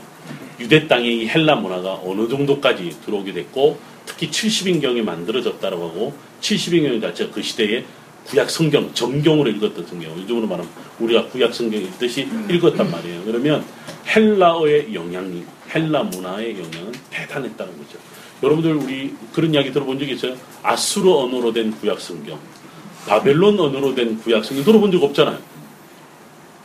[0.59, 7.31] 유대 땅에 이 헬라 문화가 어느 정도까지 들어오게 됐고 특히 70인경이 만들어졌다고 하고 70인경 자체가
[7.31, 7.83] 그 시대에
[8.25, 10.69] 구약 성경 정경으로 읽었던 성경 요즘으로 말하면
[10.99, 13.23] 우리가 구약 성경 읽듯이 읽었단 말이에요.
[13.23, 13.63] 그러면
[14.13, 15.43] 헬라어의 영향이
[15.73, 17.97] 헬라 문화의 영향은 대단했다는 거죠.
[18.43, 20.35] 여러분들 우리 그런 이야기 들어본 적 있어요?
[20.61, 22.39] 아수르 언어로 된 구약 성경,
[23.07, 25.39] 바벨론 언어로 된 구약 성경 들어본 적 없잖아요.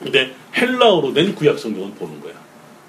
[0.03, 2.42] 근데 헬라어로 된 구약 성경은 보는 거야.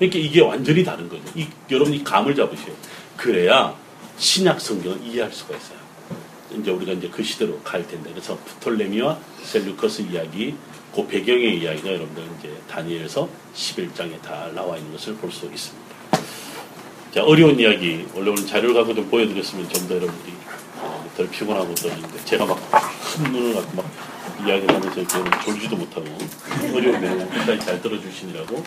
[0.09, 1.21] 그러니까 이게 완전히 다른 거죠.
[1.35, 2.73] 이, 여러분 이 감을 잡으세요.
[3.17, 3.75] 그래야
[4.17, 5.77] 신약 성경을 이해할 수가 있어요.
[6.59, 10.55] 이제 우리가 이제 그 시대로 갈 텐데 그래서 프톨레미와 셀루커스 이야기,
[10.93, 15.83] 그 배경의 이야기가 여러분들 이제 다니엘서 11장에 다 나와 있는 것을 볼 수 있습니다.
[17.13, 20.33] 자 어려운 이야기 원래 오늘 자료를 갖고 좀 보여드렸으면 좀 더 여러분들이
[20.77, 22.59] 어, 덜 피곤하고 떨리는데 제가 막
[23.13, 23.85] 큰 눈을 갖고 막
[24.45, 26.07] 이야기를 하면서 졸지도 못하고
[26.73, 28.63] 어려운 내용 끝까지 잘 들어주시느라고 아,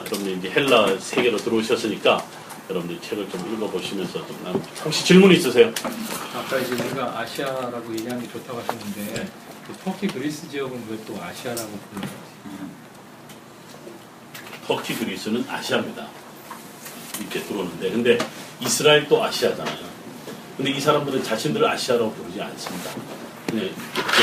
[0.00, 2.24] 여러분들 이제 헬라 세계로 들어오셨으니까
[2.70, 5.72] 여러분들 책을 좀 읽어보시면서 좀 혹시 질문 있으세요?
[6.34, 9.28] 아까 이제 우리가 아시아라고 얘기하는 게 좋다고 하셨는데 네.
[9.66, 12.10] 그 터키 그리스 지역은 왜 또 아시아라고 불러요?
[14.66, 16.06] 터키 그리스는 아시아입니다.
[17.20, 18.18] 이렇게 들어오는데 근데
[18.60, 19.94] 이스라엘도 아시아잖아요.
[20.56, 22.90] 근데 이 사람들은 자신들을 아시아라고 부르지 않습니다.
[23.52, 23.72] 네,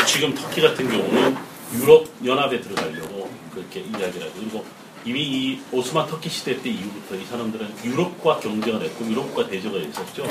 [0.08, 1.38] 지금 터키 같은 경우는
[1.76, 4.66] 유럽 연합에 들어가려고 그렇게 이야기를 하고 그리고
[5.06, 10.24] 이미 이 오스만 터키 시대 때 이후부터 이 사람들은 유럽과 경쟁을 했고 유럽과 대적을 했었죠.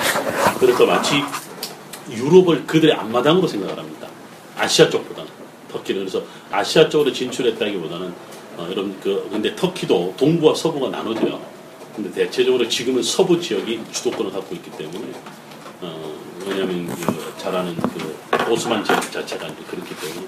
[0.59, 1.23] 그래서 마치
[2.09, 4.09] 유럽을 그들의 앞마당으로 생각을 합니다.
[4.57, 5.31] 아시아 쪽보다는
[5.71, 8.15] 터키는 그래서 아시아 쪽으로 진출했다기보다는
[8.57, 11.41] 어, 여러분 그 근데 터키도 동부와 서부가 나눠져요.
[11.95, 15.13] 근데 대체적으로 지금은 서부 지역이 주도권을 갖고 있기 때문에
[15.81, 16.15] 어,
[16.47, 20.27] 왜냐하면 그잘 아는 그 오스만 지역 자체가 그렇기 때문에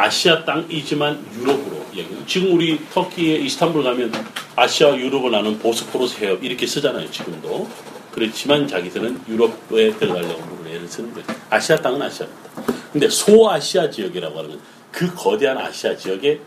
[0.00, 2.14] 아시아 땅이지만 유럽으로 이야기.
[2.26, 4.12] 지금 우리 터키의 이스탄불 가면
[4.54, 7.10] 아시아 유럽을 나눈 보스포러스 해협 이렇게 쓰잖아요.
[7.10, 7.66] 지금도
[8.12, 11.26] 그렇지만 자기들은 유럽에 들어가려고 물을 애를 쓰는 거예요.
[11.48, 12.50] 아시아 땅은 아시아입니다.
[12.92, 14.60] 근데 소아시아 지역이라고 하는
[14.92, 16.40] 그 거대한 아시아 지역에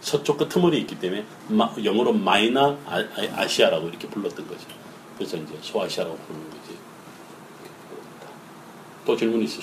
[0.00, 4.66] 서쪽 끄트머리 있기 때문에 마- 영어로 마이너 아, 아- 아시아라고 이렇게 불렀던 거죠.
[5.18, 6.78] 그래서 이제 소아시아라고 부르는 거지.
[9.04, 9.60] 또 질문 있으시죠?